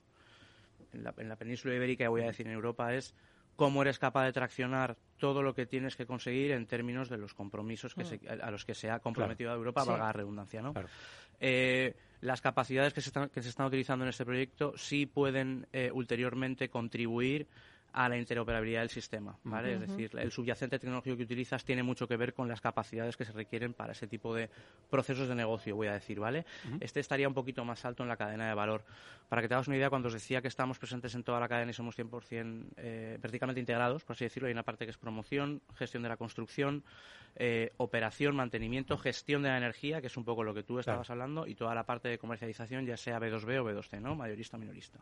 en 0.92 1.04
la, 1.04 1.14
en 1.18 1.28
la 1.28 1.36
península 1.36 1.74
ibérica, 1.74 2.04
y 2.04 2.08
voy 2.08 2.22
a 2.22 2.26
decir 2.26 2.46
en 2.46 2.52
Europa, 2.54 2.94
es 2.94 3.14
cómo 3.56 3.82
eres 3.82 3.98
capaz 3.98 4.24
de 4.24 4.32
traccionar 4.32 4.96
todo 5.18 5.42
lo 5.42 5.54
que 5.54 5.66
tienes 5.66 5.96
que 5.96 6.06
conseguir 6.06 6.50
en 6.52 6.66
términos 6.66 7.08
de 7.08 7.16
los 7.18 7.34
compromisos 7.34 7.94
que 7.94 8.02
Mm. 8.04 8.06
se- 8.06 8.20
a 8.28 8.50
los 8.50 8.64
que 8.64 8.74
se 8.74 8.90
ha 8.90 8.98
comprometido 9.00 9.52
Europa, 9.54 9.82
Sí. 9.82 9.88
valga 9.88 10.04
la 10.06 10.12
redundancia, 10.12 10.60
¿no? 10.62 10.72
Claro. 10.72 10.88
Eh, 11.40 11.94
las 12.20 12.40
capacidades 12.40 12.92
que 12.94 13.00
se, 13.00 13.10
están, 13.10 13.28
que 13.28 13.42
se 13.42 13.48
están 13.50 13.66
utilizando 13.66 14.04
en 14.04 14.08
este 14.10 14.24
proyecto 14.24 14.72
sí 14.76 15.06
pueden 15.06 15.66
eh, 15.72 15.90
ulteriormente 15.92 16.68
contribuir 16.70 17.46
a 17.96 18.10
la 18.10 18.18
interoperabilidad 18.18 18.80
del 18.80 18.90
sistema, 18.90 19.38
¿vale? 19.42 19.72
Es 19.72 19.80
decir, 19.80 20.10
el 20.18 20.30
subyacente 20.30 20.78
tecnológico 20.78 21.16
que 21.16 21.22
utilizas 21.22 21.64
tiene 21.64 21.82
mucho 21.82 22.06
que 22.06 22.18
ver 22.18 22.34
con 22.34 22.46
las 22.46 22.60
capacidades 22.60 23.16
que 23.16 23.24
se 23.24 23.32
requieren 23.32 23.72
para 23.72 23.92
ese 23.92 24.06
tipo 24.06 24.34
de 24.34 24.50
procesos 24.90 25.28
de 25.28 25.34
negocio, 25.34 25.74
voy 25.74 25.86
a 25.86 25.94
decir, 25.94 26.20
¿vale? 26.20 26.44
Este 26.80 27.00
estaría 27.00 27.26
un 27.26 27.32
poquito 27.32 27.64
más 27.64 27.86
alto 27.86 28.02
en 28.02 28.10
la 28.10 28.18
cadena 28.18 28.48
de 28.48 28.54
valor. 28.54 28.84
Para 29.30 29.40
que 29.40 29.48
te 29.48 29.54
hagas 29.54 29.66
una 29.66 29.78
idea, 29.78 29.88
cuando 29.88 30.08
os 30.08 30.14
decía 30.14 30.42
que 30.42 30.48
estamos 30.48 30.78
presentes 30.78 31.14
en 31.14 31.24
toda 31.24 31.40
la 31.40 31.48
cadena 31.48 31.70
y 31.70 31.74
somos 31.74 31.98
100% 31.98 32.66
eh, 32.76 33.18
verticalmente 33.18 33.60
integrados, 33.60 34.04
por 34.04 34.12
así 34.12 34.26
decirlo, 34.26 34.48
hay 34.48 34.52
una 34.52 34.62
parte 34.62 34.84
que 34.84 34.90
es 34.90 34.98
promoción, 34.98 35.62
gestión 35.74 36.02
de 36.02 36.10
la 36.10 36.18
construcción, 36.18 36.84
eh, 37.36 37.72
operación, 37.78 38.36
mantenimiento, 38.36 38.98
gestión 38.98 39.42
de 39.42 39.48
la 39.48 39.56
energía, 39.56 40.02
que 40.02 40.08
es 40.08 40.16
un 40.18 40.24
poco 40.24 40.44
lo 40.44 40.52
que 40.52 40.62
tú 40.62 40.78
estabas 40.78 41.08
hablando, 41.08 41.46
y 41.46 41.54
toda 41.54 41.74
la 41.74 41.86
parte 41.86 42.08
de 42.08 42.18
comercialización, 42.18 42.84
ya 42.84 42.98
sea 42.98 43.18
B2B 43.18 43.58
o 43.58 43.64
B2C, 43.64 44.00
¿no? 44.00 44.14
Mayorista, 44.14 44.58
minorista. 44.58 45.00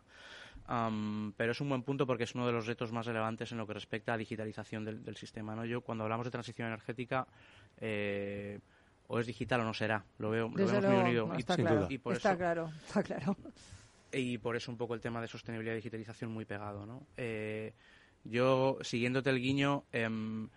Am, 0.66 1.32
pero 1.36 1.52
es 1.52 1.60
un 1.60 1.68
buen 1.68 1.82
punto 1.82 2.06
porque 2.06 2.24
es 2.24 2.34
uno 2.34 2.46
de 2.46 2.52
los 2.52 2.66
retos 2.66 2.90
más 2.90 3.04
relevantes 3.06 3.52
en 3.52 3.58
lo 3.58 3.66
que 3.66 3.74
respecta 3.74 4.14
a 4.14 4.16
digitalización 4.16 4.84
del, 4.84 5.04
del 5.04 5.16
sistema, 5.16 5.54
¿no? 5.54 5.64
Yo, 5.64 5.82
cuando 5.82 6.04
hablamos 6.04 6.24
de 6.26 6.30
transición 6.30 6.68
energética, 6.68 7.26
eh, 7.78 8.60
o 9.08 9.18
es 9.20 9.26
digital 9.26 9.60
o 9.60 9.64
no 9.64 9.74
será. 9.74 10.04
Lo 10.18 10.30
veo, 10.30 10.48
lo 10.48 10.54
vemos 10.54 10.72
luego, 10.72 10.88
muy 10.90 11.02
unido. 11.04 11.26
no, 11.26 11.34
está 11.34 11.56
claro, 11.56 11.86
y 11.90 11.98
por 11.98 12.14
está 12.16 12.30
eso- 12.30 12.38
claro, 12.38 12.70
está 12.86 13.02
claro. 13.02 13.36
y 14.12 14.38
por 14.38 14.56
eso 14.56 14.70
un 14.70 14.78
poco 14.78 14.94
el 14.94 15.00
tema 15.00 15.20
de 15.20 15.28
sostenibilidad 15.28 15.74
y 15.74 15.76
digitalización 15.76 16.30
muy 16.32 16.44
pegado, 16.46 16.86
¿no? 16.86 17.06
Eh, 17.16 17.74
yo, 18.24 18.78
siguiéndote 18.80 19.28
el 19.28 19.40
guiño, 19.40 19.84
em, 19.92 20.48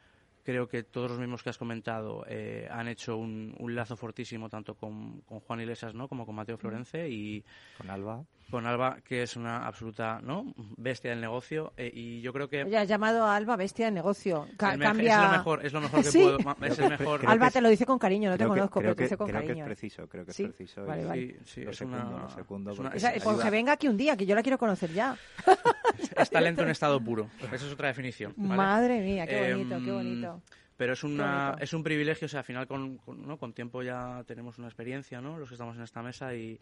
creo 0.47 0.65
que 0.69 0.81
todos 0.83 1.11
los 1.11 1.19
mismos 1.19 1.43
que 1.43 1.49
has 1.49 1.57
comentado 1.57 2.23
eh, 2.25 2.69
han 2.71 2.87
hecho 2.87 3.17
un, 3.17 3.53
un 3.59 3.75
lazo 3.75 3.97
fortísimo 3.97 4.47
tanto 4.47 4.75
con, 4.75 5.19
con 5.25 5.41
Juan 5.41 5.59
Iglesias, 5.59 5.93
¿no? 5.93 6.07
Como 6.07 6.25
con 6.25 6.35
Mateo 6.35 6.57
Florence 6.57 7.09
y 7.09 7.43
Con 7.77 7.89
Alba. 7.89 8.23
con 8.49 8.65
Alba, 8.65 8.99
que 9.03 9.23
es 9.23 9.35
una 9.35 9.67
absoluta, 9.67 10.21
¿no? 10.23 10.53
Bestia 10.77 11.11
del 11.11 11.19
negocio 11.19 11.73
eh, 11.75 11.91
y 11.93 12.21
yo 12.21 12.31
creo 12.31 12.47
que 12.49 12.61
ha 12.61 12.83
llamado 12.85 13.25
a 13.25 13.35
Alba 13.35 13.57
bestia 13.57 13.87
de 13.87 13.91
negocio. 13.91 14.47
Ca- 14.55 14.77
cambia... 14.77 15.17
es 15.17 15.21
lo 15.31 15.37
mejor, 15.37 15.65
es 15.65 15.73
lo 15.73 15.81
mejor 15.81 15.99
que 16.01 16.11
¿Sí? 16.11 16.19
puedo, 16.23 16.37
es 16.65 16.79
el 16.79 16.89
mejor. 16.91 17.19
Creo 17.19 17.29
Alba 17.31 17.47
que 17.47 17.51
te 17.53 17.61
lo 17.61 17.67
dice 17.67 17.85
con 17.85 17.99
cariño, 17.99 18.29
no 18.29 18.35
te 18.37 18.45
creo 18.45 18.53
que- 18.53 18.59
conozco, 18.61 18.79
creo 18.79 18.83
pero 18.91 18.95
te 18.95 18.99
que- 18.99 19.03
dice 19.03 19.17
con 19.17 19.27
creo 19.27 19.39
que 19.41 19.43
es 19.43 19.49
cariño. 19.49 19.63
¿eh? 19.65 19.67
preciso, 19.67 20.07
creo 20.07 20.23
que 20.23 20.31
es 20.31 20.37
Sí, 20.37 20.43
preciso. 20.45 20.85
vale, 20.85 21.03
vale. 21.03 21.27
Sí, 21.27 21.37
sí, 21.43 21.63
lo 21.65 21.71
es 21.71 21.77
secundo, 21.77 21.97
una- 22.07 22.19
lo 22.21 22.29
secundo 22.29 22.71
es 22.71 22.79
una- 22.79 22.89
porque 22.89 22.97
Esa- 22.99 23.11
es- 23.13 23.21
pues 23.23 23.37
que 23.37 23.49
venga 23.49 23.73
aquí 23.73 23.89
un 23.89 23.97
día, 23.97 24.15
que 24.15 24.25
yo 24.25 24.33
la 24.33 24.41
quiero 24.43 24.57
conocer 24.57 24.93
ya. 24.93 25.17
es 26.17 26.29
talento 26.29 26.63
en 26.63 26.69
estado 26.69 26.99
puro. 27.01 27.29
Esa 27.51 27.55
es 27.67 27.73
otra 27.73 27.87
definición. 27.89 28.33
¿vale? 28.37 28.55
Madre 28.57 28.99
mía, 29.01 29.25
qué 29.27 29.53
bonito, 29.53 29.77
qué 29.79 29.89
Em, 29.89 29.95
bonito. 29.95 30.41
Pero 30.77 30.93
es, 30.93 31.03
una, 31.03 31.55
es 31.59 31.73
un 31.73 31.83
privilegio, 31.83 32.27
o 32.27 32.29
sea, 32.29 32.41
al 32.41 32.45
final 32.45 32.67
con, 32.67 32.97
con, 32.97 33.25
¿no? 33.27 33.37
con 33.37 33.51
tiempo 33.53 33.81
ya 33.81 34.23
tenemos 34.27 34.59
una 34.59 34.67
experiencia, 34.67 35.19
¿no? 35.21 35.39
Los 35.39 35.49
que 35.49 35.55
estamos 35.55 35.75
en 35.75 35.81
esta 35.81 36.03
mesa 36.03 36.35
y 36.35 36.59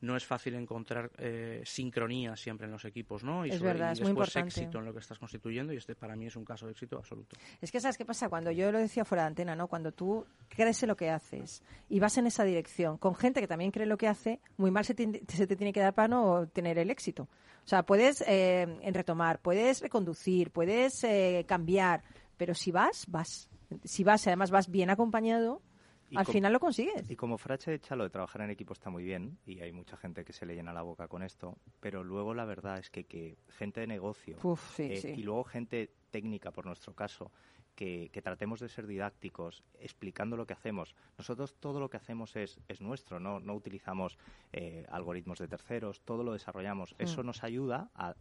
no 0.00 0.14
es 0.16 0.26
fácil 0.26 0.54
encontrar 0.54 1.10
eh, 1.18 1.62
sincronía 1.64 2.36
siempre 2.36 2.66
en 2.66 2.72
los 2.72 2.84
equipos, 2.84 3.24
¿no? 3.24 3.46
Y, 3.46 3.50
Es 3.50 3.56
sobre- 3.58 3.72
verdad, 3.72 3.90
y 3.90 3.92
es 3.94 4.00
muy 4.00 4.08
después 4.10 4.28
importante. 4.28 4.60
éxito 4.60 4.78
en 4.78 4.84
lo 4.84 4.92
que 4.92 4.98
estás 4.98 5.18
constituyendo 5.18 5.72
y 5.72 5.76
este 5.78 5.94
para 5.94 6.14
mí 6.16 6.26
es 6.26 6.36
un 6.36 6.44
caso 6.44 6.66
de 6.66 6.72
éxito 6.72 6.96
absoluto. 6.98 7.36
Es 7.60 7.72
que 7.72 7.80
sabes 7.80 7.96
qué 7.96 8.04
pasa 8.04 8.28
cuando 8.28 8.50
yo 8.50 8.70
lo 8.72 8.78
decía 8.78 9.04
fuera 9.04 9.22
de 9.22 9.28
antena, 9.28 9.56
¿no? 9.56 9.68
Cuando 9.68 9.92
tú 9.92 10.26
crees 10.48 10.82
en 10.82 10.88
lo 10.88 10.96
que 10.96 11.08
haces 11.10 11.62
y 11.88 11.98
vas 11.98 12.18
en 12.18 12.26
esa 12.26 12.44
dirección 12.44 12.98
con 12.98 13.14
gente 13.14 13.40
que 13.40 13.48
también 13.48 13.70
cree 13.70 13.84
en 13.84 13.88
lo 13.90 13.96
que 13.98 14.08
hace, 14.08 14.40
muy 14.58 14.70
mal 14.70 14.84
se 14.84 14.94
te, 14.94 15.22
se 15.28 15.46
te 15.46 15.56
tiene 15.56 15.72
que 15.72 15.80
dar 15.80 15.94
para 15.94 16.08
no 16.08 16.46
tener 16.48 16.78
el 16.78 16.90
éxito. 16.90 17.28
O 17.64 17.68
sea, 17.68 17.82
puedes 17.84 18.20
eh, 18.28 18.62
en 18.82 18.94
retomar, 18.94 19.40
puedes 19.40 19.80
reconducir, 19.80 20.50
puedes 20.52 21.02
eh, 21.04 21.44
cambiar, 21.48 22.02
pero 22.36 22.54
si 22.54 22.70
vas, 22.70 23.06
vas. 23.08 23.48
Si 23.82 24.04
vas, 24.04 24.24
y 24.24 24.28
además 24.28 24.52
vas 24.52 24.70
bien 24.70 24.90
acompañado, 24.90 25.62
Y 26.10 26.16
al 26.16 26.26
final 26.26 26.52
lo 26.52 26.60
consigues. 26.60 27.10
Y 27.10 27.16
como 27.16 27.36
frase 27.38 27.74
hecha, 27.74 27.96
lo 27.96 28.04
de 28.04 28.10
trabajar 28.10 28.42
en 28.42 28.50
equipo 28.50 28.72
está 28.72 28.90
muy 28.90 29.02
bien 29.04 29.38
y 29.44 29.60
hay 29.60 29.72
mucha 29.72 29.96
gente 29.96 30.24
que 30.24 30.32
se 30.32 30.46
le 30.46 30.54
llena 30.54 30.72
la 30.72 30.82
boca 30.82 31.08
con 31.08 31.22
esto, 31.22 31.58
pero 31.80 32.04
luego 32.04 32.32
la 32.34 32.44
verdad 32.44 32.78
es 32.78 32.90
que, 32.90 33.04
que 33.04 33.36
gente 33.48 33.80
de 33.80 33.86
negocio 33.86 34.36
Uf, 34.42 34.76
sí, 34.76 34.84
eh, 34.84 34.96
sí. 35.00 35.08
y 35.16 35.22
luego 35.22 35.44
gente 35.44 35.90
técnica, 36.10 36.50
por 36.52 36.64
nuestro 36.66 36.94
caso, 36.94 37.32
que, 37.74 38.08
que 38.12 38.22
tratemos 38.22 38.60
de 38.60 38.68
ser 38.68 38.86
didácticos, 38.86 39.62
explicando 39.80 40.36
lo 40.36 40.46
que 40.46 40.54
hacemos. 40.54 40.94
Nosotros 41.18 41.56
todo 41.60 41.78
lo 41.80 41.90
que 41.90 41.96
hacemos 41.98 42.34
es, 42.36 42.58
es 42.68 42.80
nuestro, 42.80 43.20
no, 43.20 43.38
no 43.40 43.54
utilizamos 43.54 44.16
eh, 44.52 44.86
algoritmos 44.88 45.38
de 45.40 45.48
terceros, 45.48 46.00
todo 46.02 46.22
lo 46.24 46.32
desarrollamos. 46.32 46.94
Eso 46.98 47.22
Mm. 47.22 47.26
nos 47.26 47.44
ayuda 47.44 47.90
a 47.94 48.14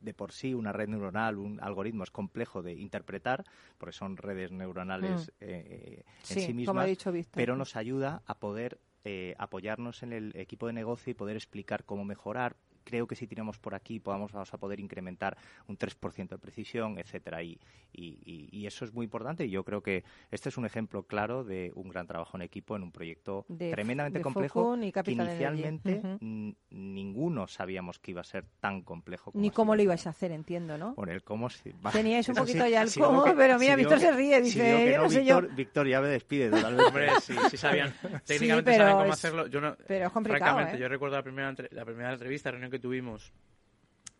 de 0.00 0.14
por 0.14 0.32
sí 0.32 0.54
una 0.54 0.72
red 0.72 0.88
neuronal, 0.88 1.38
un 1.38 1.60
algoritmo 1.60 2.04
es 2.04 2.10
complejo 2.10 2.62
de 2.62 2.72
interpretar, 2.74 3.44
porque 3.78 3.92
son 3.92 4.16
redes 4.16 4.50
neuronales 4.50 5.28
Mm. 5.40 5.44
eh, 5.44 6.02
en 6.06 6.06
Sí, 6.24 6.40
como 6.46 6.54
mismas, 6.56 6.84
ha 6.84 6.86
dicho 6.88 7.12
Víctor. 7.12 7.34
pero 7.34 7.56
nos 7.56 7.76
ayuda 7.76 8.22
a 8.26 8.34
poder 8.38 8.78
eh, 9.04 9.34
apoyarnos 9.38 10.02
en 10.02 10.12
el 10.12 10.32
equipo 10.36 10.66
de 10.66 10.74
negocio 10.74 11.10
y 11.10 11.14
poder 11.14 11.36
explicar 11.36 11.84
cómo 11.84 12.04
mejorar. 12.04 12.56
Creo 12.84 13.06
que 13.06 13.14
si 13.16 13.26
tiramos 13.26 13.58
por 13.58 13.74
aquí 13.74 14.00
podamos, 14.00 14.32
vamos 14.32 14.52
a 14.54 14.58
poder 14.58 14.80
incrementar 14.80 15.36
un 15.66 15.76
3% 15.78 16.28
de 16.28 16.38
precisión, 16.38 16.98
etcétera. 16.98 17.42
Y, 17.42 17.58
y- 17.92 18.18
y- 18.24 18.48
y 18.52 18.66
eso 18.66 18.84
es 18.84 18.92
muy 18.92 19.04
importante. 19.04 19.44
Y 19.46 19.50
yo 19.50 19.64
creo 19.64 19.82
que 19.82 20.04
este 20.30 20.48
es 20.48 20.56
un 20.58 20.64
ejemplo 20.66 21.02
claro 21.04 21.44
de 21.44 21.72
un 21.74 21.88
gran 21.88 22.06
trabajo 22.06 22.36
en 22.36 22.42
equipo 22.42 22.76
en 22.76 22.82
un 22.82 22.92
proyecto 22.92 23.44
De- 23.48 23.70
tremendamente 23.70 24.18
de 24.18 24.22
complejo 24.22 24.76
y 24.76 24.92
que 24.92 25.10
inicialmente 25.12 26.00
ninguno 26.70 27.46
sabíamos 27.46 27.98
que 27.98 28.12
iba 28.12 28.20
a 28.20 28.24
ser 28.24 28.44
tan 28.60 28.82
complejo. 28.82 29.32
Como 29.32 29.42
Ni 29.42 29.48
ha 29.48 29.52
cómo 29.52 29.74
lo 29.76 29.82
ibais 29.82 30.06
a 30.06 30.10
hacer, 30.10 30.32
entiendo, 30.32 30.78
¿no? 30.78 30.94
El 31.08 31.22
cómo. 31.24 31.48
Teníais 31.92 32.28
un 32.28 32.36
poquito 32.36 32.64
sí, 32.64 32.70
ya 32.70 32.82
el 32.82 32.88
si 32.88 33.00
cómo, 33.00 33.24
que- 33.24 33.32
pero 33.32 33.58
mira, 33.58 33.74
si 33.74 33.78
Víctor 33.80 33.98
se 34.00 34.12
ríe, 34.12 34.40
dice, 34.40 34.92
yo 34.92 35.02
no 35.02 35.10
sé 35.10 35.20
Víctor, 35.20 35.48
yo. 35.48 35.54
Víctor 35.56 35.86
ya 35.88 36.00
me 36.00 36.08
despide. 36.08 36.50
Hombre, 36.52 37.08
sí, 37.20 37.34
sí 37.50 37.56
sabían. 37.56 37.92
Técnicamente 38.24 38.76
saben 38.76 38.92
cómo 38.94 39.04
es- 39.06 39.12
hacerlo. 39.12 39.46
Yo 39.48 39.60
no, 39.60 39.76
pero 39.86 40.06
es 40.06 40.12
complicado, 40.12 40.44
francamente, 40.44 40.76
¿eh? 40.76 40.80
yo 40.80 40.88
recuerdo 40.88 41.16
la 41.16 41.22
primera, 41.22 41.48
entre- 41.48 41.68
la 41.72 41.84
primera 41.84 42.12
entrevista, 42.12 42.50
reunión 42.50 42.69
que 42.70 42.78
tuvimos 42.78 43.32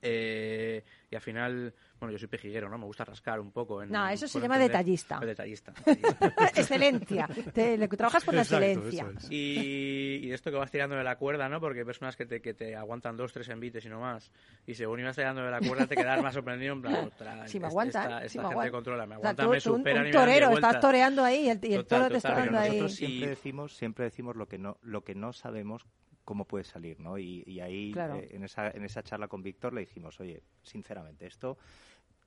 Eh, 0.03 0.83
y 1.11 1.15
al 1.15 1.21
final, 1.21 1.75
bueno, 1.99 2.11
yo 2.11 2.19
soy 2.19 2.29
pejiguero, 2.29 2.71
¿no? 2.71 2.79
Me 2.79 2.87
gusta 2.87 3.05
rascar 3.05 3.39
un 3.39 3.53
poco. 3.53 3.83
En, 3.83 3.91
No, 3.91 4.09
eso 4.09 4.27
se 4.27 4.33
por 4.35 4.43
llama 4.43 4.55
entender- 4.55 4.71
detallista. 4.73 5.19
Detallista. 5.21 5.73
detallista. 5.85 6.35
excelencia. 6.57 7.29
Te- 7.53 7.77
le- 7.77 7.87
trabajas 7.89 8.25
con 8.25 8.35
la 8.35 8.41
Exacto, 8.41 8.65
excelencia. 8.65 9.07
es. 9.19 9.31
Y, 9.31 10.21
y 10.23 10.29
de 10.29 10.35
esto 10.35 10.51
que 10.51 10.57
vas 10.57 10.71
tirando 10.71 10.97
de 10.97 11.05
la 11.05 11.17
cuerda, 11.17 11.51
¿no? 11.51 11.61
Porque 11.61 11.81
hay 11.81 11.85
personas 11.85 12.17
que 12.17 12.25
te, 12.25 12.41
que 12.41 12.55
te 12.55 12.77
aguantan 12.77 13.19
dos, 13.19 13.31
tres 13.35 13.51
envites 13.51 13.85
y 13.85 13.91
no 13.91 14.01
más. 14.01 14.33
Y 14.67 14.73
según 14.75 15.01
ibas 15.01 15.17
tirando 15.17 15.43
de 15.45 15.51
la 15.51 15.61
cuerda 15.61 15.87
te 15.87 15.97
quedas 15.97 16.23
más 16.23 16.33
sorprendido 16.33 16.73
en 16.73 16.81
plan, 16.81 16.95
ostras, 17.13 17.51
Si 17.51 17.61
me 17.61 17.67
esta- 17.67 17.69
aguantan, 17.69 18.03
esta, 18.05 18.21
si 18.21 18.27
esta 18.27 18.39
me 18.39 18.43
gente 18.49 18.53
aguantan. 18.55 18.73
controla, 18.73 19.07
me 19.07 19.17
O 19.17 19.21
sea, 19.21 19.33
me 19.35 19.37
tú 19.37 19.51
un- 19.51 19.61
superan 19.61 19.99
un 20.07 20.09
me 20.09 20.13
torero, 20.13 20.49
de 20.49 20.55
estás 20.55 20.81
toreando 20.81 21.23
ahí 21.25 21.41
y 21.45 21.49
el, 21.51 21.59
y 21.63 21.75
el 21.75 21.83
Total, 21.83 21.99
toro 22.05 22.11
te 22.13 22.17
está 22.17 22.33
dando 22.37 22.59
ahí. 22.59 22.69
Nosotros 22.71 22.95
siempre 22.95 23.27
Y- 23.27 23.29
decimos, 23.29 23.77
siempre 23.77 24.05
decimos 24.07 24.35
lo 24.37 24.47
que 24.49 24.57
no, 24.57 24.79
lo 24.81 25.05
que 25.05 25.15
no 25.15 25.35
sabemos 25.35 25.85
cómo 26.31 26.45
puede 26.45 26.63
salir, 26.63 27.01
¿no? 27.01 27.19
Y, 27.19 27.43
y 27.45 27.59
ahí 27.59 27.91
Claro. 27.91 28.15
eh, 28.15 28.29
en 28.31 28.45
esa 28.45 28.71
en 28.71 28.85
esa 28.85 29.03
charla 29.03 29.27
con 29.27 29.43
Víctor 29.43 29.73
le 29.75 29.81
dijimos, 29.81 30.21
oye, 30.21 30.45
sinceramente 30.63 31.27
esto 31.27 31.59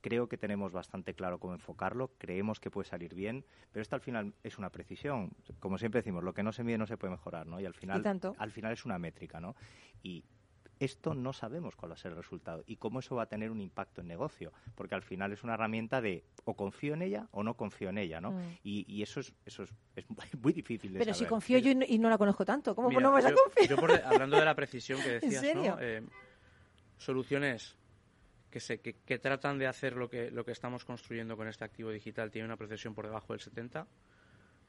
creo 0.02 0.28
que 0.28 0.38
tenemos 0.38 0.74
bastante 0.74 1.14
claro 1.14 1.40
cómo 1.40 1.54
enfocarlo, 1.54 2.12
creemos 2.18 2.60
que 2.60 2.70
puede 2.70 2.86
salir 2.86 3.16
bien, 3.16 3.46
pero 3.72 3.82
esto 3.82 3.96
al 3.96 4.02
final 4.02 4.34
es 4.44 4.58
una 4.58 4.70
precisión. 4.70 5.32
Como 5.62 5.78
siempre 5.78 6.00
decimos, 6.02 6.22
lo 6.22 6.34
que 6.34 6.44
no 6.44 6.52
se 6.52 6.66
mide 6.66 6.78
no 6.78 6.86
se 6.86 6.98
puede 6.98 7.12
mejorar, 7.12 7.48
¿no? 7.48 7.62
Y 7.62 7.66
al 7.66 7.74
final, 7.74 8.02
Y 8.02 8.04
tanto. 8.04 8.36
al 8.38 8.52
final 8.52 8.74
es 8.74 8.84
una 8.84 9.00
métrica, 9.00 9.40
¿no? 9.40 9.56
Y 10.02 10.26
esto 10.80 11.14
no 11.14 11.34
sabemos 11.34 11.76
cuál 11.76 11.92
va 11.92 11.96
a 11.96 11.98
ser 11.98 12.12
el 12.12 12.18
resultado 12.18 12.64
y 12.68 12.76
cómo 12.78 13.00
eso 13.00 13.16
va 13.16 13.24
a 13.24 13.26
tener 13.28 13.52
un 13.52 13.62
impacto 13.62 14.02
en 14.02 14.08
negocio, 14.08 14.52
porque 14.76 14.96
al 14.96 15.04
final 15.04 15.32
es 15.32 15.44
una 15.44 15.54
herramienta 15.54 16.02
de 16.02 16.24
o 16.46 16.56
confío 16.56 16.94
en 16.94 17.02
ella 17.04 17.28
o 17.32 17.44
no 17.44 17.56
confío 17.56 17.90
en 17.90 17.98
ella, 17.98 18.20
¿no? 18.20 18.32
Mm. 18.32 18.58
Y, 18.64 18.86
y 18.94 19.02
eso 19.04 19.20
es 19.20 19.34
eso 19.46 19.64
es, 19.64 19.74
es 19.96 20.06
muy 20.42 20.54
difícil 20.54 20.94
de 20.94 21.00
Pero 21.00 21.14
si 21.14 21.26
confío 21.26 21.58
yo 21.60 21.72
y 21.72 21.76
no, 21.76 21.86
y 21.88 22.00
no 22.00 22.10
la 22.10 22.18
conozco 22.18 22.44
tanto, 22.46 22.76
¿cómo 22.76 22.90
Mira, 22.90 23.02
no 23.02 23.12
vas 23.12 23.26
a 23.26 23.30
yo- 23.30 23.36
confiar? 23.44 23.70
yo 23.70 23.76
por 23.78 23.92
hablando 23.92 24.38
de 24.38 24.46
la 24.46 24.56
precisión 24.56 25.02
que 25.02 25.10
decías, 25.20 25.42
serio? 25.42 25.76
¿no? 25.76 25.82
Eh, 25.82 26.04
soluciones 26.98 27.76
que, 28.50 28.60
se, 28.60 28.80
que, 28.82 28.94
que 28.94 29.20
tratan 29.20 29.58
de 29.58 29.68
hacer 29.68 29.96
lo 29.96 30.10
que, 30.10 30.30
lo 30.32 30.46
que 30.46 30.52
estamos 30.52 30.86
construyendo 30.86 31.36
con 31.36 31.48
este 31.48 31.64
activo 31.66 31.90
digital 31.90 32.30
tiene 32.32 32.46
una 32.46 32.58
precisión 32.58 32.94
por 32.94 33.06
debajo 33.06 33.34
del 33.34 33.40
70. 33.40 33.88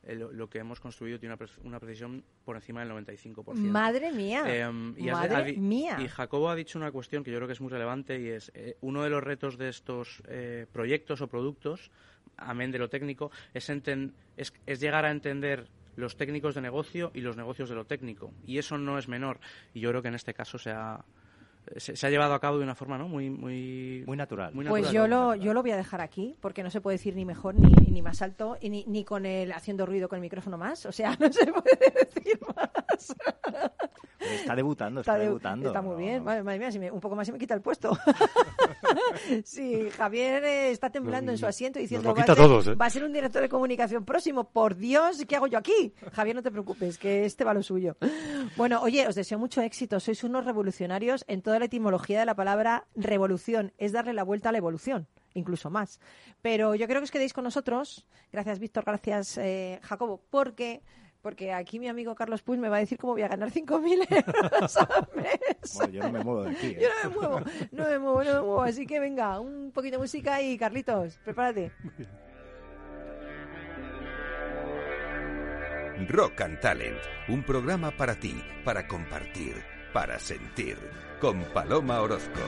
Eh, 0.07 0.15
lo, 0.17 0.31
lo 0.33 0.49
que 0.51 0.59
hemos 0.59 0.81
construido 0.81 1.19
tiene 1.19 1.33
una, 1.35 1.39
pre- 1.39 1.63
una 1.65 1.81
precisión 1.81 2.23
por 2.45 2.57
encima 2.57 2.85
del 2.85 2.91
95%. 2.93 3.55
Madre 3.57 4.13
mía. 4.13 4.43
Em, 4.47 4.95
y 4.99 5.05
Madre 5.11 5.53
mía. 5.57 5.97
Y 6.01 6.09
Jacobo 6.09 6.51
ha 6.51 6.55
dicho 6.55 6.79
una 6.79 6.93
cuestión 6.93 7.25
que 7.25 7.31
yo 7.31 7.37
creo 7.39 7.47
que 7.47 7.55
es 7.55 7.61
muy 7.61 7.71
relevante 7.71 8.21
y 8.21 8.29
es 8.29 8.51
eh, 8.55 8.77
uno 8.81 9.03
de 9.03 9.11
los 9.11 9.23
retos 9.23 9.57
de 9.59 9.69
estos 9.69 10.23
eh, 10.29 10.67
proyectos 10.73 11.21
o 11.23 11.27
productos, 11.29 11.91
amén 12.37 12.71
de 12.71 12.79
lo 12.79 12.89
técnico, 12.91 13.31
es, 13.55 13.71
enten- 13.71 14.13
es, 14.37 14.53
es 14.67 14.81
llegar 14.81 15.05
a 15.05 15.11
entender 15.11 15.69
los 15.97 16.17
técnicos 16.17 16.55
de 16.57 16.61
negocio 16.61 17.11
y 17.15 17.21
los 17.21 17.37
negocios 17.37 17.69
de 17.69 17.77
lo 17.77 17.85
técnico. 17.87 18.33
Y 18.47 18.59
eso 18.59 18.77
no 18.79 18.99
es 18.99 19.07
menor. 19.09 19.39
Y 19.73 19.81
yo 19.81 19.91
creo 19.91 20.03
que 20.03 20.09
en 20.09 20.17
este 20.17 20.35
caso 20.35 20.59
se 20.59 20.71
ha, 20.71 21.05
se, 21.77 21.97
se 21.97 22.07
ha 22.07 22.11
llevado 22.11 22.35
a 22.35 22.41
cabo 22.41 22.59
de 22.59 22.65
una 22.65 22.75
forma 22.75 22.99
¿no? 22.99 23.09
muy, 23.09 23.31
muy, 23.31 24.05
Muy 24.07 24.17
natural. 24.17 24.53
muy 24.55 24.67
Pues 24.67 24.85
natural. 24.85 25.09
yo 25.09 25.09
lo, 25.09 25.35
yo 25.35 25.55
lo 25.55 25.63
voy 25.63 25.71
a 25.73 25.77
dejar 25.77 26.01
aquí, 26.01 26.37
porque 26.41 26.63
no 26.63 26.71
se 26.71 26.81
puede 26.81 26.97
decir 26.97 27.15
ni 27.17 27.25
mejor 27.25 27.55
ni, 27.55 27.73
ni 27.91 28.03
más 28.03 28.23
alto, 28.23 28.57
y 28.61 28.69
ni, 28.71 28.85
ni 28.87 29.05
con 29.05 29.27
el 29.27 29.53
haciendo 29.53 29.87
ruido 29.87 30.09
con 30.09 30.17
el 30.17 30.23
micrófono 30.23 30.59
más. 30.59 30.87
O 30.87 30.93
sea, 30.93 31.17
no 31.21 31.33
se 31.33 31.47
puede 31.47 31.93
decir 32.15 32.39
más. 32.57 33.15
Está 34.33 34.55
debutando, 34.57 35.01
está, 35.01 35.15
de- 35.15 35.25
debutando. 35.25 35.69
está 35.69 35.83
muy 35.83 35.93
No, 35.93 35.97
bien. 35.99 36.19
no. 36.19 36.25
Madre, 36.25 36.43
madre 36.43 36.59
mía, 36.59 36.73
si 36.73 36.79
me- 36.79 36.91
un 36.91 37.01
poco 37.01 37.17
más 37.17 37.27
se 37.27 37.33
me 37.33 37.39
quita 37.39 37.55
el 37.55 37.61
puesto. 37.61 37.91
sí, 39.45 39.89
Javier 39.97 40.45
eh, 40.45 40.71
está 40.71 40.91
temblando 40.91 41.33
en 41.33 41.39
su 41.39 41.47
asiento 41.47 41.79
diciendo 41.79 42.15
va, 42.15 42.23
a 42.23 42.27
ser, 42.27 42.37
todos, 42.37 42.67
¿eh? 42.69 42.75
va 42.75 42.87
a 42.87 42.91
ser 42.91 43.05
un 43.05 43.13
director 43.13 43.43
de 43.43 43.49
comunicación 43.49 44.05
próximo. 44.05 44.45
Por 44.51 44.77
Dios, 44.77 45.25
¿qué 45.29 45.37
hago 45.37 45.47
yo 45.47 45.59
aquí? 45.59 45.93
Javier, 46.13 46.37
no 46.37 46.43
te 46.43 46.51
preocupes, 46.51 46.99
que 46.99 47.25
este 47.25 47.45
va 47.45 47.55
lo 47.55 47.63
suyo. 47.63 47.97
Bueno, 48.57 48.81
oye, 48.83 49.07
os 49.07 49.15
deseo 49.15 49.39
mucho 49.39 49.61
éxito. 49.63 50.01
Sois 50.01 50.23
unos 50.25 50.45
revolucionarios 50.45 51.25
en 51.29 51.43
toda 51.43 51.59
la 51.59 51.67
etimología 51.67 52.19
de 52.21 52.27
la 52.27 52.35
palabra 52.35 52.87
revolución. 52.95 53.73
Es 53.79 53.93
darle 53.93 54.13
la 54.13 54.23
vuelta 54.25 54.49
a 54.49 54.53
la 54.53 54.59
evolución 54.59 55.07
incluso 55.37 55.69
más. 55.69 55.99
Pero 56.43 56.77
yo 56.77 56.87
creo 56.87 57.01
que 57.01 57.05
os 57.07 57.11
quedéis 57.11 57.33
con 57.33 57.43
nosotros. 57.43 58.07
Gracias, 58.31 58.61
Víctor. 58.61 58.85
Gracias, 58.85 59.37
eh, 59.39 59.81
Jacobo. 59.83 60.23
Porque, 60.31 60.81
porque 61.25 61.55
aquí 61.55 61.79
mi 61.79 61.89
amigo 61.89 62.15
Carlos 62.15 62.43
Puig 62.43 62.61
me 62.61 62.69
va 62.69 62.77
a 62.77 62.81
decir 62.81 62.99
cómo 62.99 63.15
voy 63.15 63.23
a 63.23 63.29
ganar 63.29 63.51
5.000 63.51 64.27
euros 64.27 64.77
al 64.77 65.09
mes. 65.17 65.75
Bueno, 65.75 65.93
yo 65.95 66.03
no 66.03 66.13
me 66.13 66.23
muevo 66.23 66.45
de 66.45 66.51
aquí. 66.51 66.67
¿eh? 66.67 66.79
Yo 66.83 66.89
no 66.91 67.09
me 67.09 67.17
muevo, 67.17 67.41
no 67.73 67.85
me 67.85 67.99
muevo, 67.99 68.25
no 68.25 68.35
me 68.35 68.41
muevo. 68.41 68.63
Así 68.63 68.87
que 68.87 69.01
venga, 69.01 69.41
un 69.41 69.73
poquito 69.73 69.97
de 69.97 70.03
música 70.03 70.43
y 70.43 70.59
Carlitos, 70.59 71.17
prepárate. 71.25 71.73
Rock 76.11 76.43
and 76.43 76.61
Talent, 76.61 76.99
un 77.29 77.43
programa 77.43 77.91
para 77.91 78.21
ti, 78.21 78.35
para 78.63 78.87
compartir, 78.87 79.55
para 79.95 80.19
sentir, 80.19 80.77
con 81.23 81.43
Paloma 81.55 82.03
Orozco. 82.03 82.41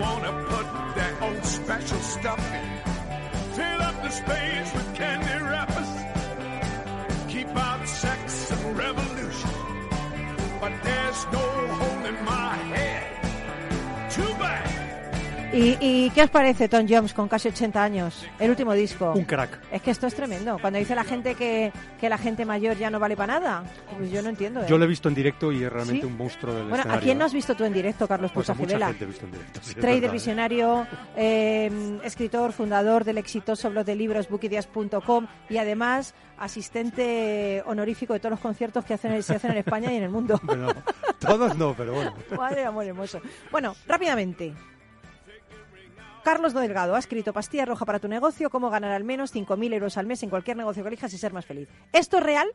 Wanna 0.00 0.32
put 0.48 0.66
their 0.94 1.14
own 1.22 1.42
special 1.42 2.00
stuff 2.00 2.42
in. 2.54 2.68
Fill 3.56 3.82
up 3.88 3.96
the 4.02 4.10
space 4.10 4.72
with 4.74 4.94
candy 4.94 5.44
wrappers. 5.44 5.90
Keep 7.28 7.48
out 7.56 7.86
sex 7.86 8.50
and 8.50 8.78
revolution. 8.78 9.50
But 10.60 10.72
there's 10.82 11.24
no 11.32 11.38
holding 11.38 11.89
¿Y, 15.52 15.76
y 15.80 16.10
qué 16.10 16.22
os 16.22 16.30
parece 16.30 16.68
Tom 16.68 16.86
Jones 16.88 17.12
con 17.12 17.26
casi 17.26 17.48
80 17.48 17.82
años? 17.82 18.24
El 18.38 18.50
último 18.50 18.72
disco. 18.72 19.12
Un 19.12 19.24
crack. 19.24 19.58
Es 19.72 19.82
que 19.82 19.90
esto 19.90 20.06
es 20.06 20.14
tremendo. 20.14 20.58
Cuando 20.60 20.78
dice 20.78 20.94
la 20.94 21.02
gente 21.02 21.34
que, 21.34 21.72
que 22.00 22.08
la 22.08 22.18
gente 22.18 22.44
mayor 22.44 22.76
ya 22.76 22.88
no 22.88 23.00
vale 23.00 23.16
para 23.16 23.40
nada, 23.40 23.64
pues 23.98 24.12
yo 24.12 24.22
no 24.22 24.28
entiendo. 24.28 24.60
¿eh? 24.60 24.66
Yo 24.68 24.78
lo 24.78 24.84
he 24.84 24.88
visto 24.88 25.08
en 25.08 25.14
directo 25.16 25.50
y 25.50 25.64
es 25.64 25.72
realmente 25.72 26.02
¿Sí? 26.02 26.06
un 26.06 26.16
monstruo 26.16 26.54
del 26.54 26.68
Bueno, 26.68 26.84
¿a 26.88 27.00
quién 27.00 27.18
no 27.18 27.24
¿eh? 27.24 27.26
has 27.26 27.32
visto 27.32 27.56
tú 27.56 27.64
en 27.64 27.72
directo, 27.72 28.06
Carlos 28.06 28.30
Pues 28.32 28.48
a 28.48 28.54
mucha 28.54 28.78
gente 28.78 29.04
he 29.04 29.06
visto 29.08 29.24
en 29.26 29.32
directo. 29.32 29.60
sí, 29.62 29.74
Trader 29.74 29.94
verdad, 29.94 30.08
¿eh? 30.10 30.12
visionario, 30.12 30.86
eh, 31.16 31.98
escritor, 32.04 32.52
fundador 32.52 33.02
del 33.04 33.18
exitoso 33.18 33.70
blog 33.70 33.84
de 33.84 33.96
libros 33.96 34.28
bookideas.com 34.28 35.26
y 35.48 35.56
además 35.56 36.14
asistente 36.38 37.62
honorífico 37.66 38.12
de 38.12 38.20
todos 38.20 38.30
los 38.30 38.40
conciertos 38.40 38.84
que 38.84 38.94
hacen, 38.94 39.20
se 39.22 39.34
hacen 39.34 39.50
en 39.50 39.58
España 39.58 39.92
y 39.92 39.96
en 39.96 40.04
el 40.04 40.10
mundo. 40.10 40.40
Bueno, 40.50 40.68
todos 41.18 41.56
no, 41.56 41.74
pero 41.74 41.92
bueno. 41.92 42.14
Madre 42.36 42.64
amor 42.64 42.84
hermoso. 42.84 43.20
Bueno, 43.50 43.74
rápidamente. 43.86 44.52
Carlos 46.22 46.52
Delgado 46.52 46.94
ha 46.94 46.98
escrito 46.98 47.32
Pastilla 47.32 47.64
Roja 47.64 47.86
para 47.86 47.98
tu 47.98 48.06
negocio, 48.06 48.50
cómo 48.50 48.68
ganar 48.68 48.92
al 48.92 49.04
menos 49.04 49.34
5.000 49.34 49.72
euros 49.72 49.96
al 49.96 50.06
mes 50.06 50.22
en 50.22 50.30
cualquier 50.30 50.56
negocio 50.56 50.82
que 50.82 50.88
elijas 50.88 51.12
y 51.14 51.18
ser 51.18 51.32
más 51.32 51.46
feliz. 51.46 51.68
¿Esto 51.92 52.18
es 52.18 52.22
real? 52.22 52.48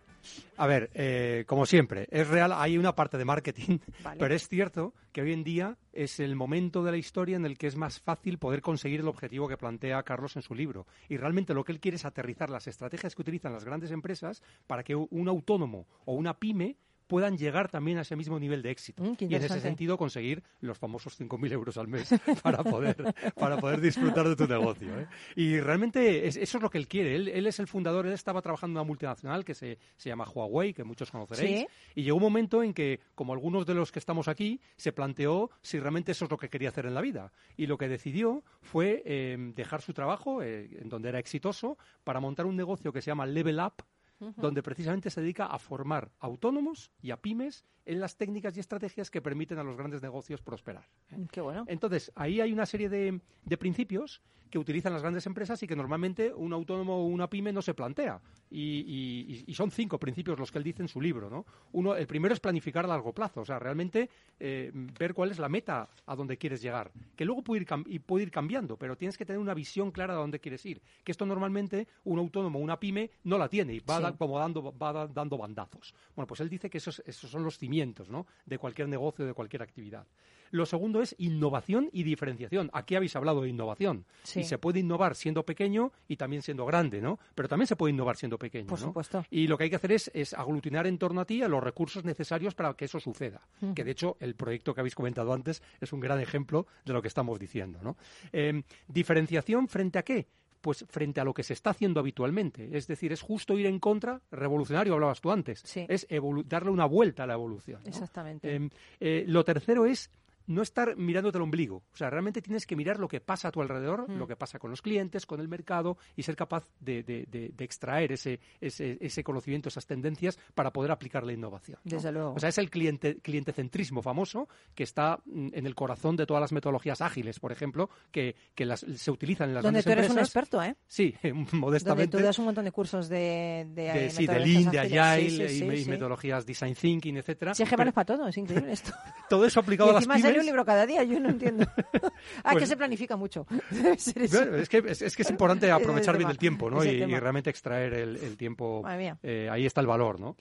A 0.57 0.68
ver, 0.68 0.91
eh, 0.93 1.45
como 1.47 1.66
siempre, 1.66 2.07
es 2.11 2.28
real, 2.28 2.53
hay 2.53 2.78
una 2.78 2.95
parte 2.95 3.18
de 3.18 3.26
marketing, 3.26 3.80
Vale. 4.03 4.20
pero 4.20 4.36
es 4.36 4.47
cierto 4.47 4.93
que 5.11 5.22
hoy 5.22 5.34
en 5.34 5.43
día 5.43 5.78
es 5.93 6.20
el 6.20 6.36
momento 6.36 6.84
de 6.84 6.91
la 6.91 6.97
historia 6.97 7.38
en 7.38 7.45
el 7.45 7.57
que 7.57 7.68
es 7.68 7.76
más 7.76 7.99
fácil 7.99 8.38
poder 8.38 8.61
conseguir 8.61 8.99
el 8.99 9.07
objetivo 9.07 9.47
que 9.47 9.57
plantea 9.57 10.03
Carlos 10.03 10.36
en 10.36 10.41
su 10.43 10.53
libro. 10.53 10.86
Y 11.09 11.18
realmente 11.18 11.53
lo 11.53 11.63
que 11.63 11.72
él 11.72 11.80
quiere 11.80 11.95
es 11.95 12.05
aterrizar 12.05 12.49
las 12.49 12.68
estrategias 12.68 13.16
que 13.16 13.22
utilizan 13.22 13.53
las 13.53 13.66
grandes 13.66 13.91
empresas 13.91 14.43
para 14.68 14.84
que 14.84 14.95
un 14.95 15.28
autónomo 15.28 15.88
o 16.05 16.13
una 16.13 16.38
pyme 16.38 16.78
puedan 17.08 17.38
llegar 17.38 17.70
también 17.70 17.97
a 17.97 18.01
ese 18.01 18.16
mismo 18.16 18.39
nivel 18.39 18.62
de 18.62 18.72
éxito. 18.72 19.03
Mm, 19.03 19.14
y 19.20 19.26
en 19.26 19.30
ese 19.34 19.47
sentido 19.62 19.97
conseguir 19.97 20.43
los 20.62 20.78
famosos 20.78 21.20
5.000 21.20 21.51
euros 21.51 21.78
al 21.78 21.88
mes 21.88 22.10
para 22.43 22.64
poder, 22.64 23.14
para 23.36 23.58
poder 23.58 23.80
disfrutar 23.82 24.28
de 24.28 24.36
tu 24.36 24.47
negocio. 24.47 24.99
¿eh? 24.99 25.08
Y 25.36 25.60
realmente 25.60 26.28
es- 26.28 26.36
eso 26.38 26.58
es 26.58 26.62
lo 26.64 26.70
que 26.70 26.78
él 26.78 26.88
quiere. 26.88 27.16
Él, 27.16 27.28
él 27.30 27.47
es 27.47 27.60
el 27.60 27.68
fundador, 27.68 28.06
él 28.08 28.14
estaba 28.14 28.41
trabajando 28.41 28.80
en 28.80 28.82
una 28.84 28.88
multinacional 28.88 29.45
que 29.45 29.53
se, 29.53 29.78
se 29.97 30.10
llama 30.10 30.26
Huawei, 30.26 30.74
que 30.74 30.84
muchos 30.84 31.12
conoceréis. 31.12 31.60
Sí. 31.62 31.68
Y 31.95 32.03
llegó 32.03 32.18
un 32.18 32.24
momento 32.24 32.64
en 32.64 32.74
que, 32.74 32.99
como 33.16 33.34
algunos 33.34 33.66
de 33.66 33.74
los 33.76 33.91
que 33.91 33.99
estamos 33.99 34.28
aquí, 34.28 34.60
se 34.76 34.91
planteó 34.91 35.49
si 35.62 35.80
realmente 35.80 36.12
eso 36.12 36.26
es 36.26 36.32
lo 36.32 36.38
que 36.38 36.49
quería 36.49 36.70
hacer 36.70 36.86
en 36.86 36.93
la 36.95 37.01
vida. 37.01 37.32
Y 37.58 37.68
lo 37.68 37.78
que 37.78 37.88
decidió 37.88 38.43
fue 38.62 39.03
eh, 39.06 39.38
dejar 39.56 39.82
su 39.82 39.93
trabajo, 39.93 40.41
eh, 40.41 40.70
en 40.82 40.89
donde 40.89 41.10
era 41.10 41.20
exitoso, 41.20 41.78
para 42.03 42.20
montar 42.20 42.45
un 42.45 42.56
negocio 42.56 42.91
que 42.91 43.01
se 43.01 43.12
llama 43.12 43.26
Level 43.26 43.60
Up, 43.60 43.84
donde 44.20 44.63
precisamente 44.63 45.09
se 45.09 45.22
dedica 45.22 45.45
a 45.45 45.59
formar 45.59 46.11
autónomos 46.20 46.91
y 47.01 47.11
a 47.11 47.18
pymes 47.18 47.66
en 47.86 47.99
las 47.99 48.18
técnicas 48.18 48.55
y 48.57 48.59
estrategias 48.59 49.11
que 49.11 49.22
permiten 49.22 49.59
a 49.59 49.63
los 49.63 49.78
grandes 49.78 50.01
negocios 50.01 50.41
prosperar. 50.41 50.88
¿eh? 51.11 51.26
Qué 51.32 51.41
bueno. 51.41 51.66
Entonces, 51.68 52.11
ahí 52.16 52.41
hay 52.41 52.51
una 52.51 52.66
serie 52.66 52.89
de, 52.89 53.22
de 53.43 53.57
principios 53.57 54.22
que 54.50 54.60
utilizan 54.60 54.93
las 54.93 55.02
grandes 55.02 55.26
empresas 55.26 55.62
y 55.64 55.68
que 55.68 55.76
normalmente 55.76 56.34
un 56.34 56.54
autónomo 56.54 56.96
o 56.98 57.06
una 57.06 57.30
pyme 57.30 57.52
no 57.52 57.62
se 57.62 57.74
plantea. 57.74 58.22
Y, 58.50 58.62
y- 58.62 59.43
y 59.48 59.54
son 59.56 59.72
cinco 59.72 60.00
principios 60.00 60.39
los 60.39 60.52
que 60.52 60.58
él 60.60 60.64
dice 60.64 60.82
en 60.82 60.88
su 60.88 61.02
libro. 61.02 61.30
¿no? 61.30 61.46
Uno, 61.74 61.96
el 61.96 62.08
primero 62.08 62.34
es 62.34 62.39
planificar 62.39 62.86
a 62.86 62.88
largo 62.88 63.12
plazo, 63.14 63.41
o 63.41 63.46
sea, 63.46 63.60
realmente 63.60 64.10
eh, 64.39 64.72
ver 64.74 65.14
cuál 65.14 65.32
es 65.32 65.39
la 65.39 65.50
meta 65.50 65.89
a 66.06 66.16
donde 66.16 66.38
quieres 66.38 66.62
llegar, 66.62 66.91
que 67.16 67.26
luego 67.26 67.41
puede 67.43 67.62
ir, 67.64 67.68
y 67.88 68.00
puede 68.00 68.24
ir 68.24 68.32
cambiando, 68.32 68.78
pero 68.78 68.96
tienes 68.96 69.18
que 69.18 69.26
tener 69.26 69.39
una 69.39 69.54
visión 69.54 69.91
clara 69.91 70.14
de 70.14 70.20
dónde 70.20 70.39
quieres 70.39 70.66
ir. 70.66 70.82
Que 71.04 71.12
esto 71.12 71.26
normalmente 71.26 71.88
un 72.04 72.20
autónomo 72.20 72.60
o 72.60 72.62
una 72.62 72.80
pyme 72.80 73.10
no 73.24 73.38
la 73.38 73.50
tiene 73.50 73.74
y 73.74 73.80
va 73.80 73.98
Sí. 73.98 74.04
da- 74.04 74.16
como 74.16 74.38
dando, 74.39 74.74
va 74.78 74.93
da- 74.93 75.08
dando 75.08 75.38
bandazos. 75.38 75.93
Bueno, 76.16 76.28
pues 76.28 76.39
él 76.41 76.50
dice 76.50 76.70
que 76.70 76.78
esos, 76.78 77.02
esos 77.06 77.30
son 77.30 77.43
los 77.43 77.58
cimientos 77.58 78.10
¿no? 78.10 78.26
de 78.46 78.58
cualquier 78.58 78.88
negocio, 78.88 79.26
de 79.26 79.34
cualquier 79.34 79.64
actividad. 79.64 80.06
Lo 80.52 80.66
segundo 80.66 81.02
es 81.02 81.16
innovación 81.18 81.89
y 81.91 82.04
diferenciación. 82.04 82.70
Aquí 82.74 82.96
habéis 82.96 83.16
hablado 83.16 83.41
de 83.41 83.50
innovación. 83.50 84.06
Sí. 84.24 84.41
Y 84.41 84.43
se 84.43 84.58
puede 84.58 84.80
innovar 84.80 85.16
siendo 85.16 85.43
pequeño 85.46 85.91
y 86.08 86.18
también 86.18 86.41
siendo 86.41 86.66
grande, 86.66 87.02
¿no? 87.02 87.20
Pero 87.36 87.48
también 87.48 87.68
se 87.68 87.76
puede 87.76 87.93
innovar 87.93 88.18
siendo 88.18 88.38
pequeño, 88.38 88.68
Por 88.68 88.80
¿no? 88.80 88.86
supuesto. 88.88 89.26
Y 89.30 89.48
lo 89.48 89.58
que 89.58 89.66
hay 89.66 89.70
que 89.70 89.76
hacer 89.78 89.91
es, 89.91 90.12
es 90.14 90.34
aglutinar 90.34 90.88
en 90.88 90.98
torno 90.98 91.22
a 91.22 91.26
ti 91.26 91.41
a 91.43 91.48
los 91.48 91.64
recursos 91.64 92.04
necesarios 92.06 92.56
para 92.56 92.74
que 92.74 92.86
eso 92.86 93.00
suceda. 93.00 93.41
Que 93.76 93.84
de 93.84 93.91
hecho 93.91 94.18
el 94.20 94.36
proyecto 94.36 94.74
que 94.74 94.82
habéis 94.82 94.96
comentado 94.96 95.34
antes 95.34 95.62
es 95.82 95.91
un 95.93 96.00
gran 96.00 96.20
ejemplo 96.20 96.68
de 96.86 96.93
lo 96.93 97.02
que 97.02 97.08
estamos 97.08 97.39
diciendo. 97.39 97.80
¿no? 97.82 97.98
Eh, 98.34 98.64
¿Diferenciación 98.88 99.68
frente 99.68 100.00
a 100.00 100.04
qué? 100.04 100.28
Pues 100.62 100.84
frente 100.89 101.22
a 101.22 101.24
lo 101.24 101.34
que 101.34 101.43
se 101.43 101.54
está 101.54 101.70
haciendo 101.72 102.00
habitualmente. 102.00 102.76
Es 102.76 102.88
decir, 102.88 103.12
es 103.14 103.22
justo 103.22 103.58
ir 103.60 103.68
en 103.68 103.78
contra, 103.78 104.22
revolucionario 104.32 104.93
hablabas 104.96 105.22
tú 105.22 105.32
antes, 105.32 105.60
Sí. 105.64 105.86
es 105.88 106.08
darle 106.46 106.72
una 106.72 106.86
vuelta 106.86 107.24
a 107.24 107.28
la 107.28 107.34
evolución. 107.36 107.82
¿no? 107.84 107.88
Exactamente. 107.89 108.56
Eh, 108.56 108.70
eh, 109.00 109.26
lo 109.28 109.43
tercero 109.43 109.86
es 109.86 110.10
no 110.48 110.62
estar 110.62 110.96
mirándote 110.96 111.38
el 111.38 111.41
ombligo. 111.43 111.78
O 111.93 111.98
sea, 111.98 112.10
realmente 112.10 112.41
tienes 112.41 112.66
que 112.66 112.76
mirar 112.76 113.00
lo 113.00 113.08
que 113.08 113.20
pasa 113.22 113.48
a 113.48 113.52
tu 113.52 113.62
alrededor, 113.62 114.10
Mm. 114.10 114.18
lo 114.18 114.28
que 114.28 114.36
pasa 114.36 114.60
con 114.60 114.70
los 114.72 114.82
clientes, 114.82 115.26
con 115.26 115.39
el 115.39 115.48
mercado 115.48 115.98
y 116.16 116.24
ser 116.24 116.36
capaz 116.36 116.66
de, 116.80 117.04
de- 117.04 117.26
de- 117.30 117.50
de 117.50 117.64
extraer 117.66 118.12
ese, 118.12 118.39
ese, 118.62 118.98
ese 119.02 119.24
conocimiento, 119.24 119.70
esas 119.70 119.86
tendencias 119.86 120.38
para 120.54 120.72
poder 120.72 120.91
aplicar 120.91 121.24
la 121.26 121.34
innovación. 121.34 121.80
¿no? 121.84 121.89
Desde 121.96 122.12
luego. 122.12 122.34
O 122.34 122.39
sea, 122.39 122.50
es 122.50 122.58
el 122.58 122.70
cliente, 122.70 123.18
clientecentrismo 123.22 124.02
famoso 124.02 124.48
que 124.76 124.84
está 124.84 125.20
mm, 125.26 125.50
en 125.54 125.66
el 125.66 125.76
corazón 125.76 126.16
de 126.16 126.26
todas 126.26 126.41
las 126.41 126.52
metodologías 126.52 127.02
ágiles, 127.02 127.39
por 127.39 127.52
ejemplo, 127.52 127.89
que, 128.12 128.36
que 128.54 128.66
las, 128.66 128.82
se 128.82 129.12
utilizan 129.12 129.50
en 129.50 129.56
las 129.56 129.64
Donde 129.64 129.82
grandes 129.82 129.96
tú 129.96 130.00
eres 130.00 130.12
un 130.12 130.20
experto, 130.20 130.62
¿eh? 130.64 130.76
Sí, 130.88 131.16
Donde 131.24 131.48
modestamente. 131.58 132.18
tú 132.18 132.24
das 132.24 132.38
un 132.39 132.46
montón 132.46 132.66
de 132.66 132.72
cursos 132.72 133.10
de, 133.10 133.66
de, 133.70 133.84
de, 133.93 134.10
sí, 134.10 134.28
de 134.28 134.39
Lean, 134.39 134.72
de. 134.72 134.80
Agile 134.80 135.30
Sí, 135.30 135.30
sí, 135.38 135.43
y, 135.43 135.70
sí, 135.70 135.76
y 135.76 135.84
sí. 135.86 135.89
metodologías 135.89 136.46
Design 136.46 136.76
Thinking, 136.76 137.18
etcétera. 137.18 137.54
Si 137.54 137.64
es 137.64 137.70
que 137.70 137.76
vales 137.76 137.93
para 137.93 138.06
todo, 138.06 138.28
es 138.28 138.38
increíble 138.38 138.72
esto. 138.72 138.91
todo 139.30 139.46
eso 139.46 139.60
Y 139.60 139.64
aplicado 139.64 139.89
a 139.89 139.93
las 139.93 140.04
encima 140.04 140.16
un 140.39 140.45
libro 140.45 140.65
cada 140.65 140.86
día, 140.86 141.03
yo 141.03 141.19
no 141.19 141.29
entiendo. 141.29 141.65
ah, 142.43 142.51
Pues- 142.51 142.63
que 142.63 142.65
se 142.67 142.77
planifica 142.77 143.15
mucho. 143.15 143.45
Bueno, 143.75 144.57
es, 144.57 144.69
que, 144.69 144.79
es, 144.79 145.01
es 145.01 145.15
que 145.15 145.21
es 145.21 145.29
importante 145.29 145.65
el 145.65 145.71
aprovechar 145.71 146.17
bien 146.17 146.29
el 146.29 146.38
tiempo, 146.38 146.69
¿no? 146.69 146.83
Y, 146.83 147.03
realmente 147.05 147.49
extraer 147.49 147.93
el, 147.93 148.15
el 148.17 148.38
tiempo. 148.38 148.83
Eh, 149.23 149.49
ahí 149.51 149.65
está 149.65 149.81
el 149.81 149.88
valor, 149.88 150.19
¿no? 150.19 150.36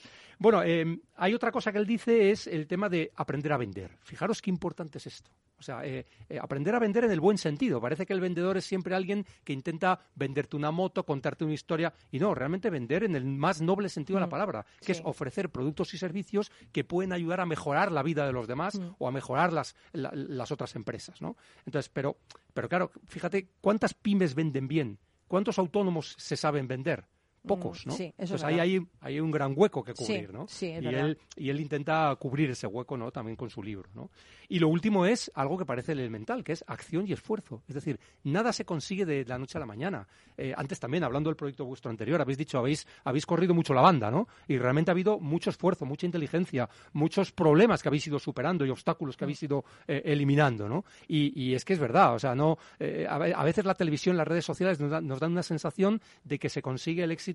Bueno, 0.45 0.62
eh, 0.62 0.99
hay 1.16 1.32
otra 1.32 1.51
cosa 1.51 1.72
que 1.72 1.78
él 1.78 1.86
dice 1.86 2.30
es 2.30 2.47
el 2.47 2.66
tema 2.66 2.90
de 2.90 3.11
aprender 3.16 3.51
a 3.53 3.57
vender. 3.57 3.97
Fijaros 4.03 4.42
qué 4.42 4.51
importante 4.51 4.99
es 4.99 5.07
esto. 5.07 5.30
O 5.59 5.62
sea, 5.62 5.86
eh, 5.86 6.05
eh, 6.28 6.38
aprender 6.38 6.74
a 6.74 6.78
vender 6.78 7.05
en 7.05 7.11
el 7.12 7.20
buen 7.20 7.38
sentido. 7.38 7.80
Parece 7.80 8.05
que 8.05 8.12
el 8.12 8.20
vendedor 8.20 8.59
es 8.59 8.66
siempre 8.66 8.95
alguien 8.95 9.24
que 9.42 9.55
intenta 9.55 10.01
venderte 10.14 10.55
una 10.57 10.70
moto, 10.70 11.07
contarte 11.07 11.45
una 11.45 11.55
historia. 11.55 11.95
Y 12.11 12.18
no, 12.18 12.34
realmente 12.34 12.68
vender 12.68 13.05
en 13.05 13.16
el 13.16 13.24
más 13.24 13.62
noble 13.62 13.88
sentido 13.88 14.18
de 14.18 14.20
la 14.20 14.26
Mm, 14.26 14.30
palabra, 14.30 14.66
que 14.84 14.92
es 14.92 15.01
ofrecer 15.05 15.49
productos 15.49 15.95
y 15.95 15.99
servicios 15.99 16.53
que 16.72 16.84
pueden 16.84 17.12
ayudar 17.14 17.40
a 17.40 17.47
mejorar 17.47 17.90
la 17.90 18.03
vida 18.03 18.26
de 18.26 18.32
los 18.34 18.47
demás 18.47 18.78
Mm. 18.78 18.88
o 18.99 19.09
a 19.09 19.12
mejorar 19.12 19.51
las, 19.51 19.74
la- 19.92 20.12
las 20.14 20.53
otras 20.53 20.76
empresas, 20.76 21.22
¿no? 21.22 21.38
Entonces, 21.64 21.88
pero, 21.88 22.18
pero 22.53 22.68
claro, 22.68 22.90
fíjate 23.07 23.49
cuántas 23.62 23.95
pymes 23.95 24.34
venden 24.34 24.68
bien, 24.68 24.99
cuántos 25.26 25.59
autónomos 25.59 26.14
se 26.18 26.36
saben 26.36 26.68
vender. 26.68 27.07
Pocos, 27.47 27.84
Mm, 27.84 27.88
¿no? 27.90 27.95
sí, 27.97 28.05
eso 28.05 28.12
es 28.16 28.30
Entonces 28.30 28.45
ahí 28.45 28.59
hay, 28.59 28.86
hay 29.01 29.20
un 29.20 29.30
gran 29.30 29.53
hueco 29.55 29.84
que 29.84 29.95
Sí, 29.95 30.05
cubrir, 30.07 30.32
¿no? 30.32 30.47
sí, 30.49 30.66
es 30.70 30.82
y, 30.82 30.86
verdad. 30.86 31.07
él, 31.09 31.18
y 31.36 31.51
él 31.51 31.61
intenta 31.61 32.16
cubrir 32.16 32.51
ese 32.51 32.66
hueco, 32.66 32.97
¿no? 32.97 33.11
También 33.12 33.36
con 33.36 33.51
su 33.51 33.62
libro, 33.62 33.90
¿no? 33.95 34.11
Y 34.49 34.59
lo 34.61 34.68
último 34.68 35.05
es 35.05 35.30
algo 35.34 35.59
que 35.59 35.66
parece 35.66 35.92
elemental, 35.92 36.42
que 36.42 36.53
es 36.53 36.64
acción 36.66 37.07
y 37.07 37.12
esfuerzo. 37.12 37.62
Es 37.68 37.74
decir, 37.74 38.01
nada 38.22 38.53
se 38.55 38.64
consigue 38.64 39.05
de 39.05 39.24
la 39.26 39.38
noche 39.38 39.59
a 39.59 39.61
la 39.61 39.66
mañana. 39.66 40.09
Eh, 40.38 40.55
antes 40.57 40.80
también, 40.80 41.05
hablando 41.05 41.28
del 41.28 41.36
proyecto 41.36 41.66
vuestro 41.66 41.90
anterior, 41.90 42.18
habéis 42.20 42.38
dicho, 42.38 42.59
habéis, 42.59 42.86
habéis 43.05 43.26
corrido 43.26 43.53
mucho 43.53 43.74
la 43.74 43.82
banda, 43.82 44.11
¿no? 44.11 44.26
Y 44.49 44.57
realmente 44.57 44.90
ha 44.90 44.92
habido 44.92 45.20
mucho 45.20 45.51
esfuerzo, 45.51 45.84
mucha 45.84 46.07
inteligencia, 46.07 46.68
muchos 46.95 47.30
problemas 47.32 47.82
que 47.82 47.88
habéis 47.88 48.07
ido 48.07 48.18
superando 48.18 48.64
y 48.64 48.70
obstáculos 48.70 49.16
que 49.18 49.24
habéis 49.24 49.42
ido 49.42 49.64
eh, 49.86 50.01
eliminando, 50.07 50.66
¿no? 50.66 50.84
Y, 51.09 51.38
y 51.38 51.55
es 51.55 51.64
que 51.66 51.74
es 51.74 51.78
verdad, 51.78 52.14
o 52.14 52.18
sea, 52.18 52.34
no, 52.34 52.57
eh, 52.78 53.07
a, 53.09 53.18
ve- 53.18 53.34
a 53.36 53.45
veces 53.45 53.66
la 53.66 53.74
televisión, 53.74 54.16
las 54.16 54.26
redes 54.26 54.47
sociales 54.47 54.80
nos, 54.80 54.90
dan- 54.90 55.07
nos 55.07 55.20
dan 55.20 55.32
una 55.32 55.42
sensación 55.42 56.01
de 56.24 56.38
que 56.38 56.49
se 56.49 56.62
consigue 56.62 57.05
el 57.05 57.11
éxito 57.12 57.34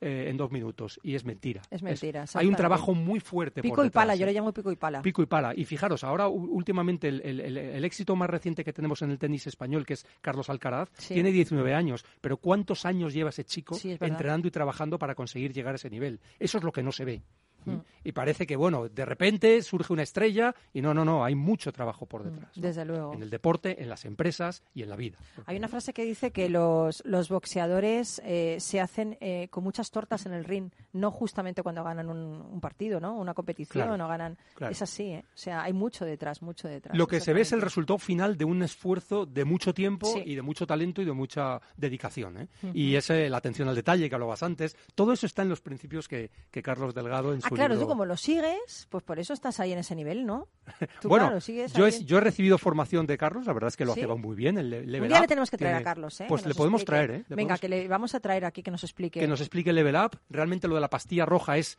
eh, 0.00 0.26
en 0.28 0.36
dos 0.36 0.50
minutos 0.50 0.98
y 1.02 1.14
es 1.14 1.24
mentira. 1.24 1.62
Es 1.70 1.82
mentira, 1.82 2.24
hay 2.34 2.46
un 2.46 2.54
trabajo 2.54 2.94
muy 2.94 3.20
fuerte 3.20 3.60
por 3.62 3.70
Pico 3.70 3.82
y 3.82 3.86
detrás, 3.86 4.02
pala, 4.02 4.14
¿eh? 4.14 4.18
yo 4.18 4.26
le 4.26 4.32
llamo 4.32 4.52
pico 4.52 4.70
y 4.72 4.76
pala. 4.76 5.02
Pico 5.02 5.22
y 5.22 5.26
pala. 5.26 5.52
Y 5.56 5.64
fijaros, 5.64 6.04
ahora 6.04 6.28
últimamente 6.28 7.08
el, 7.08 7.20
el- 7.24 7.40
el- 7.40 7.56
el 7.58 7.84
éxito 7.84 8.16
más 8.16 8.30
reciente 8.30 8.64
que 8.64 8.72
tenemos 8.72 9.02
en 9.02 9.10
el 9.10 9.18
tenis 9.18 9.46
español, 9.46 9.84
que 9.86 9.94
es 9.94 10.06
Carlos 10.20 10.48
Alcaraz, 10.50 10.90
Sí. 10.98 11.14
tiene 11.14 11.32
19 11.32 11.74
años. 11.74 12.04
Pero 12.20 12.36
¿cuántos 12.36 12.84
años 12.86 13.12
lleva 13.12 13.30
ese 13.30 13.44
chico 13.44 13.74
Sí, 13.74 13.96
entrenando 14.00 14.48
y 14.48 14.50
trabajando 14.50 14.98
para 14.98 15.14
conseguir 15.14 15.52
llegar 15.52 15.74
a 15.74 15.76
ese 15.76 15.90
nivel? 15.90 16.20
Eso 16.38 16.58
es 16.58 16.64
lo 16.64 16.72
que 16.72 16.82
no 16.82 16.92
se 16.92 17.04
ve. 17.04 17.22
Mm. 17.66 17.76
Y 18.04 18.12
parece 18.12 18.46
que, 18.46 18.54
bueno, 18.56 18.88
de 18.88 19.04
repente 19.04 19.60
surge 19.62 19.92
una 19.92 20.02
estrella 20.02 20.54
y 20.72 20.82
no, 20.82 20.92
no, 20.94 21.04
no, 21.04 21.24
hay 21.24 21.34
mucho 21.34 21.72
trabajo 21.72 22.06
por 22.06 22.22
detrás. 22.24 22.50
¿no? 22.56 22.60
Mm, 22.60 22.62
Desde 22.62 22.84
luego. 22.84 23.12
En 23.14 23.22
el 23.22 23.30
deporte, 23.30 23.82
en 23.82 23.88
las 23.88 24.04
empresas 24.04 24.62
y 24.74 24.82
en 24.82 24.90
la 24.90 24.96
vida. 24.96 25.18
Hay 25.46 25.56
una 25.56 25.68
frase 25.68 25.92
que 25.92 26.04
dice 26.04 26.30
que 26.30 26.48
los, 26.48 27.02
los 27.06 27.28
boxeadores 27.30 28.20
eh, 28.24 28.56
se 28.60 28.80
hacen 28.80 29.16
eh, 29.20 29.48
con 29.50 29.64
muchas 29.64 29.90
tortas 29.90 30.26
en 30.26 30.32
el 30.34 30.44
ring, 30.44 30.70
no 30.92 31.10
justamente 31.10 31.62
cuando 31.62 31.82
ganan 31.82 32.08
un, 32.10 32.18
un 32.42 32.60
partido, 32.60 33.00
¿no? 33.00 33.14
Una 33.16 33.34
competición 33.34 33.86
Claro, 33.88 34.04
o 34.04 34.08
ganan. 34.08 34.36
claro. 34.54 34.72
Es 34.72 34.82
así, 34.82 35.04
¿eh? 35.04 35.24
O 35.28 35.36
sea, 35.36 35.62
hay 35.62 35.72
mucho 35.72 36.04
detrás, 36.04 36.42
mucho 36.42 36.68
detrás. 36.68 36.96
Lo 36.96 37.06
que 37.06 37.20
se 37.20 37.32
ve 37.32 37.40
es 37.40 37.52
el 37.52 37.62
resultado 37.62 37.98
final 37.98 38.36
de 38.36 38.44
un 38.44 38.62
esfuerzo 38.62 39.24
de 39.26 39.44
mucho 39.44 39.72
tiempo 39.72 40.06
Sí. 40.12 40.22
y 40.26 40.34
de 40.34 40.42
mucho 40.42 40.66
talento 40.66 41.00
y 41.00 41.04
de 41.04 41.12
mucha 41.12 41.60
dedicación. 41.76 42.38
¿eh? 42.38 42.48
Y 42.74 42.94
es 42.96 43.08
eh, 43.10 43.28
la 43.30 43.38
atención 43.38 43.68
al 43.68 43.74
detalle 43.74 44.08
que 44.08 44.14
hablabas 44.14 44.42
antes. 44.42 44.76
Todo 44.94 45.12
eso 45.12 45.26
está 45.26 45.42
en 45.42 45.48
los 45.48 45.60
principios 45.60 46.08
que, 46.08 46.30
que 46.50 46.62
Carlos 46.62 46.94
Delgado 46.94 47.32
en 47.32 47.38
Ah, 47.42 47.48
su 47.48 47.54
claro, 47.54 47.74
libro... 47.74 47.86
como 47.94 48.06
lo 48.06 48.16
sigues, 48.16 48.88
pues 48.90 49.04
por 49.04 49.20
eso 49.20 49.32
estás 49.32 49.60
ahí 49.60 49.72
en 49.72 49.78
ese 49.78 49.94
nivel, 49.94 50.26
¿no? 50.26 50.48
Tú, 51.00 51.08
bueno, 51.08 51.26
claro, 51.26 51.40
sigues 51.40 51.72
yo, 51.72 51.86
en- 51.86 52.04
yo 52.04 52.18
he 52.18 52.20
recibido 52.20 52.58
formación 52.58 53.06
de 53.06 53.16
Carlos, 53.16 53.46
la 53.46 53.52
verdad 53.52 53.68
es 53.68 53.76
que 53.76 53.84
lo 53.84 53.94
¿Sí? 53.94 54.00
hace 54.00 54.06
va 54.08 54.16
muy 54.16 54.34
bien. 54.34 54.58
El 54.58 54.70
le- 54.70 54.84
Level 54.84 55.02
Un 55.02 55.08
día 55.08 55.18
le 55.18 55.24
Up 55.24 55.28
tenemos 55.28 55.50
que 55.50 55.58
traer 55.58 55.76
tiene- 55.76 55.80
a 55.80 55.84
Carlos, 55.84 56.20
¿eh? 56.20 56.26
Pues 56.28 56.44
le 56.44 56.54
podemos 56.54 56.82
explique. 56.82 57.04
traer, 57.06 57.20
¿eh? 57.20 57.24
Le 57.28 57.36
Venga, 57.36 57.54
podemos- 57.56 57.60
que 57.60 57.68
le 57.68 57.88
vamos 57.88 58.14
a 58.16 58.20
traer 58.20 58.44
aquí 58.44 58.62
que 58.64 58.70
nos 58.72 58.82
explique. 58.82 59.20
que 59.20 59.28
nos 59.28 59.40
explique 59.40 59.70
el 59.70 59.76
Level 59.76 59.94
Up. 59.94 60.18
Realmente 60.28 60.66
lo 60.66 60.74
de 60.74 60.80
la 60.80 60.90
pastilla 60.90 61.24
roja 61.24 61.56
es 61.56 61.78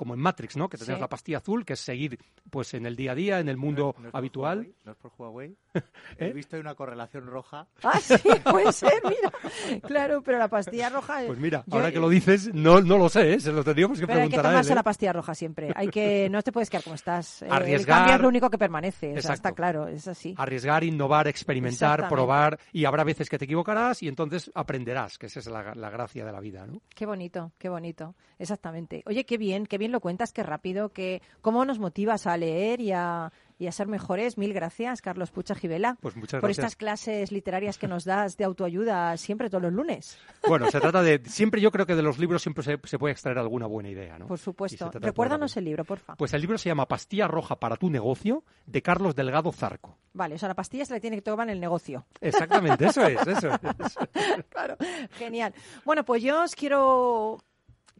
como 0.00 0.14
en 0.14 0.20
Matrix, 0.20 0.56
¿no? 0.56 0.66
Que 0.70 0.78
tenemos 0.78 0.96
Sí. 0.96 1.02
la 1.02 1.08
pastilla 1.10 1.36
azul, 1.38 1.62
que 1.62 1.74
es 1.74 1.80
seguir 1.80 2.18
pues 2.48 2.72
en 2.72 2.86
el 2.86 2.96
día 2.96 3.12
a 3.12 3.14
día, 3.14 3.38
en 3.38 3.50
el 3.50 3.58
mundo 3.58 3.94
¿No 3.98 4.10
por 4.10 4.16
habitual. 4.18 4.58
Huawei? 4.60 4.74
¿No 4.86 4.92
es 4.92 4.96
por 4.96 5.12
Huawei? 5.18 5.56
He 6.18 6.28
¿Eh? 6.28 6.32
visto 6.32 6.56
ahí 6.56 6.60
una 6.62 6.74
correlación 6.74 7.26
roja. 7.26 7.68
Ah, 7.82 8.00
sí, 8.00 8.14
puede 8.50 8.72
ser, 8.72 8.94
mira. 9.04 9.80
Claro, 9.82 10.22
pero 10.22 10.38
la 10.38 10.48
pastilla 10.48 10.88
roja. 10.88 11.20
Pues 11.26 11.38
mira, 11.38 11.64
yo- 11.66 11.74
ahora 11.76 11.92
que 11.92 12.00
lo 12.00 12.08
dices, 12.08 12.50
no, 12.54 12.80
no 12.80 12.96
lo 12.96 13.10
sé, 13.10 13.34
¿eh? 13.34 13.40
se 13.40 13.52
lo 13.52 13.62
tendríamos 13.62 14.00
que 14.00 14.06
Pero 14.06 14.20
hay 14.20 14.28
que 14.28 14.30
preguntar 14.30 14.46
a 14.46 14.48
él. 14.48 14.54
tomarse 14.54 14.72
¿eh? 14.72 14.74
la 14.76 14.82
pastilla 14.82 15.12
roja 15.12 15.34
siempre. 15.34 15.70
Hay 15.76 15.88
que, 15.88 16.28
no 16.30 16.40
te 16.42 16.50
puedes 16.50 16.70
quedar 16.70 16.82
como 16.82 16.94
estás. 16.94 17.42
Eh, 17.42 17.46
El 17.46 17.52
Arriesgar. 17.52 17.98
cambio 17.98 18.14
es 18.16 18.20
lo 18.22 18.28
único 18.28 18.48
que 18.48 18.56
permanece. 18.56 19.08
o 19.08 19.10
sea, 19.10 19.18
Exacto. 19.18 19.34
está 19.34 19.52
claro, 19.52 19.86
es 19.86 20.08
así. 20.08 20.34
Arriesgar, 20.38 20.82
innovar, 20.82 21.28
experimentar, 21.28 22.08
probar, 22.08 22.58
y 22.72 22.86
habrá 22.86 23.04
veces 23.04 23.28
que 23.28 23.36
te 23.38 23.44
equivocarás 23.44 24.02
y 24.02 24.08
entonces 24.08 24.50
aprenderás, 24.54 25.18
que 25.18 25.26
esa 25.26 25.40
es 25.40 25.46
la, 25.46 25.74
la 25.74 25.90
gracia 25.90 26.24
de 26.24 26.32
la 26.32 26.40
vida, 26.40 26.66
¿no? 26.66 26.80
Qué 26.94 27.04
bonito, 27.04 27.52
qué 27.58 27.68
bonito. 27.68 28.14
Exactamente. 28.38 29.02
Oye, 29.04 29.26
qué 29.26 29.36
bien, 29.36 29.66
qué 29.66 29.76
bien 29.76 29.89
lo 29.90 30.00
cuentas, 30.00 30.32
qué 30.32 30.42
rápido, 30.42 30.90
que 30.90 31.22
cómo 31.40 31.64
nos 31.64 31.78
motivas 31.78 32.26
a 32.26 32.36
leer 32.36 32.80
y 32.80 32.92
a, 32.92 33.32
y 33.58 33.66
a 33.66 33.72
ser 33.72 33.86
mejores. 33.86 34.38
Mil 34.38 34.52
gracias, 34.54 35.02
Carlos 35.02 35.30
Pucha 35.30 35.54
Givela. 35.54 35.96
Pues 36.00 36.16
muchas 36.16 36.40
por 36.40 36.48
gracias. 36.48 36.64
estas 36.64 36.76
clases 36.76 37.30
literarias 37.30 37.78
que 37.78 37.86
nos 37.86 38.04
das 38.04 38.36
de 38.36 38.44
autoayuda 38.44 39.16
siempre 39.18 39.50
todos 39.50 39.62
los 39.62 39.72
lunes. 39.72 40.18
Bueno, 40.48 40.70
se 40.70 40.80
trata 40.80 41.02
de, 41.02 41.20
siempre 41.26 41.60
yo 41.60 41.70
creo 41.70 41.84
que 41.84 41.94
de 41.94 42.02
los 42.02 42.18
libros 42.18 42.42
siempre 42.42 42.64
se, 42.64 42.78
se 42.82 42.98
puede 42.98 43.12
extraer 43.12 43.38
alguna 43.38 43.66
buena 43.66 43.90
idea, 43.90 44.18
¿no? 44.18 44.26
Por 44.26 44.38
supuesto. 44.38 44.90
Recuérdanos 44.94 45.56
el 45.58 45.64
libro, 45.66 45.84
porfa. 45.84 46.16
Pues 46.16 46.32
el 46.32 46.40
libro 46.40 46.56
se 46.56 46.70
llama 46.70 46.86
Pastilla 46.86 47.28
Roja 47.28 47.60
para 47.60 47.76
tu 47.76 47.90
negocio, 47.90 48.44
de 48.66 48.82
Carlos 48.82 49.14
Delgado 49.14 49.52
Zarco. 49.52 49.98
Vale, 50.12 50.34
o 50.36 50.38
sea, 50.38 50.48
la 50.48 50.54
pastilla 50.54 50.84
se 50.84 50.94
la 50.94 51.00
tiene 51.00 51.16
que 51.16 51.22
tomar 51.22 51.48
en 51.48 51.54
el 51.54 51.60
negocio. 51.60 52.06
Exactamente, 52.20 52.86
eso 52.86 53.02
es, 53.02 53.26
eso 53.26 53.48
es. 53.48 53.98
claro, 54.48 54.76
genial. 55.12 55.54
Bueno, 55.84 56.04
pues 56.04 56.22
yo 56.22 56.42
os 56.42 56.54
quiero, 56.54 57.38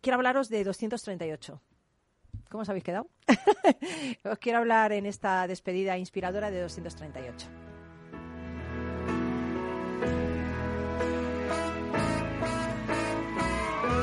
quiero 0.01 0.17
hablaros 0.17 0.49
de 0.49 0.65
238. 0.65 1.61
¿Cómo 2.51 2.63
os 2.63 2.69
habéis 2.69 2.85
quedado? 2.85 3.07
os 4.25 4.39
quiero 4.39 4.59
hablar 4.59 4.93
en 4.93 5.07
esta 5.07 5.47
despedida 5.47 5.97
inspiradora 5.97 6.51
de 6.51 6.61
238. 6.63 7.49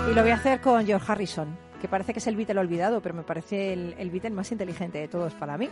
Y 0.09 0.13
lo 0.13 0.21
voy 0.21 0.31
a 0.31 0.35
hacer 0.35 0.61
con 0.61 0.85
George 0.85 1.11
Harrison, 1.11 1.57
que 1.81 1.87
parece 1.87 2.13
que 2.13 2.19
es 2.19 2.27
el 2.27 2.35
Beatle 2.37 2.59
olvidado, 2.59 3.01
pero 3.01 3.13
me 3.13 3.23
parece 3.23 3.73
el, 3.73 3.93
el 3.97 4.09
Beatle 4.09 4.29
más 4.31 4.51
inteligente 4.51 4.99
de 4.99 5.07
todos 5.07 5.33
para 5.33 5.57
mí. 5.57 5.69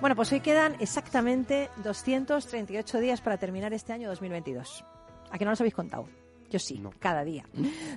Bueno, 0.00 0.14
pues 0.14 0.30
hoy 0.32 0.40
quedan 0.40 0.76
exactamente 0.78 1.70
238 1.82 2.98
días 3.00 3.20
para 3.22 3.38
terminar 3.38 3.72
este 3.72 3.92
año 3.92 4.08
2022. 4.10 4.84
¿A 5.30 5.38
que 5.38 5.44
no 5.44 5.50
los 5.52 5.60
habéis 5.60 5.74
contado? 5.74 6.06
Yo 6.50 6.58
sí, 6.58 6.78
No. 6.78 6.92
cada 6.98 7.24
día. 7.24 7.46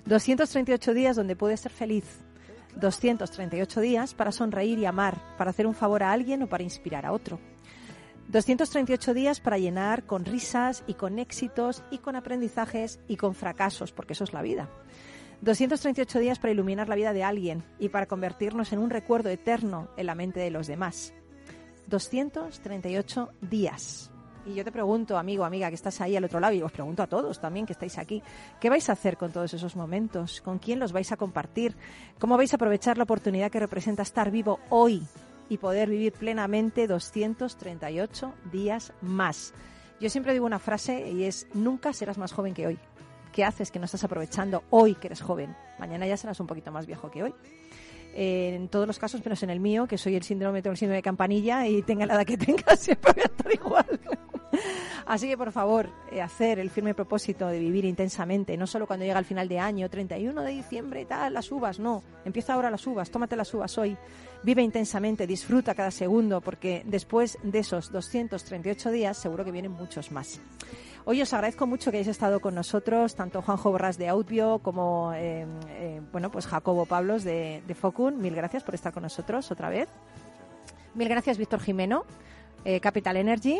238 0.06 0.94
días 0.94 1.18
donde 1.18 1.36
puedes 1.36 1.60
ser 1.60 1.74
feliz. 1.74 2.25
238 2.76 3.82
días 3.82 4.14
para 4.14 4.32
sonreír 4.32 4.80
y 4.80 4.86
amar, 4.86 5.22
para 5.38 5.52
hacer 5.52 5.68
un 5.68 5.74
favor 5.74 6.04
a 6.04 6.12
alguien 6.12 6.44
o 6.44 6.48
para 6.48 6.64
inspirar 6.64 7.06
a 7.06 7.12
otro. 7.12 7.40
238 8.28 9.14
días 9.14 9.40
para 9.40 9.58
llenar 9.58 10.06
con 10.06 10.26
risas 10.26 10.84
y 10.88 10.96
con 10.96 11.20
éxitos 11.20 11.84
y 11.92 12.00
con 12.00 12.16
aprendizajes 12.16 13.00
y 13.08 13.18
con 13.18 13.36
fracasos, 13.36 13.92
porque 13.92 14.14
eso 14.14 14.24
es 14.24 14.34
la 14.34 14.42
vida. 14.42 14.70
238 15.42 16.20
días 16.20 16.40
para 16.40 16.54
iluminar 16.54 16.90
la 16.90 16.96
vida 16.96 17.14
de 17.14 17.24
alguien 17.24 17.64
y 17.80 17.90
para 17.90 18.08
convertirnos 18.08 18.74
en 18.74 18.80
un 18.80 18.90
recuerdo 18.90 19.30
eterno 19.30 19.90
en 19.98 20.08
la 20.08 20.16
mente 20.16 20.40
de 20.40 20.50
los 20.50 20.68
demás. 20.68 21.14
238 21.88 23.30
días. 23.42 24.12
Y 24.46 24.54
yo 24.54 24.64
te 24.64 24.72
pregunto, 24.72 25.18
amigo, 25.18 25.44
amiga, 25.44 25.70
que 25.70 25.76
estás 25.76 26.00
ahí 26.02 26.16
al 26.16 26.24
otro 26.24 26.40
lado, 26.40 26.54
y 26.54 26.62
os 26.62 26.72
pregunto 26.72 27.02
a 27.02 27.08
todos 27.08 27.40
también 27.40 27.66
que 27.66 27.74
estáis 27.74 27.98
aquí, 27.98 28.22
¿qué 28.60 28.70
vais 28.70 28.88
a 28.90 28.94
hacer 28.94 29.18
con 29.18 29.32
todos 29.32 29.54
esos 29.56 29.76
momentos? 29.76 30.40
¿Con 30.42 30.60
quién 30.60 30.80
los 30.80 30.92
vais 30.92 31.12
a 31.12 31.18
compartir? 31.18 31.76
¿Cómo 32.20 32.38
vais 32.38 32.54
a 32.54 32.58
aprovechar 32.58 32.98
la 32.98 33.06
oportunidad 33.06 33.50
que 33.50 33.60
representa 33.60 34.04
estar 34.04 34.30
vivo 34.30 34.60
hoy 34.70 35.02
y 35.50 35.58
poder 35.58 35.90
vivir 35.90 36.14
plenamente 36.14 36.86
238 36.86 38.34
días 38.52 38.94
más? 39.02 39.54
Yo 40.00 40.12
siempre 40.12 40.34
digo 40.34 40.46
una 40.46 40.60
frase 40.60 41.10
y 41.10 41.24
es, 41.24 41.48
nunca 41.56 41.92
serás 41.92 42.20
más 42.20 42.32
joven 42.32 42.54
que 42.54 42.68
hoy. 42.68 42.78
¿Qué 43.32 43.44
haces 43.44 43.72
que 43.72 43.80
no 43.80 43.86
estás 43.86 44.04
aprovechando 44.04 44.64
hoy 44.70 44.94
que 44.94 45.08
eres 45.08 45.22
joven? 45.22 45.56
Mañana 45.80 46.06
ya 46.06 46.18
serás 46.18 46.40
un 46.40 46.48
poquito 46.48 46.72
más 46.72 46.86
viejo 46.86 47.10
que 47.10 47.24
hoy 47.24 47.34
en 48.16 48.70
todos 48.70 48.88
los 48.88 48.98
casos, 48.98 49.24
menos 49.26 49.44
en 49.44 49.50
el 49.50 49.60
mío, 49.60 49.88
que 49.88 49.98
soy 49.98 50.16
el 50.16 50.24
síndrome, 50.24 50.60
el 50.60 50.78
síndrome 50.78 50.96
de 50.96 51.02
campanilla 51.02 51.68
y 51.68 51.82
tenga 51.82 52.06
la 52.06 52.16
edad 52.16 52.26
que 52.26 52.38
tenga, 52.38 52.76
siempre 52.78 53.12
voy 53.14 53.24
a 53.24 53.26
estar 53.26 53.54
igual. 53.54 54.00
Así 55.06 55.28
que, 55.28 55.38
por 55.38 55.52
favor, 55.52 55.90
eh, 56.12 56.22
hacer 56.22 56.60
el 56.60 56.70
firme 56.70 56.94
propósito 56.94 57.48
de 57.48 57.60
vivir 57.60 57.86
intensamente, 57.86 58.58
no 58.58 58.66
solo 58.66 58.88
cuando 58.88 59.06
llega 59.06 59.20
el 59.20 59.26
final 59.26 59.48
de 59.48 59.60
año, 59.60 59.90
31 59.90 60.42
de 60.42 60.52
diciembre 60.52 61.02
y 61.02 61.06
tal, 61.06 61.34
las 61.34 61.52
uvas, 61.52 61.80
no. 61.80 62.04
Empieza 62.26 62.54
ahora 62.54 62.72
las 62.72 62.86
uvas, 62.88 63.12
tómate 63.12 63.36
las 63.36 63.54
uvas 63.54 63.78
hoy. 63.78 63.96
Vive 64.44 64.62
intensamente, 64.62 65.28
disfruta 65.28 65.76
cada 65.76 65.92
segundo, 65.92 66.42
porque 66.42 66.84
después 66.86 67.38
de 67.44 67.60
esos 67.60 67.92
238 67.92 68.92
días 68.92 69.18
seguro 69.18 69.46
que 69.46 69.52
vienen 69.52 69.72
muchos 69.72 70.12
más. 70.12 70.40
Hoy 71.08 71.22
os 71.22 71.32
agradezco 71.34 71.68
mucho 71.68 71.92
que 71.92 71.98
hayáis 71.98 72.08
estado 72.08 72.40
con 72.40 72.56
nosotros, 72.56 73.14
tanto 73.14 73.44
Juanjo 73.44 73.70
Borras 73.70 74.00
de 74.00 74.08
Audio 74.08 74.58
como 74.60 75.14
eh, 75.16 75.46
bueno, 76.12 76.32
pues 76.32 76.48
Jacobo 76.48 76.88
Pablos 76.88 77.24
de, 77.24 77.62
de, 77.68 77.76
Focun. 77.76 78.20
Mil 78.20 78.34
gracias 78.34 78.64
por 78.64 78.74
estar 78.74 78.92
con 78.92 79.04
nosotros 79.04 79.52
otra 79.52 79.70
vez. 79.70 79.88
Mil 80.96 81.08
gracias, 81.08 81.38
Víctor 81.38 81.60
Jimeno, 81.60 82.06
eh, 82.64 82.80
Capital 82.80 83.18
Energy. 83.18 83.60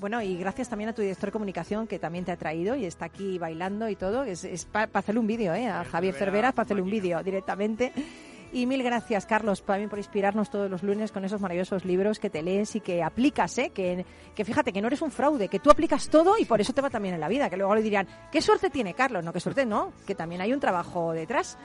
Bueno, 0.00 0.22
y 0.22 0.36
gracias 0.36 0.68
también 0.68 0.90
a 0.90 0.92
tu 0.94 1.02
director 1.02 1.28
de 1.28 1.32
comunicación 1.32 1.86
que 1.86 1.98
también 1.98 2.24
te 2.24 2.32
ha 2.32 2.36
traído 2.36 2.76
y 2.76 2.84
está 2.84 3.06
aquí 3.06 3.38
bailando 3.38 3.88
y 3.88 3.96
todo. 3.96 4.24
Es, 4.24 4.46
para 4.66 4.90
hacerle 4.94 5.20
un 5.20 5.26
vídeo, 5.26 5.54
¿eh? 5.54 5.68
A 5.68 5.84
Javier 5.84 6.14
Cervera, 6.14 6.52
para 6.52 6.64
hacerle 6.64 6.82
un 6.82 6.90
vídeo 6.90 7.22
directamente. 7.22 7.92
Y 8.50 8.64
mil 8.64 8.82
gracias, 8.82 9.26
Carlos, 9.26 9.62
también 9.62 9.90
por 9.90 9.98
inspirarnos 9.98 10.48
todos 10.48 10.70
los 10.70 10.82
lunes 10.82 11.12
con 11.12 11.22
esos 11.22 11.38
maravillosos 11.40 11.84
libros 11.84 12.18
que 12.18 12.30
te 12.30 12.42
lees 12.42 12.76
y 12.76 12.80
que 12.80 13.02
aplicas, 13.02 13.58
¿eh? 13.58 13.70
que, 13.74 14.06
que 14.34 14.44
fíjate 14.44 14.72
que 14.72 14.80
no 14.80 14.86
eres 14.86 15.02
un 15.02 15.10
fraude, 15.10 15.48
que 15.48 15.58
tú 15.58 15.70
aplicas 15.70 16.08
todo 16.08 16.38
y 16.38 16.46
por 16.46 16.58
eso 16.58 16.72
te 16.72 16.80
va 16.80 16.88
también 16.88 17.14
en 17.14 17.20
la 17.20 17.28
vida. 17.28 17.50
Que 17.50 17.58
luego 17.58 17.74
le 17.74 17.82
dirían, 17.82 18.08
¿qué 18.32 18.40
suerte 18.40 18.70
tiene 18.70 18.94
Carlos? 18.94 19.22
No, 19.22 19.34
qué 19.34 19.40
suerte 19.40 19.66
no, 19.66 19.92
que 20.06 20.14
también 20.14 20.40
hay 20.40 20.54
un 20.54 20.60
trabajo 20.60 21.12
detrás. 21.12 21.58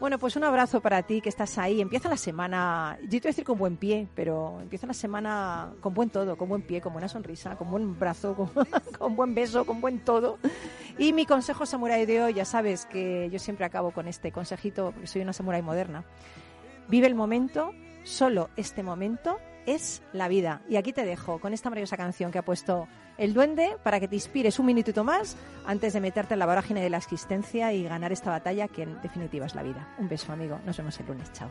Bueno, 0.00 0.20
pues 0.20 0.36
un 0.36 0.44
abrazo 0.44 0.80
para 0.80 1.02
ti 1.02 1.20
que 1.20 1.28
estás 1.28 1.58
ahí. 1.58 1.80
Empieza 1.80 2.08
la 2.08 2.16
semana, 2.16 2.96
yo 3.02 3.08
te 3.08 3.18
voy 3.18 3.26
a 3.26 3.30
decir 3.30 3.44
con 3.44 3.58
buen 3.58 3.76
pie, 3.76 4.06
pero 4.14 4.60
empieza 4.60 4.86
la 4.86 4.94
semana 4.94 5.72
con 5.80 5.92
buen 5.92 6.08
todo, 6.08 6.36
con 6.36 6.48
buen 6.48 6.62
pie, 6.62 6.80
con 6.80 6.92
buena 6.92 7.08
sonrisa, 7.08 7.56
con 7.56 7.68
buen 7.68 7.98
brazo, 7.98 8.48
con, 8.98 9.16
buen 9.16 9.34
beso, 9.34 9.66
con 9.66 9.80
buen 9.80 9.98
todo. 9.98 10.38
Y 10.98 11.12
mi 11.12 11.26
consejo 11.26 11.66
samurai 11.66 12.06
de 12.06 12.22
hoy, 12.22 12.34
ya 12.34 12.44
sabes 12.44 12.86
que 12.86 13.28
yo 13.32 13.40
siempre 13.40 13.66
acabo 13.66 13.90
con 13.90 14.06
este 14.06 14.30
consejito, 14.30 14.92
porque 14.92 15.08
soy 15.08 15.22
una 15.22 15.32
samurai 15.32 15.62
moderna. 15.62 16.04
Vive 16.86 17.08
el 17.08 17.16
momento, 17.16 17.72
solo 18.04 18.50
este 18.56 18.84
momento 18.84 19.38
es 19.66 20.04
la 20.12 20.28
vida. 20.28 20.62
Y 20.68 20.76
aquí 20.76 20.92
te 20.92 21.04
dejo 21.04 21.40
con 21.40 21.52
esta 21.52 21.70
maravillosa 21.70 21.96
canción 21.96 22.30
que 22.30 22.38
ha 22.38 22.44
puesto 22.44 22.86
el 23.18 23.34
duende 23.34 23.76
para 23.82 24.00
que 24.00 24.08
te 24.08 24.14
inspires 24.14 24.58
un 24.58 24.66
minutito 24.66 25.04
más 25.04 25.36
antes 25.66 25.92
de 25.92 26.00
meterte 26.00 26.34
en 26.34 26.38
la 26.38 26.46
vorágine 26.46 26.80
de 26.80 26.88
la 26.88 26.96
existencia 26.96 27.72
y 27.72 27.84
ganar 27.84 28.12
esta 28.12 28.30
batalla 28.30 28.68
que 28.68 28.84
en 28.84 29.02
definitiva 29.02 29.46
es 29.46 29.54
la 29.54 29.62
vida. 29.62 29.94
Un 29.98 30.08
beso 30.08 30.32
amigo, 30.32 30.58
nos 30.64 30.76
vemos 30.76 30.98
el 31.00 31.06
lunes, 31.06 31.30
chao. 31.32 31.50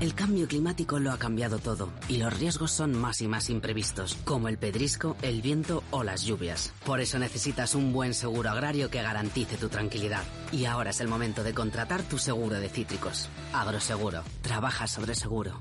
El 0.00 0.14
cambio 0.14 0.46
climático 0.46 1.00
lo 1.00 1.10
ha 1.10 1.18
cambiado 1.18 1.58
todo 1.58 1.90
y 2.08 2.18
los 2.18 2.38
riesgos 2.38 2.70
son 2.70 2.96
más 2.96 3.20
y 3.20 3.26
más 3.26 3.50
imprevistos, 3.50 4.16
como 4.24 4.46
el 4.46 4.56
pedrisco, 4.56 5.16
el 5.22 5.42
viento 5.42 5.82
o 5.90 6.04
las 6.04 6.22
lluvias. 6.22 6.72
Por 6.86 7.00
eso 7.00 7.18
necesitas 7.18 7.74
un 7.74 7.92
buen 7.92 8.14
seguro 8.14 8.50
agrario 8.50 8.90
que 8.90 9.02
garantice 9.02 9.56
tu 9.56 9.68
tranquilidad. 9.68 10.22
Y 10.52 10.66
ahora 10.66 10.90
es 10.90 11.00
el 11.00 11.08
momento 11.08 11.42
de 11.42 11.52
contratar 11.52 12.02
tu 12.02 12.16
seguro 12.16 12.60
de 12.60 12.68
cítricos. 12.68 13.28
Agroseguro. 13.52 14.22
Trabaja 14.40 14.86
sobre 14.86 15.16
seguro. 15.16 15.58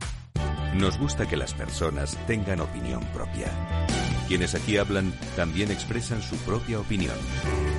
Nos 0.75 0.99
gusta 0.99 1.27
que 1.27 1.35
las 1.37 1.55
personas 1.55 2.15
tengan 2.27 2.61
opinión 2.61 3.03
propia. 3.13 3.51
Quienes 4.27 4.53
aquí 4.53 4.77
hablan 4.77 5.13
también 5.35 5.71
expresan 5.71 6.21
su 6.21 6.35
propia 6.37 6.79
opinión. 6.79 7.17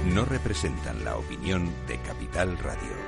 No 0.07 0.25
representan 0.25 1.05
la 1.05 1.17
opinión 1.17 1.73
de 1.87 2.01
Capital 2.03 2.59
Radio. 2.59 3.08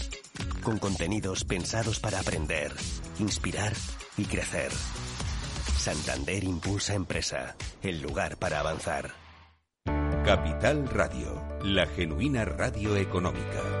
con 0.61 0.77
contenidos 0.77 1.43
pensados 1.43 1.99
para 1.99 2.19
aprender, 2.19 2.71
inspirar 3.19 3.73
y 4.17 4.25
crecer. 4.25 4.71
Santander 5.77 6.43
Impulsa 6.43 6.93
Empresa, 6.93 7.55
el 7.81 8.01
lugar 8.01 8.37
para 8.37 8.59
avanzar. 8.59 9.11
Capital 10.23 10.87
Radio, 10.87 11.43
la 11.63 11.87
genuina 11.87 12.45
radio 12.45 12.95
económica. 12.95 13.80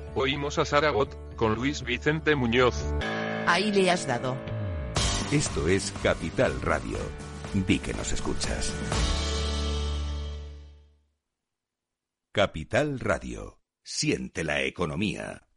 Oímos 0.13 0.59
a 0.59 0.65
Saragot 0.65 1.35
con 1.37 1.55
Luis 1.55 1.83
Vicente 1.83 2.35
Muñoz. 2.35 2.75
Ahí 3.47 3.71
le 3.71 3.89
has 3.89 4.05
dado. 4.05 4.35
Esto 5.31 5.67
es 5.69 5.93
Capital 6.03 6.61
Radio. 6.61 6.97
Di 7.53 7.79
que 7.79 7.93
nos 7.93 8.11
escuchas. 8.11 8.73
Capital 12.33 12.99
Radio. 12.99 13.59
Siente 13.83 14.43
la 14.43 14.61
economía. 14.61 15.47